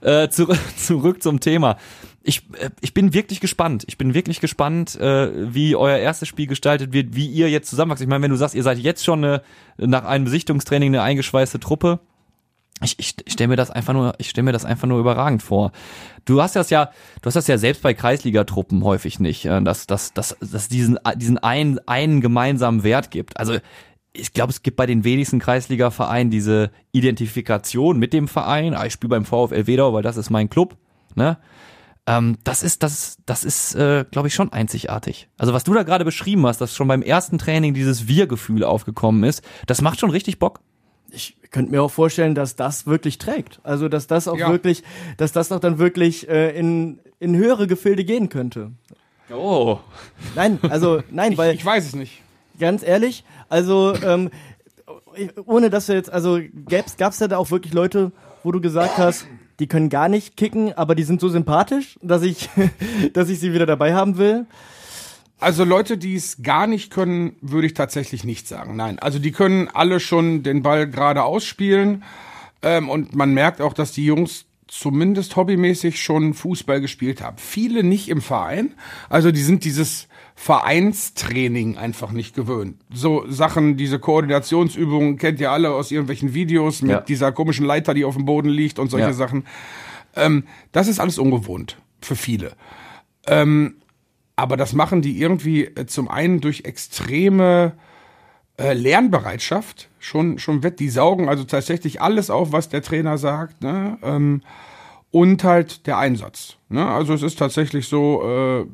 Äh, 0.01 0.29
zurück, 0.29 0.59
zurück 0.77 1.23
zum 1.23 1.41
Thema. 1.41 1.77
Ich, 2.23 2.43
äh, 2.59 2.71
ich 2.81 2.95
bin 2.95 3.13
wirklich 3.13 3.41
gespannt. 3.41 3.85
Ich 3.87 3.99
bin 3.99 4.15
wirklich 4.15 4.41
gespannt, 4.41 4.99
äh, 4.99 5.55
wie 5.55 5.77
euer 5.77 5.99
erstes 5.99 6.29
Spiel 6.29 6.47
gestaltet 6.47 6.93
wird, 6.93 7.15
wie 7.15 7.27
ihr 7.27 7.51
jetzt 7.51 7.69
zusammenwachst. 7.69 8.03
Ich 8.03 8.09
meine, 8.09 8.23
wenn 8.23 8.31
du 8.31 8.37
sagst, 8.37 8.55
ihr 8.55 8.63
seid 8.63 8.79
jetzt 8.79 9.05
schon 9.05 9.25
eine, 9.25 9.43
nach 9.77 10.05
einem 10.05 10.25
Besichtungstraining 10.25 10.95
eine 10.95 11.03
eingeschweißte 11.03 11.61
Truppe, 11.61 12.01
ich, 12.83 12.99
ich, 12.99 13.15
ich 13.25 13.33
stelle 13.33 13.49
mir 13.49 13.57
das 13.57 13.71
einfach 13.71 13.93
nur, 13.93 14.15
ich 14.19 14.31
stelle 14.31 14.47
mir 14.47 14.53
das 14.53 14.65
einfach 14.65 14.89
nur 14.89 14.99
überragend 14.99 15.43
vor. 15.43 15.71
Du 16.25 16.43
hast 16.43 16.57
das 16.57 16.71
ja, 16.71 16.91
du 17.23 17.27
hast 17.27 17.35
das 17.35 17.47
ja 17.47 17.57
selbst 17.57 17.83
bei 17.83 17.95
Kreisligatruppen 17.95 18.83
häufig 18.83 19.21
nicht, 19.21 19.45
äh, 19.45 19.63
dass, 19.63 19.87
dass, 19.87 20.13
dass, 20.13 20.37
dass 20.41 20.69
diesen, 20.69 20.99
diesen 21.17 21.39
einen, 21.39 21.79
einen 21.87 22.21
gemeinsamen 22.21 22.83
Wert 22.83 23.11
gibt. 23.11 23.39
Also 23.39 23.59
ich 24.17 24.33
glaube, 24.33 24.51
es 24.53 24.63
gibt 24.63 24.77
bei 24.77 24.87
den 24.87 25.03
wenigsten 25.05 25.41
Kreisliga-Vereinen 25.41 26.31
diese 26.31 26.71
Identifikation 26.93 27.99
mit 27.99 28.13
dem 28.13 28.29
Verein. 28.29 28.75
Ah, 28.75 28.87
ich 28.87 28.93
spiele 28.93 29.11
beim 29.11 29.25
VfL 29.25 29.67
Wedau, 29.67 29.93
weil 29.93 30.03
das 30.03 30.17
ist 30.17 30.31
mein 30.31 30.49
Club. 30.49 30.77
Ne? 31.17 31.37
Ähm, 32.07 32.39
das 32.45 32.63
ist, 32.63 32.83
das, 32.83 33.19
das 33.27 33.45
ist, 33.45 33.75
äh, 33.75 34.05
glaube 34.11 34.29
ich, 34.29 34.35
schon 34.35 34.53
einzigartig. 34.53 35.29
Also 35.39 35.53
was 35.53 35.65
du 35.65 35.75
da 35.75 35.83
gerade 35.83 36.05
beschrieben 36.05 36.47
hast, 36.47 36.61
dass 36.61 36.75
schon 36.77 36.87
beim 36.89 37.03
ersten 37.03 37.39
Training 37.39 37.75
dieses 37.75 38.07
Wir-Gefühl 38.07 38.63
aufgekommen 38.63 39.25
ist, 39.25 39.43
das 39.67 39.81
macht 39.83 39.99
schon 40.01 40.11
richtig 40.11 40.39
Bock. 40.39 40.61
Ich 41.11 41.37
könnte 41.51 41.71
mir 41.71 41.83
auch 41.83 41.91
vorstellen, 41.91 42.35
dass 42.35 42.57
das 42.57 42.87
wirklich 42.87 43.19
trägt. 43.19 43.61
Also, 43.63 43.89
dass 43.89 44.07
das 44.07 44.27
auch 44.29 44.37
Ja. 44.37 44.51
wirklich, 44.51 44.83
dass 45.17 45.33
das 45.33 45.51
auch 45.53 45.61
dann 45.61 45.79
wirklich 45.79 46.29
äh, 46.29 46.51
in, 46.59 46.99
in 47.21 47.37
höhere 47.37 47.67
Gefilde 47.67 48.05
gehen 48.05 48.29
könnte. 48.29 48.73
Oh. 49.33 49.79
Nein, 50.35 50.59
also, 50.63 51.03
nein, 51.11 51.39
weil. 51.39 51.55
Ich 51.55 51.65
weiß 51.65 51.87
es 51.87 51.95
nicht. 51.95 52.21
Ganz 52.59 52.83
ehrlich, 52.83 53.25
also 53.49 53.95
ähm, 54.03 54.31
ohne 55.47 55.71
dass 55.71 55.89
wir 55.89 55.95
jetzt, 55.95 56.11
also 56.11 56.41
gab's 56.69 56.97
gab's 56.97 57.19
da 57.19 57.37
auch 57.37 57.51
wirklich 57.51 57.73
Leute, 57.73 58.13
wo 58.43 58.53
du 58.53 58.61
gesagt 58.61 58.99
hast, 58.99 59.27
die 59.61 59.67
können 59.67 59.89
gar 59.89 60.09
nicht 60.09 60.37
kicken, 60.37 60.73
aber 60.73 60.95
die 60.95 61.05
sind 61.05 61.21
so 61.21 61.29
sympathisch, 61.29 61.99
dass 62.03 62.23
ich, 62.23 62.49
dass 63.13 63.29
ich 63.29 63.41
sie 63.41 63.53
wieder 63.53 63.67
dabei 63.67 63.95
haben 63.95 64.19
will. 64.19 64.47
Also 65.41 65.65
Leute, 65.65 65.99
die 65.99 66.15
es 66.15 66.43
gar 66.43 66.67
nicht 66.67 66.91
können, 66.91 67.37
würde 67.41 67.67
ich 67.67 67.75
tatsächlich 67.75 68.25
nicht 68.25 68.49
sagen. 68.49 68.77
Nein, 68.77 68.99
also 68.99 69.19
die 69.19 69.33
können 69.33 69.69
alle 69.69 70.01
schon 70.01 70.43
den 70.43 70.63
Ball 70.63 70.89
gerade 70.89 71.23
ausspielen 71.23 72.03
ähm, 72.63 72.89
und 72.89 73.15
man 73.15 73.35
merkt 73.35 73.61
auch, 73.61 73.75
dass 73.75 73.93
die 73.93 74.05
Jungs 74.05 74.47
zumindest 74.69 75.37
hobbymäßig 75.37 76.03
schon 76.03 76.35
Fußball 76.35 76.81
gespielt 76.81 77.21
haben. 77.21 77.37
Viele 77.39 77.85
nicht 77.85 78.09
im 78.09 78.23
Verein, 78.23 78.75
also 79.09 79.31
die 79.31 79.43
sind 79.43 79.65
dieses 79.65 80.09
Vereinstraining 80.35 81.77
einfach 81.77 82.11
nicht 82.13 82.35
gewöhnt. 82.35 82.81
So 82.93 83.25
Sachen, 83.29 83.77
diese 83.77 83.99
Koordinationsübungen 83.99 85.17
kennt 85.17 85.41
ihr 85.41 85.51
alle 85.53 85.71
aus 85.71 85.91
irgendwelchen 85.91 86.35
Videos 86.35 86.83
mit 86.83 86.91
Ja. 86.91 87.01
dieser 87.01 87.33
komischen 87.33 87.65
Leiter, 87.65 87.95
die 87.95 88.05
auf 88.05 88.17
dem 88.17 88.25
Boden 88.25 88.49
liegt 88.49 88.79
und 88.79 88.91
solche 88.91 89.07
Ja. 89.07 89.13
Sachen. 89.13 89.47
Ähm, 90.17 90.45
das 90.73 90.89
ist 90.89 91.01
alles 91.01 91.19
ungewohnt 91.19 91.79
für 92.01 92.17
viele. 92.17 92.53
Ähm, 93.27 93.77
aber 94.37 94.57
das 94.57 94.73
machen 94.73 95.03
die 95.03 95.21
irgendwie 95.21 95.65
äh, 95.65 95.87
zum 95.87 96.09
einen 96.09 96.41
durch 96.41 96.65
extreme 96.65 97.73
äh, 98.59 98.73
Lernbereitschaft 98.75 99.89
schon, 99.99 100.39
schon 100.39 100.63
wett. 100.63 100.81
Die 100.81 100.89
saugen 100.91 101.29
also 101.29 101.45
tatsächlich 101.45 102.03
alles 102.03 102.29
auf, 102.31 102.53
was 102.53 102.69
der 102.69 102.83
Trainer 102.83 103.19
sagt. 103.19 103.63
Ne? 103.63 103.99
Ähm, 104.03 104.43
und 105.11 105.45
halt 105.45 105.87
der 105.87 105.99
Einsatz. 105.99 106.57
Ne? 106.69 106.85
Also 106.85 107.15
es 107.15 107.23
ist 107.23 107.39
tatsächlich 107.39 107.87
so, 107.87 108.23
äh, 108.25 108.67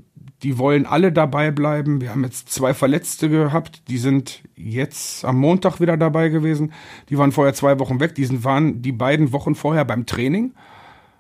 die 0.43 0.59
wollen 0.59 0.87
alle 0.87 1.13
dabei 1.13 1.51
bleiben. 1.51 2.01
Wir 2.01 2.11
haben 2.11 2.25
jetzt 2.25 2.51
zwei 2.51 2.73
Verletzte 2.75 3.29
gehabt, 3.29 3.83
die 3.89 3.99
sind 3.99 4.43
jetzt 4.57 5.25
am 5.25 5.39
Montag 5.39 5.81
wieder 5.81 5.97
dabei 5.97 6.29
gewesen. 6.29 6.73
Die 7.09 7.19
waren 7.19 7.33
vorher 7.33 7.55
zwei 7.55 7.79
Wochen 7.79 8.01
weg, 8.01 8.15
die 8.15 8.25
sind, 8.25 8.45
waren 8.45 8.83
die 8.83 8.93
beiden 8.93 9.33
Wochen 9.33 9.55
vorher 9.55 9.85
beim 9.85 10.07
Training, 10.07 10.53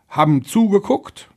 haben 0.08 0.44
zugeguckt, 0.44 1.28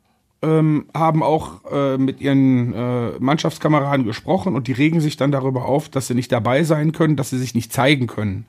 ähm, 0.41 0.85
haben 0.93 1.23
auch 1.23 1.65
äh, 1.71 1.97
mit 1.97 2.21
ihren 2.21 2.73
äh, 2.73 3.11
Mannschaftskameraden 3.19 4.05
gesprochen 4.05 4.55
und 4.55 4.67
die 4.67 4.73
regen 4.73 5.01
sich 5.01 5.17
dann 5.17 5.31
darüber 5.31 5.65
auf, 5.65 5.89
dass 5.89 6.07
sie 6.07 6.15
nicht 6.15 6.31
dabei 6.31 6.63
sein 6.63 6.91
können, 6.91 7.15
dass 7.15 7.29
sie 7.29 7.37
sich 7.37 7.55
nicht 7.55 7.73
zeigen 7.73 8.07
können. 8.07 8.45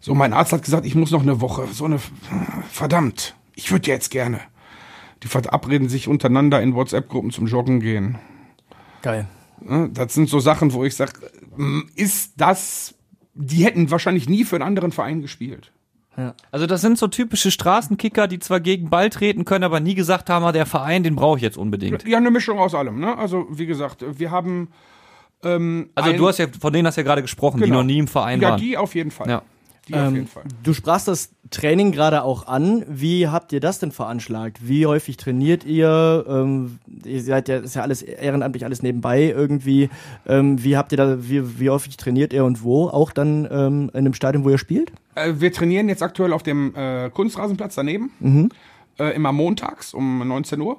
So, 0.00 0.14
mein 0.14 0.32
Arzt 0.32 0.52
hat 0.52 0.62
gesagt, 0.62 0.84
ich 0.84 0.94
muss 0.94 1.10
noch 1.12 1.22
eine 1.22 1.40
Woche. 1.40 1.66
So 1.72 1.86
eine, 1.86 1.98
verdammt, 2.70 3.34
ich 3.54 3.72
würde 3.72 3.90
jetzt 3.90 4.10
gerne. 4.10 4.40
Die 5.24 5.28
verabreden 5.28 5.88
sich 5.88 6.06
untereinander 6.06 6.60
in 6.62 6.74
WhatsApp-Gruppen 6.74 7.30
zum 7.30 7.46
Joggen 7.46 7.80
gehen. 7.80 8.18
Geil. 9.02 9.26
Ne, 9.60 9.88
Das 9.92 10.14
sind 10.14 10.28
so 10.28 10.38
Sachen, 10.38 10.72
wo 10.74 10.84
ich 10.84 10.94
sage, 10.94 11.12
ist 11.96 12.34
das, 12.36 12.94
die 13.34 13.64
hätten 13.64 13.90
wahrscheinlich 13.90 14.28
nie 14.28 14.44
für 14.44 14.56
einen 14.56 14.64
anderen 14.64 14.92
Verein 14.92 15.22
gespielt. 15.22 15.72
Also 16.52 16.66
das 16.66 16.80
sind 16.80 16.96
so 16.96 17.08
typische 17.08 17.50
Straßenkicker, 17.50 18.28
die 18.28 18.38
zwar 18.38 18.60
gegen 18.60 18.88
Ball 18.88 19.10
treten 19.10 19.44
können, 19.44 19.64
aber 19.64 19.80
nie 19.80 19.96
gesagt 19.96 20.30
haben, 20.30 20.52
der 20.52 20.64
Verein, 20.66 21.02
den 21.02 21.16
brauche 21.16 21.38
ich 21.38 21.42
jetzt 21.42 21.58
unbedingt. 21.58 22.06
Ja, 22.06 22.18
eine 22.18 22.30
Mischung 22.30 22.58
aus 22.60 22.72
allem. 22.74 23.00
Ne? 23.00 23.18
Also, 23.18 23.46
wie 23.50 23.66
gesagt, 23.66 24.04
wir 24.18 24.30
haben. 24.30 24.68
Ähm, 25.42 25.90
Also 25.96 26.12
du 26.12 26.28
hast 26.28 26.38
ja, 26.38 26.46
von 26.60 26.72
denen 26.72 26.86
hast 26.86 26.96
du 26.96 27.00
ja 27.00 27.04
gerade 27.04 27.22
gesprochen, 27.22 27.56
die 27.58 27.64
Genau. 27.64 27.78
noch 27.78 27.84
nie 27.84 27.98
im 27.98 28.06
Verein 28.06 28.40
Ja, 28.40 28.50
waren. 28.50 28.60
die 28.60 28.76
auf 28.78 28.94
jeden 28.94 29.10
Fall. 29.10 29.28
Ja. 29.28 29.42
Die 29.88 29.94
auf 29.94 30.00
Ähm, 30.08 30.14
jeden 30.14 30.26
Fall. 30.28 30.44
du 30.62 30.72
sprachst 30.72 31.08
das 31.08 31.30
Training 31.50 31.92
gerade 31.92 32.22
auch 32.22 32.46
an. 32.46 32.84
Wie 32.88 33.28
habt 33.28 33.52
ihr 33.52 33.60
das 33.60 33.78
denn 33.78 33.92
veranschlagt? 33.92 34.66
Wie 34.66 34.86
häufig 34.86 35.16
trainiert 35.18 35.64
ihr? 35.64 36.24
Ähm, 36.28 36.78
ihr 37.04 37.22
seid 37.22 37.48
ja, 37.48 37.58
ist 37.58 37.74
ja 37.76 37.82
alles 37.82 38.02
ehrenamtlich, 38.02 38.64
alles 38.64 38.82
nebenbei 38.82 39.24
irgendwie. 39.24 39.90
Ähm, 40.26 40.62
wie 40.64 40.76
habt 40.76 40.92
ihr 40.92 40.98
da, 40.98 41.28
wie, 41.28 41.60
wie 41.60 41.70
häufig 41.70 41.96
trainiert 41.96 42.32
ihr 42.32 42.44
und 42.44 42.62
wo? 42.64 42.88
Auch 42.88 43.12
dann 43.12 43.46
ähm, 43.50 43.90
in 43.92 43.98
einem 43.98 44.14
Stadion, 44.14 44.44
wo 44.44 44.50
ihr 44.50 44.58
spielt? 44.58 44.90
Äh, 45.16 45.34
wir 45.36 45.52
trainieren 45.52 45.88
jetzt 45.88 46.02
aktuell 46.02 46.32
auf 46.32 46.42
dem 46.42 46.74
äh, 46.74 47.10
Kunstrasenplatz 47.10 47.74
daneben. 47.74 48.10
Äh, 48.98 49.14
immer 49.14 49.32
montags 49.32 49.92
um 49.92 50.26
19 50.26 50.60
Uhr. 50.60 50.78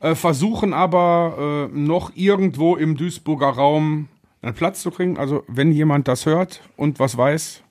Äh, 0.00 0.14
versuchen 0.14 0.72
aber 0.72 1.68
äh, 1.74 1.76
noch 1.78 2.12
irgendwo 2.14 2.76
im 2.76 2.96
Duisburger 2.96 3.48
Raum 3.48 4.08
einen 4.42 4.54
Platz 4.54 4.80
zu 4.82 4.90
kriegen. 4.92 5.18
Also 5.18 5.42
wenn 5.48 5.72
jemand 5.72 6.06
das 6.08 6.24
hört 6.24 6.62
und 6.76 6.98
was 7.00 7.16
weiß, 7.18 7.62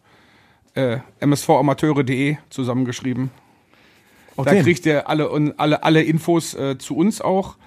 äh, 0.77 0.99
msvamateure.de 1.25 2.37
zusammengeschrieben. 2.49 3.31
Da 4.37 4.61
kriegt 4.61 4.85
ihr 4.85 5.09
alle, 5.09 5.31
alle, 5.57 5.83
alle 5.83 6.03
Infos 6.03 6.53
äh, 6.53 6.77
zu 6.77 6.95
uns 6.95 7.21
auch. 7.21 7.57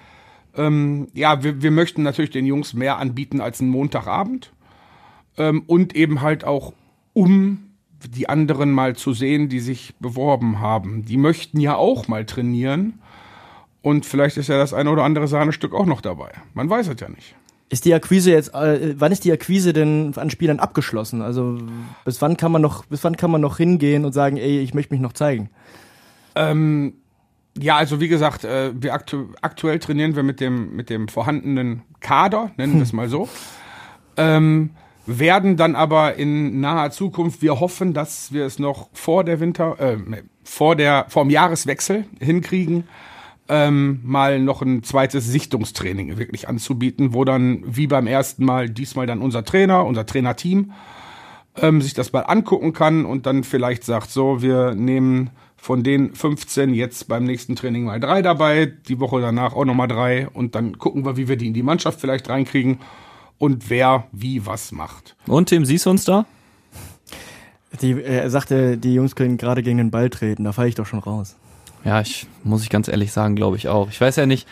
Ähm, 0.55 1.09
ja, 1.13 1.43
wir, 1.43 1.61
wir 1.61 1.71
möchten 1.71 2.03
natürlich 2.03 2.31
den 2.31 2.45
Jungs 2.45 2.73
mehr 2.73 2.97
anbieten 2.97 3.41
als 3.41 3.59
einen 3.59 3.69
Montagabend. 3.69 4.53
Ähm, 5.37 5.63
und 5.67 5.95
eben 5.95 6.21
halt 6.21 6.45
auch, 6.45 6.73
um 7.11 7.71
die 8.09 8.29
anderen 8.29 8.71
mal 8.71 8.95
zu 8.95 9.13
sehen, 9.13 9.49
die 9.49 9.59
sich 9.59 9.93
beworben 9.99 10.59
haben. 10.59 11.03
Die 11.03 11.17
möchten 11.17 11.59
ja 11.59 11.75
auch 11.75 12.07
mal 12.07 12.25
trainieren. 12.25 12.99
Und 13.81 14.05
vielleicht 14.05 14.37
ist 14.37 14.47
ja 14.47 14.57
das 14.57 14.73
eine 14.73 14.89
oder 14.89 15.03
andere 15.03 15.27
Sahnestück 15.27 15.73
auch 15.73 15.85
noch 15.85 16.01
dabei. 16.01 16.31
Man 16.53 16.69
weiß 16.69 16.87
es 16.87 16.99
ja 16.99 17.09
nicht. 17.09 17.35
Ist 17.71 17.85
die 17.85 17.93
Akquise 17.93 18.31
jetzt, 18.31 18.53
äh, 18.53 18.95
wann 18.99 19.13
ist 19.13 19.23
die 19.23 19.31
Akquise 19.31 19.71
denn 19.71 20.11
an 20.17 20.29
Spielern 20.29 20.59
abgeschlossen? 20.59 21.21
Also 21.21 21.57
bis 22.03 22.21
wann 22.21 22.35
kann 22.35 22.51
man 22.51 22.61
noch, 22.61 22.83
bis 22.85 23.01
wann 23.05 23.15
kann 23.15 23.31
man 23.31 23.39
noch 23.39 23.55
hingehen 23.55 24.03
und 24.03 24.11
sagen, 24.11 24.35
ey, 24.35 24.59
ich 24.59 24.73
möchte 24.73 24.93
mich 24.93 24.99
noch 24.99 25.13
zeigen? 25.13 25.49
Ähm, 26.35 26.95
ja, 27.57 27.77
also 27.77 28.01
wie 28.01 28.09
gesagt, 28.09 28.43
äh, 28.43 28.73
wir 28.75 28.93
aktu 28.93 29.27
aktuell 29.41 29.79
trainieren 29.79 30.17
wir 30.17 30.23
mit 30.23 30.41
dem, 30.41 30.75
mit 30.75 30.89
dem 30.89 31.07
vorhandenen 31.07 31.83
Kader, 32.01 32.51
nennen 32.57 32.75
wir 32.75 32.83
es 32.83 32.91
mal 32.91 33.07
so. 33.07 33.29
Ähm, 34.17 34.71
werden 35.05 35.55
dann 35.55 35.77
aber 35.77 36.15
in 36.15 36.59
naher 36.59 36.91
Zukunft, 36.91 37.41
wir 37.41 37.61
hoffen, 37.61 37.93
dass 37.93 38.33
wir 38.33 38.45
es 38.45 38.59
noch 38.59 38.89
vor 38.91 39.23
der 39.23 39.39
Winter, 39.39 39.79
äh, 39.79 39.97
vor 40.43 40.75
der, 40.75 41.05
vor 41.07 41.23
dem 41.23 41.29
Jahreswechsel 41.29 42.03
hinkriegen, 42.19 42.83
ähm, 43.51 43.99
mal 44.03 44.39
noch 44.39 44.61
ein 44.61 44.81
zweites 44.81 45.27
Sichtungstraining 45.27 46.17
wirklich 46.17 46.47
anzubieten, 46.47 47.13
wo 47.13 47.25
dann 47.25 47.63
wie 47.65 47.85
beim 47.85 48.07
ersten 48.07 48.45
Mal 48.45 48.69
diesmal 48.69 49.07
dann 49.07 49.21
unser 49.21 49.43
Trainer, 49.43 49.85
unser 49.85 50.05
Trainerteam 50.05 50.71
ähm, 51.57 51.81
sich 51.81 51.93
das 51.93 52.13
mal 52.13 52.21
angucken 52.21 52.71
kann 52.71 53.03
und 53.03 53.25
dann 53.25 53.43
vielleicht 53.43 53.83
sagt, 53.83 54.09
so, 54.09 54.41
wir 54.41 54.73
nehmen 54.73 55.31
von 55.57 55.83
den 55.83 56.15
15 56.15 56.73
jetzt 56.73 57.09
beim 57.09 57.25
nächsten 57.25 57.57
Training 57.57 57.83
mal 57.83 57.99
drei 57.99 58.21
dabei, 58.21 58.67
die 58.87 59.01
Woche 59.01 59.19
danach 59.19 59.53
auch 59.53 59.65
nochmal 59.65 59.89
drei 59.89 60.29
und 60.29 60.55
dann 60.55 60.77
gucken 60.77 61.03
wir, 61.03 61.17
wie 61.17 61.27
wir 61.27 61.35
die 61.35 61.47
in 61.47 61.53
die 61.53 61.61
Mannschaft 61.61 61.99
vielleicht 61.99 62.29
reinkriegen 62.29 62.79
und 63.37 63.69
wer 63.69 64.07
wie 64.13 64.45
was 64.45 64.71
macht. 64.71 65.17
Und 65.27 65.49
Tim, 65.49 65.65
siehst 65.65 65.85
du 65.85 65.89
uns 65.89 66.05
da? 66.05 66.25
Die, 67.81 67.91
äh, 67.91 68.19
er 68.19 68.29
sagte, 68.29 68.77
die 68.77 68.93
Jungs 68.93 69.15
können 69.15 69.35
gerade 69.35 69.61
gegen 69.61 69.77
den 69.77 69.91
Ball 69.91 70.09
treten, 70.09 70.45
da 70.45 70.53
falle 70.53 70.69
ich 70.69 70.75
doch 70.75 70.85
schon 70.85 70.99
raus. 70.99 71.35
Ja, 71.83 72.01
ich 72.01 72.27
muss 72.43 72.63
ich 72.63 72.69
ganz 72.69 72.87
ehrlich 72.87 73.11
sagen, 73.11 73.35
glaube 73.35 73.57
ich 73.57 73.67
auch. 73.67 73.89
Ich 73.89 73.99
weiß 73.99 74.15
ja 74.15 74.25
nicht. 74.25 74.47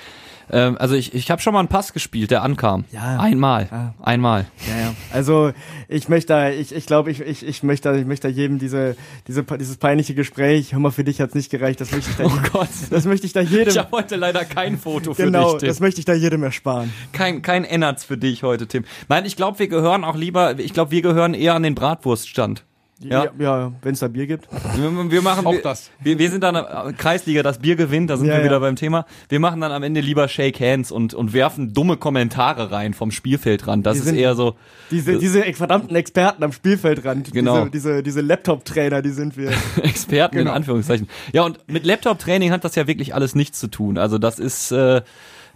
Ähm, 0.52 0.78
also 0.80 0.96
ich, 0.96 1.13
ich 1.13 1.30
habe 1.30 1.39
schon 1.44 1.54
mal 1.54 1.60
einen 1.60 1.68
Pass 1.68 1.94
gespielt, 1.94 2.32
der 2.32 2.42
ankam. 2.42 2.86
Ja. 2.92 3.20
Einmal. 3.20 3.68
Ja. 3.72 3.94
Einmal. 4.02 4.48
Ja, 4.68 4.80
ja. 4.86 4.94
Also 5.13 5.52
ich 5.88 6.10
möchte, 6.10 6.34
da- 6.34 6.50
ich, 6.50 6.74
ich 6.74 6.88
glaube, 6.88 7.12
ich, 7.12 7.22
ich, 7.22 7.46
ich 7.46 7.62
möchte, 7.62 7.92
ich 7.96 8.06
möchte 8.08 8.30
da 8.30 8.34
jedem 8.34 8.58
diese, 8.58 8.96
diese, 9.28 9.44
dieses 9.44 9.78
peinliche 9.78 10.15
Gespräch. 10.15 10.74
Hör 10.74 10.80
mal, 10.80 10.89
für 10.89 11.04
dich 11.04 11.22
hat's 11.22 11.36
nicht 11.36 11.52
gereicht. 11.52 11.80
Das 11.82 11.92
möchte 11.92 12.10
ich 12.10 12.15
da, 12.18 12.24
Oh 12.26 12.32
Gott. 12.52 12.68
das 12.89 13.06
möchte 13.06 13.28
ich 13.28 13.34
da 13.34 13.42
jedem. 13.42 13.68
Ich 13.68 13.78
habe 13.78 13.92
heute 13.92 14.15
leider 14.15 14.44
kein 14.44 14.80
Foto 14.80 15.13
für 15.13 15.26
genau, 15.26 15.52
dich, 15.52 15.60
Tim. 15.60 15.68
das 15.70 15.80
möchte 15.82 16.00
ich 16.00 16.06
da 16.06 16.13
jedem 16.13 16.42
ersparen. 16.42 16.92
Kein, 17.12 17.44
kein 17.44 17.63
Ennerts 17.63 18.04
für 18.04 18.18
dich 18.18 18.42
heute, 18.42 18.65
Tim. 18.65 18.86
Nein, 19.08 19.26
ich 19.26 19.36
glaube, 19.36 19.60
wir 19.60 19.68
gehören 19.68 20.04
auch 20.04 20.15
lieber, 20.15 20.58
ich 20.58 20.74
glaube, 20.74 20.89
wir 20.89 21.04
gehören 21.04 21.36
eher 21.36 21.54
an 21.54 21.62
den 21.62 21.76
Bratwurststand. 21.76 22.63
Ja. 23.01 23.25
ja, 23.25 23.31
ja 23.39 23.71
wenn 23.81 23.93
es 23.93 23.99
da 23.99 24.07
Bier 24.09 24.27
gibt. 24.27 24.47
Wir, 24.75 25.12
wir 25.12 25.21
machen 25.21 25.45
Auch 25.45 25.53
wir, 25.53 25.62
das. 25.62 25.89
Wir, 26.01 26.19
wir 26.19 26.29
sind 26.29 26.43
dann 26.43 26.55
äh, 26.55 26.91
Kreisliga, 26.97 27.43
das 27.43 27.59
Bier 27.59 27.75
gewinnt, 27.77 28.09
da 28.09 28.17
sind 28.17 28.27
Ja, 28.27 28.33
wir 28.33 28.39
ja. 28.39 28.45
wieder 28.45 28.59
beim 28.59 28.75
Thema. 28.75 29.05
Wir 29.29 29.39
machen 29.39 29.62
dann 29.62 29.71
am 29.71 29.83
Ende 29.83 30.01
lieber 30.01 30.27
Shake 30.27 30.59
Hands 30.59 30.91
und, 30.91 31.13
und 31.13 31.31
werfen 31.31 31.73
dumme 31.73 31.95
Kommentare 31.97 32.71
rein 32.71 32.93
vom 32.93 33.12
Spielfeldrand. 33.12 33.85
Das 33.85 33.93
Die 33.93 33.99
ist 33.99 34.05
sind- 34.07 34.17
eher 34.17 34.35
so 34.35 34.55
Diese, 34.91 35.17
diese 35.17 35.43
verdammten 35.53 35.95
Experten 35.95 36.43
am 36.43 36.51
Spielfeldrand. 36.51 37.31
Genau. 37.31 37.65
Diese, 37.67 37.71
diese, 37.71 38.03
diese 38.03 38.21
Laptop-Trainer, 38.21 39.01
die 39.01 39.12
sind 39.12 39.38
wir. 39.38 39.51
Experten 39.83 40.35
in 40.38 40.43
Genau. 40.45 40.55
Anführungszeichen. 40.55 41.07
Ja, 41.31 41.43
und 41.43 41.59
mit 41.67 41.85
Laptop-Training 41.85 42.51
hat 42.51 42.63
das 42.65 42.75
ja 42.75 42.85
wirklich 42.88 43.15
alles 43.15 43.33
nichts 43.33 43.59
zu 43.59 43.67
tun. 43.67 43.97
Also 43.97 44.17
das 44.17 44.39
ist, 44.39 44.71
äh, 44.71 45.01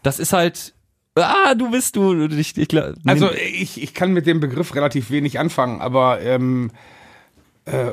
das 0.01 0.19
ist 0.19 0.31
halt. 0.33 0.73
Ah, 1.15 1.53
du 1.55 1.69
bist 1.71 1.95
du. 1.95 2.25
Ich, 2.27 2.57
ich, 2.57 2.69
Also 3.05 3.29
ich, 3.31 3.83
ich 3.83 3.93
kann 3.93 4.13
mit 4.13 4.25
dem 4.25 4.39
Begriff 4.39 4.73
relativ 4.75 5.11
wenig 5.11 5.37
anfangen, 5.39 5.79
aber 5.81 6.21
ähm, 6.21 6.71
äh, 7.65 7.91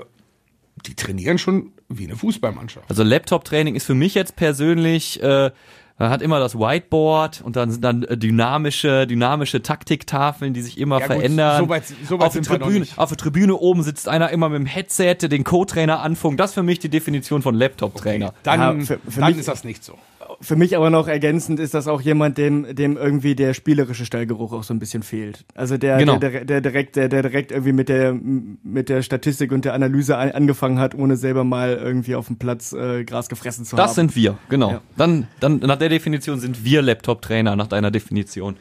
die 0.87 0.95
trainieren 0.95 1.39
schon 1.39 1.73
wie 1.89 2.05
eine 2.07 2.17
Fußballmannschaft. 2.17 2.89
Also 2.89 3.03
Laptop-Training 3.03 3.75
ist 3.75 3.85
für 3.85 3.95
mich 3.95 4.15
jetzt 4.15 4.37
persönlich, 4.37 5.23
äh, 5.23 5.51
man 5.99 6.09
hat 6.11 6.23
immer 6.23 6.39
das 6.41 6.55
Whiteboard 6.59 7.43
und 7.43 7.57
dann 7.57 7.71
sind 7.71 7.85
dann 7.85 8.05
äh, 8.05 8.17
dynamische, 8.17 9.07
dynamische 9.07 9.61
Taktiktafeln, 9.63 10.55
die 10.55 10.63
sich 10.63 10.79
immer 10.79 11.01
Ja 11.01 11.07
gut, 11.09 11.17
verändern. 11.17 11.63
so 11.65 11.69
weit- 11.69 11.85
so 12.09 12.19
weit 12.19 12.27
auf, 12.29 12.33
der 12.33 12.43
Tribüne, 12.43 12.87
auf 12.97 13.09
der 13.11 13.19
Tribüne 13.19 13.55
oben 13.57 13.83
sitzt 13.83 14.09
einer 14.09 14.31
immer 14.31 14.49
mit 14.49 14.61
dem 14.61 14.67
Headset, 14.67 15.17
den 15.29 15.45
Co-Trainer 15.45 16.01
anfunkt. 16.01 16.41
Das 16.41 16.53
ist 16.53 16.55
für 16.55 16.63
mich 16.63 16.79
die 16.79 16.89
Definition 16.89 17.43
von 17.43 17.55
Laptop-Trainer. 17.55 18.33
Dann, 18.45 18.61
Ja, 18.81 18.85
für- 18.87 18.99
für 19.11 19.21
dann 19.21 19.31
mich- 19.31 19.39
ist 19.41 19.49
das 19.49 19.65
nicht 19.65 19.85
so. 19.85 19.99
Für 20.43 20.57
mich 20.57 20.75
aber 20.75 20.89
noch 20.89 21.07
ergänzend 21.07 21.61
ist 21.61 21.75
das 21.75 21.87
auch 21.87 22.01
jemand, 22.01 22.39
dem, 22.39 22.75
dem 22.75 22.97
irgendwie 22.97 23.35
der 23.35 23.53
spielerische 23.53 24.07
Stallgeruch 24.07 24.53
auch 24.55 24.63
so 24.63 24.73
ein 24.73 24.79
bisschen 24.79 25.03
fehlt. 25.03 25.45
Also 25.55 25.77
der, 25.77 25.99
Genau. 25.99 26.17
der, 26.17 26.31
der, 26.31 26.45
der 26.47 26.61
direkt, 26.63 26.97
der, 26.97 27.11
der 27.11 27.21
direkt 27.23 27.53
irgendwie 27.53 27.73
mit 27.73 27.91
der, 27.91 28.15
mit 28.15 28.89
der 28.89 29.03
Statistik 29.03 29.53
und 29.53 29.67
der 29.67 29.75
Analyse 29.75 30.17
an, 30.17 30.31
angefangen 30.31 30.79
hat, 30.79 30.95
ohne 30.95 31.17
selber 31.17 31.45
mal 31.45 31.75
irgendwie 31.77 32.15
auf 32.15 32.29
dem 32.29 32.39
Platz 32.39 32.73
äh, 32.73 33.05
Gras 33.05 33.29
gefressen 33.29 33.67
zu 33.67 33.77
Das 33.77 33.91
haben. 33.91 33.95
sind 33.97 34.17
wir, 34.17 34.39
genau. 34.49 34.71
Ja. 34.71 34.81
Dann, 34.97 35.27
dann 35.41 35.59
nach 35.59 35.77
der 35.77 35.91
Definition 35.91 36.41
sind 36.41 36.65
wir 36.65 36.81
Laptop-Trainer, 36.81 37.55
nach 37.55 37.67
deiner 37.67 37.91
Definition. 37.91 38.57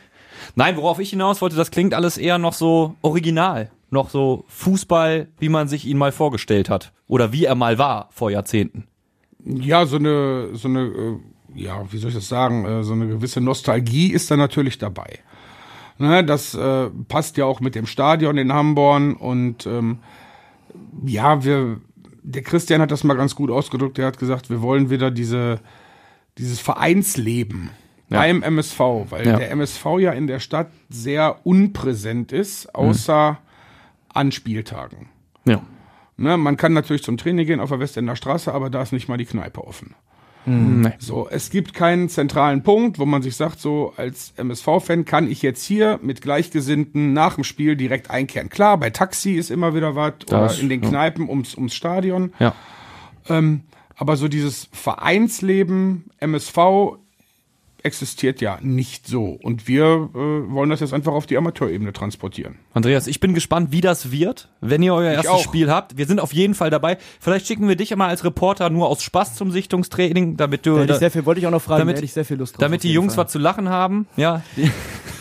Nein, 0.56 0.76
worauf 0.76 1.00
ich 1.00 1.12
hinaus 1.12 1.42
wollte, 1.42 1.56
das 1.56 1.72
klingt 1.72 1.94
alles 1.94 2.18
eher 2.18 2.38
noch 2.40 2.54
so 2.54 2.96
original. 3.02 3.70
Noch 3.92 4.10
so 4.10 4.44
Fußball, 4.50 5.28
wie 5.40 5.50
man 5.50 5.68
sich 5.68 5.86
ihn 5.88 5.98
mal 5.98 6.12
vorgestellt 6.12 6.70
hat. 6.70 6.92
Oder 7.08 7.32
wie 7.32 7.46
er 7.46 7.56
mal 7.56 7.78
war 7.78 8.10
vor 8.12 8.30
Jahrzehnten. 8.32 8.84
Ja, 9.46 9.86
so 9.86 9.96
eine, 9.96 10.50
so 10.54 10.68
eine, 10.68 10.82
äh, 10.82 11.18
ja, 11.56 11.84
wie 11.92 11.98
soll 11.98 12.10
ich 12.10 12.16
das 12.16 12.30
sagen, 12.30 12.66
äh, 12.66 12.84
so 12.84 12.94
eine 12.94 13.08
gewisse 13.08 13.42
Nostalgie 13.42 14.12
ist 14.12 14.30
da 14.32 14.38
natürlich 14.38 14.78
dabei. 14.78 15.20
Ne, 15.98 16.24
das 16.24 16.54
äh, 16.56 16.90
passt 17.10 17.36
ja 17.38 17.44
auch 17.46 17.60
mit 17.60 17.76
dem 17.76 17.86
Stadion 17.86 18.38
in 18.38 18.54
Hamborn 18.54 19.16
und 19.16 19.66
ähm, 19.66 20.00
ja, 21.06 21.44
wir, 21.44 21.82
der 22.24 22.42
Christian 22.42 22.82
hat 22.82 22.92
das 22.92 23.04
mal 23.04 23.18
ganz 23.18 23.36
gut 23.36 23.52
ausgedrückt. 23.52 24.00
Er 24.00 24.08
hat 24.08 24.18
gesagt, 24.18 24.50
wir 24.50 24.62
wollen 24.62 24.90
wieder 24.90 25.12
diese, 25.12 25.60
dieses 26.38 26.60
Vereinsleben 26.62 27.70
Ja. 28.10 28.20
beim 28.20 28.44
MSV, 28.44 28.80
weil 29.10 29.28
Ja. 29.28 29.36
der 29.38 29.52
MSV 29.52 29.86
ja 30.00 30.12
in 30.14 30.28
der 30.28 30.40
Stadt 30.40 30.70
sehr 30.90 31.46
unpräsent 31.46 32.32
ist, 32.32 32.74
außer 32.74 33.38
an 34.14 34.32
Spieltagen. 34.32 35.10
Ja. 35.44 35.62
Ne, 36.16 36.38
man 36.38 36.56
kann 36.56 36.72
natürlich 36.74 37.04
zum 37.04 37.18
Training 37.18 37.46
gehen 37.46 37.60
auf 37.60 37.70
der 37.70 37.80
Westender 37.80 38.16
Straße, 38.16 38.54
aber 38.54 38.70
da 38.70 38.82
ist 38.82 38.94
nicht 38.94 39.10
mal 39.10 39.18
die 39.18 39.26
Kneipe 39.26 39.66
offen. 39.68 39.96
Nee. 40.46 40.94
So, 41.00 41.28
es 41.30 41.50
gibt 41.50 41.74
keinen 41.74 42.10
zentralen 42.10 42.64
Punkt, 42.64 42.98
wo 42.98 43.06
man 43.06 43.22
sich 43.22 43.36
sagt, 43.36 43.60
so 43.60 43.94
als 43.98 44.34
MSV-Fan 44.38 45.06
kann 45.06 45.30
ich 45.30 45.42
jetzt 45.42 45.64
hier 45.64 46.00
mit 46.02 46.22
Gleichgesinnten 46.22 47.14
nach 47.14 47.36
dem 47.36 47.44
Spiel 47.44 47.76
direkt 47.76 48.10
einkehren. 48.10 48.50
Klar, 48.50 48.78
bei 48.78 48.90
Taxi 48.90 49.34
ist 49.34 49.52
immer 49.52 49.76
wieder 49.76 49.96
was 49.96 50.14
oder 50.28 50.58
in 50.60 50.70
den 50.70 50.82
ja. 50.84 50.90
Kneipen 50.90 51.30
ums, 51.30 51.56
ums 51.56 51.76
Stadion. 51.76 52.34
Ja. 52.40 52.56
Ähm, 53.28 53.62
aber 53.96 54.16
so 54.16 54.28
dieses 54.28 54.70
Vereinsleben 54.72 56.06
MSV 56.20 56.58
existiert 57.84 58.42
ja 58.42 58.58
nicht 58.62 59.08
so. 59.08 59.38
Und 59.42 59.68
wir 59.68 59.84
äh, 60.14 60.18
wollen 60.52 60.70
das 60.70 60.80
jetzt 60.80 60.94
einfach 60.94 61.14
auf 61.14 61.26
die 61.26 61.38
Amateurebene 61.38 61.94
transportieren. 61.94 62.56
Andreas, 62.74 63.08
ich 63.08 63.20
bin 63.20 63.34
gespannt, 63.34 63.72
wie 63.72 63.82
das 63.82 64.12
wird, 64.12 64.50
wenn 64.62 64.82
ihr 64.84 64.94
euer 64.94 65.12
erstes 65.12 65.32
auch. 65.32 65.44
Spiel 65.44 65.70
habt. 65.72 65.98
Wir 65.98 66.06
sind 66.06 66.20
auf 66.20 66.34
jeden 66.34 66.54
Fall 66.56 66.70
dabei. 66.70 66.98
Vielleicht 67.20 67.48
schicken 67.48 67.68
wir 67.68 67.76
dich 67.76 67.96
mal 67.96 68.08
als 68.10 68.24
Reporter 68.24 68.70
nur 68.70 68.88
aus 68.88 69.02
Spaß 69.04 69.36
zum 69.36 69.52
Sichtungstraining, 69.52 70.38
damit 70.38 70.66
du, 70.66 70.72
Da 70.76 70.78
hätte 70.80 70.88
da, 70.88 70.94
ich 70.96 71.00
sehr 71.00 71.12
viel, 71.12 71.26
wollte 71.26 71.40
ich 71.42 71.48
auch 71.48 71.52
noch 71.52 71.62
fragen, 71.62 71.80
damit- 71.80 71.96
da 71.96 71.98
hätte 71.98 72.06
ich 72.06 72.14
sehr 72.14 72.26
viel 72.26 72.38
Lust 72.38 72.56
drauf. 72.56 72.60
damit 72.62 72.84
die 72.84 72.92
Jungs 72.94 73.16
Fall. 73.16 73.26
was 73.26 73.32
zu 73.32 73.40
lachen 73.40 73.70
haben. 73.70 74.08
Ja. 74.16 74.42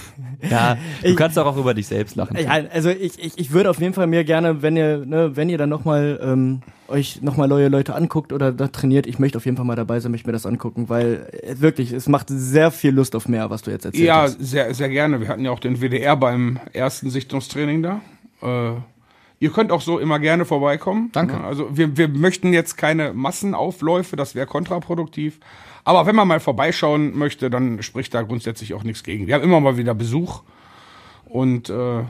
ja, 0.50 0.74
du 0.74 0.80
Ich- 1.08 1.16
kannst 1.16 1.36
doch 1.36 1.46
auch 1.46 1.56
über 1.56 1.74
dich 1.74 1.86
selbst 1.86 2.16
lachen. 2.16 2.36
Ja, 2.38 2.50
also 2.72 2.90
ich, 2.90 3.18
ich, 3.22 3.38
ich 3.38 3.52
würde 3.52 3.70
auf 3.70 3.80
jeden 3.80 3.94
Fall 3.94 4.06
mir 4.06 4.24
gerne, 4.24 4.62
wenn 4.62 4.76
ihr, 4.76 5.04
ne, 5.04 5.36
wenn 5.36 5.48
ihr 5.48 5.58
dann 5.58 5.68
nochmal 5.68 6.18
ähm, 6.22 6.60
euch 6.88 7.20
nochmal 7.22 7.48
neue 7.48 7.68
Leute 7.68 7.94
anguckt 7.94 8.32
oder 8.32 8.50
da 8.52 8.68
trainiert, 8.68 9.06
ich 9.06 9.18
möchte 9.18 9.36
auf 9.38 9.44
jeden 9.44 9.56
Fall 9.56 9.66
mal 9.66 9.76
dabei 9.76 10.00
sein, 10.00 10.10
möchte 10.10 10.26
mir 10.28 10.32
das 10.32 10.46
angucken, 10.46 10.88
weil 10.88 11.26
äh, 11.42 11.60
wirklich, 11.60 11.92
es 11.92 12.08
macht 12.08 12.26
sehr 12.30 12.70
viel 12.70 12.92
Lust 12.92 13.14
auf 13.14 13.28
mehr, 13.28 13.50
was 13.50 13.62
du 13.62 13.70
jetzt 13.70 13.84
erzählt 13.84 14.04
Ja, 14.04 14.22
hast. 14.22 14.38
sehr, 14.40 14.72
sehr 14.74 14.88
gerne. 14.88 15.20
Wir 15.20 15.28
hatten 15.28 15.44
ja 15.44 15.50
auch 15.50 15.60
den 15.60 15.80
WDR 15.80 16.16
beim 16.16 16.58
ersten 16.72 17.10
Sichtungstraining 17.10 17.82
da. 17.82 18.00
Äh, 18.42 18.72
Ihr 19.40 19.50
könnt 19.50 19.70
auch 19.70 19.82
so 19.82 19.98
immer 19.98 20.18
gerne 20.18 20.44
vorbeikommen. 20.44 21.10
Danke. 21.12 21.38
Also 21.40 21.76
wir, 21.76 21.96
wir 21.96 22.08
möchten 22.08 22.52
jetzt 22.52 22.76
keine 22.76 23.12
Massenaufläufe, 23.12 24.16
das 24.16 24.34
wäre 24.34 24.46
kontraproduktiv. 24.46 25.38
Aber 25.84 26.06
wenn 26.06 26.16
man 26.16 26.26
mal 26.26 26.40
vorbeischauen 26.40 27.16
möchte, 27.16 27.48
dann 27.48 27.82
spricht 27.82 28.14
da 28.14 28.22
grundsätzlich 28.22 28.74
auch 28.74 28.82
nichts 28.82 29.04
gegen. 29.04 29.26
Wir 29.26 29.34
haben 29.34 29.44
immer 29.44 29.60
mal 29.60 29.76
wieder 29.76 29.94
Besuch 29.94 30.42
und 31.24 31.70
äh, 31.70 32.02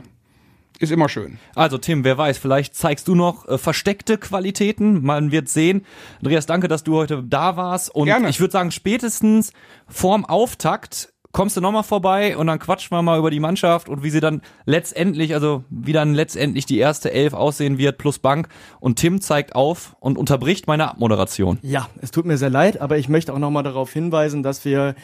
ist 0.79 0.91
immer 0.91 1.09
schön. 1.09 1.37
Also 1.55 1.77
Tim, 1.77 2.03
wer 2.03 2.17
weiß, 2.17 2.37
vielleicht 2.37 2.73
zeigst 2.73 3.07
du 3.07 3.13
noch 3.13 3.47
äh, 3.47 3.57
versteckte 3.57 4.17
Qualitäten. 4.17 5.03
Man 5.03 5.31
wird 5.31 5.49
sehen. 5.49 5.85
Andreas, 6.19 6.45
danke, 6.45 6.67
dass 6.67 6.83
du 6.83 6.95
heute 6.95 7.21
da 7.21 7.57
warst. 7.57 7.93
Und 7.93 8.05
Gerne. 8.05 8.29
ich 8.29 8.39
würde 8.39 8.53
sagen, 8.53 8.71
spätestens 8.71 9.53
vorm 9.87 10.25
Auftakt 10.25 11.13
kommst 11.31 11.55
du 11.57 11.61
nochmal 11.61 11.83
vorbei 11.83 12.35
und 12.37 12.47
dann 12.47 12.59
quatschen 12.59 12.95
wir 12.95 13.01
mal 13.01 13.19
über 13.19 13.29
die 13.29 13.39
Mannschaft 13.39 13.87
und 13.89 14.03
wie 14.03 14.09
sie 14.09 14.19
dann 14.19 14.41
letztendlich, 14.65 15.33
also 15.33 15.63
wie 15.69 15.93
dann 15.93 16.13
letztendlich 16.13 16.65
die 16.65 16.79
erste 16.79 17.11
Elf 17.11 17.33
aussehen 17.33 17.77
wird 17.77 17.97
plus 17.97 18.19
Bank. 18.19 18.49
Und 18.79 18.97
Tim 18.97 19.21
zeigt 19.21 19.55
auf 19.55 19.95
und 19.99 20.17
unterbricht 20.17 20.67
meine 20.67 20.89
Abmoderation. 20.89 21.59
Ja, 21.61 21.87
es 22.01 22.11
tut 22.11 22.25
mir 22.25 22.37
sehr 22.37 22.49
leid, 22.49 22.81
aber 22.81 22.97
ich 22.97 23.09
möchte 23.09 23.33
auch 23.33 23.39
nochmal 23.39 23.63
darauf 23.63 23.93
hinweisen, 23.93 24.43
dass 24.43 24.65
wir 24.65 24.95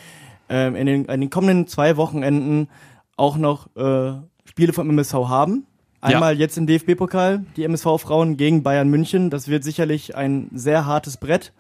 ähm, 0.50 0.76
in, 0.76 0.86
den, 0.88 1.06
in 1.06 1.22
den 1.22 1.30
kommenden 1.30 1.68
zwei 1.68 1.98
Wochenenden 1.98 2.70
auch 3.18 3.38
noch 3.38 3.76
äh, 3.76 4.14
Spiele 4.46 4.74
vom 4.74 4.90
MSV 4.90 5.14
haben. 5.14 5.66
Einmal 6.02 6.38
jetzt 6.38 6.58
im 6.58 6.68
DFB-Pokal, 6.68 7.46
die 7.58 7.64
MSV-Frauen 7.64 8.38
gegen 8.38 8.62
Bayern 8.62 8.90
München. 8.90 9.32
Das 9.32 9.48
wird 9.48 9.64
sicherlich 9.64 10.16
ein 10.16 10.50
sehr 10.54 10.86
hartes 10.86 11.18
Brett. 11.18 11.52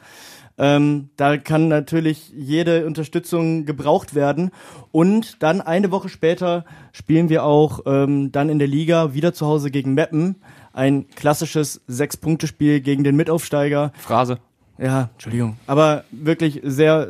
Ähm, 0.57 1.09
da 1.17 1.37
kann 1.37 1.67
natürlich 1.67 2.31
jede 2.35 2.85
Unterstützung 2.85 3.65
gebraucht 3.65 4.15
werden. 4.15 4.51
Und 4.91 5.41
dann 5.43 5.61
eine 5.61 5.91
Woche 5.91 6.09
später 6.09 6.65
spielen 6.93 7.29
wir 7.29 7.43
auch 7.43 7.81
ähm, 7.85 8.31
dann 8.31 8.49
in 8.49 8.59
der 8.59 8.67
Liga 8.67 9.13
wieder 9.13 9.33
zu 9.33 9.45
Hause 9.45 9.71
gegen 9.71 9.93
Meppen. 9.93 10.35
Ein 10.73 11.07
klassisches 11.09 11.81
Sechs-Punkte-Spiel 11.87 12.81
gegen 12.81 13.03
den 13.03 13.15
Mitaufsteiger. 13.15 13.91
Phrase. 13.97 14.39
Ja, 14.77 15.09
Entschuldigung. 15.13 15.57
Aber 15.67 16.03
wirklich 16.11 16.61
sehr, 16.63 17.07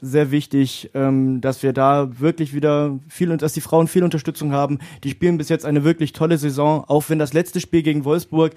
sehr 0.00 0.30
wichtig, 0.30 0.90
ähm, 0.94 1.40
dass 1.40 1.62
wir 1.62 1.72
da 1.72 2.20
wirklich 2.20 2.54
wieder 2.54 2.98
viel 3.08 3.30
und 3.30 3.42
dass 3.42 3.52
die 3.52 3.60
Frauen 3.60 3.88
viel 3.88 4.04
Unterstützung 4.04 4.52
haben. 4.52 4.78
Die 5.04 5.10
spielen 5.10 5.38
bis 5.38 5.48
jetzt 5.48 5.64
eine 5.64 5.84
wirklich 5.84 6.12
tolle 6.12 6.38
Saison, 6.38 6.84
auch 6.86 7.04
wenn 7.08 7.18
das 7.18 7.32
letzte 7.32 7.60
Spiel 7.60 7.82
gegen 7.82 8.04
Wolfsburg, 8.04 8.52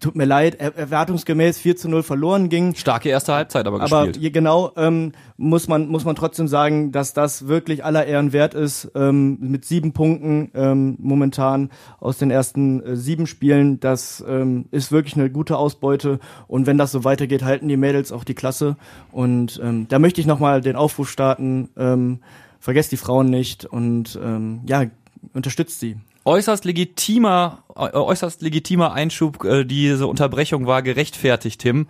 tut 0.00 0.16
mir 0.16 0.24
leid, 0.24 0.56
er 0.58 0.76
erwartungsgemäß 0.76 1.58
4 1.58 1.76
zu 1.76 1.88
0 1.88 2.02
verloren 2.02 2.48
ging. 2.48 2.74
Starke 2.74 3.08
erste 3.08 3.34
Halbzeit 3.34 3.66
aber, 3.66 3.80
Aber 3.80 4.06
gespielt. 4.06 4.16
je, 4.16 4.30
genau 4.30 4.72
ähm, 4.76 5.12
muss 5.36 5.68
man 5.68 5.88
muss 5.88 6.04
man 6.04 6.14
trotzdem 6.14 6.48
sagen, 6.48 6.92
dass 6.92 7.14
das 7.14 7.46
wirklich 7.48 7.84
aller 7.84 8.06
Ehren 8.06 8.32
wert 8.32 8.54
ist. 8.54 8.90
Ähm, 8.94 9.38
mit 9.40 9.64
sieben 9.64 9.92
Punkten 9.92 10.50
ähm, 10.54 10.96
momentan 10.98 11.70
aus 12.00 12.18
den 12.18 12.30
ersten 12.30 12.82
äh, 12.82 12.96
sieben 12.96 13.26
Spielen, 13.26 13.80
das 13.80 14.24
ähm, 14.26 14.66
ist 14.70 14.92
wirklich 14.92 15.16
eine 15.16 15.30
gute 15.30 15.56
Ausbeute. 15.56 16.18
Und 16.46 16.66
wenn 16.66 16.78
das 16.78 16.92
so 16.92 17.04
weitergeht, 17.04 17.42
halten 17.42 17.68
die 17.68 17.76
Mädels 17.76 18.12
auch 18.12 18.24
die 18.24 18.34
Klasse. 18.34 18.76
Und 19.10 19.60
ähm, 19.62 19.86
da 19.88 19.98
möchte 19.98 20.20
ich 20.20 20.26
nochmal 20.26 20.61
den 20.62 20.76
Aufruf 20.76 21.10
starten: 21.10 21.70
ähm, 21.76 22.20
Vergesst 22.62 22.92
die 22.92 22.96
Frauen 22.96 23.26
nicht 23.26 23.64
und 23.64 24.18
ähm, 24.22 24.60
ja 24.66 24.84
unterstützt 25.32 25.80
sie. 25.80 25.96
äußerst 26.24 26.64
legitimer, 26.64 27.64
äh, 27.74 27.90
äußerst 27.92 28.40
legitimer 28.42 28.92
Einschub. 28.92 29.44
Äh, 29.44 29.64
diese 29.64 30.06
Unterbrechung 30.06 30.66
war 30.66 30.82
gerechtfertigt, 30.82 31.60
Tim. 31.60 31.88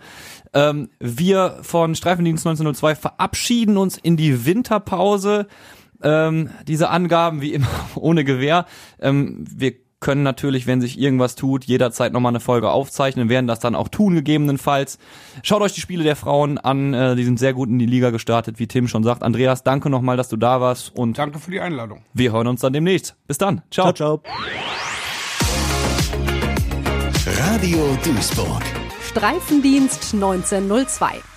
Ähm, 0.53 0.89
wir 0.99 1.59
von 1.61 1.93
Streifendienst 1.93 2.47
1902 2.47 2.95
verabschieden 2.95 3.77
uns 3.77 3.97
in 3.97 4.17
die 4.17 4.45
Winterpause. 4.47 5.47
Ähm, 6.01 6.49
diese 6.67 6.89
Angaben 6.89 7.41
wie 7.41 7.53
immer 7.53 7.67
ohne 7.95 8.23
Gewähr. 8.23 8.65
Ähm, 8.99 9.45
wir 9.47 9.73
können 10.03 10.21
natürlich, 10.21 10.67
wenn 10.67 10.81
sich 10.81 10.99
irgendwas 10.99 11.33
tut, 11.33 11.65
jederzeit 11.65 12.13
nochmal 12.13 12.31
eine 12.31 12.39
Folge 12.39 12.69
aufzeichnen, 12.69 13.29
werden 13.29 13.47
das 13.47 13.59
dann 13.59 13.73
auch 13.73 13.87
tun, 13.87 14.13
gegebenenfalls. 14.13 14.99
Schaut 15.41 15.61
euch 15.63 15.73
die 15.73 15.81
Spiele 15.81 16.03
der 16.03 16.15
Frauen 16.15 16.59
an, 16.59 16.93
äh, 16.93 17.15
die 17.15 17.23
sind 17.23 17.39
sehr 17.39 17.53
gut 17.53 17.69
in 17.69 17.79
die 17.79 17.87
Liga 17.87 18.11
gestartet, 18.11 18.59
wie 18.59 18.67
Tim 18.67 18.87
schon 18.87 19.03
sagt. 19.03 19.23
Andreas, 19.23 19.63
danke 19.63 19.89
nochmal, 19.89 20.17
dass 20.17 20.29
du 20.29 20.37
da 20.37 20.61
warst 20.61 20.95
und 20.95 21.17
Danke 21.17 21.39
für 21.39 21.49
die 21.49 21.59
Einladung. 21.59 22.03
wir 22.13 22.31
hören 22.31 22.47
uns 22.47 22.61
dann 22.61 22.73
demnächst. 22.73 23.15
Bis 23.25 23.37
dann. 23.37 23.63
Ciao. 23.71 23.91
Ciao, 23.93 24.19
ciao. 24.19 24.33
Radio 27.25 27.97
Duisburg. 28.03 28.61
Streifendienst 29.09 30.13
1902. 30.13 31.32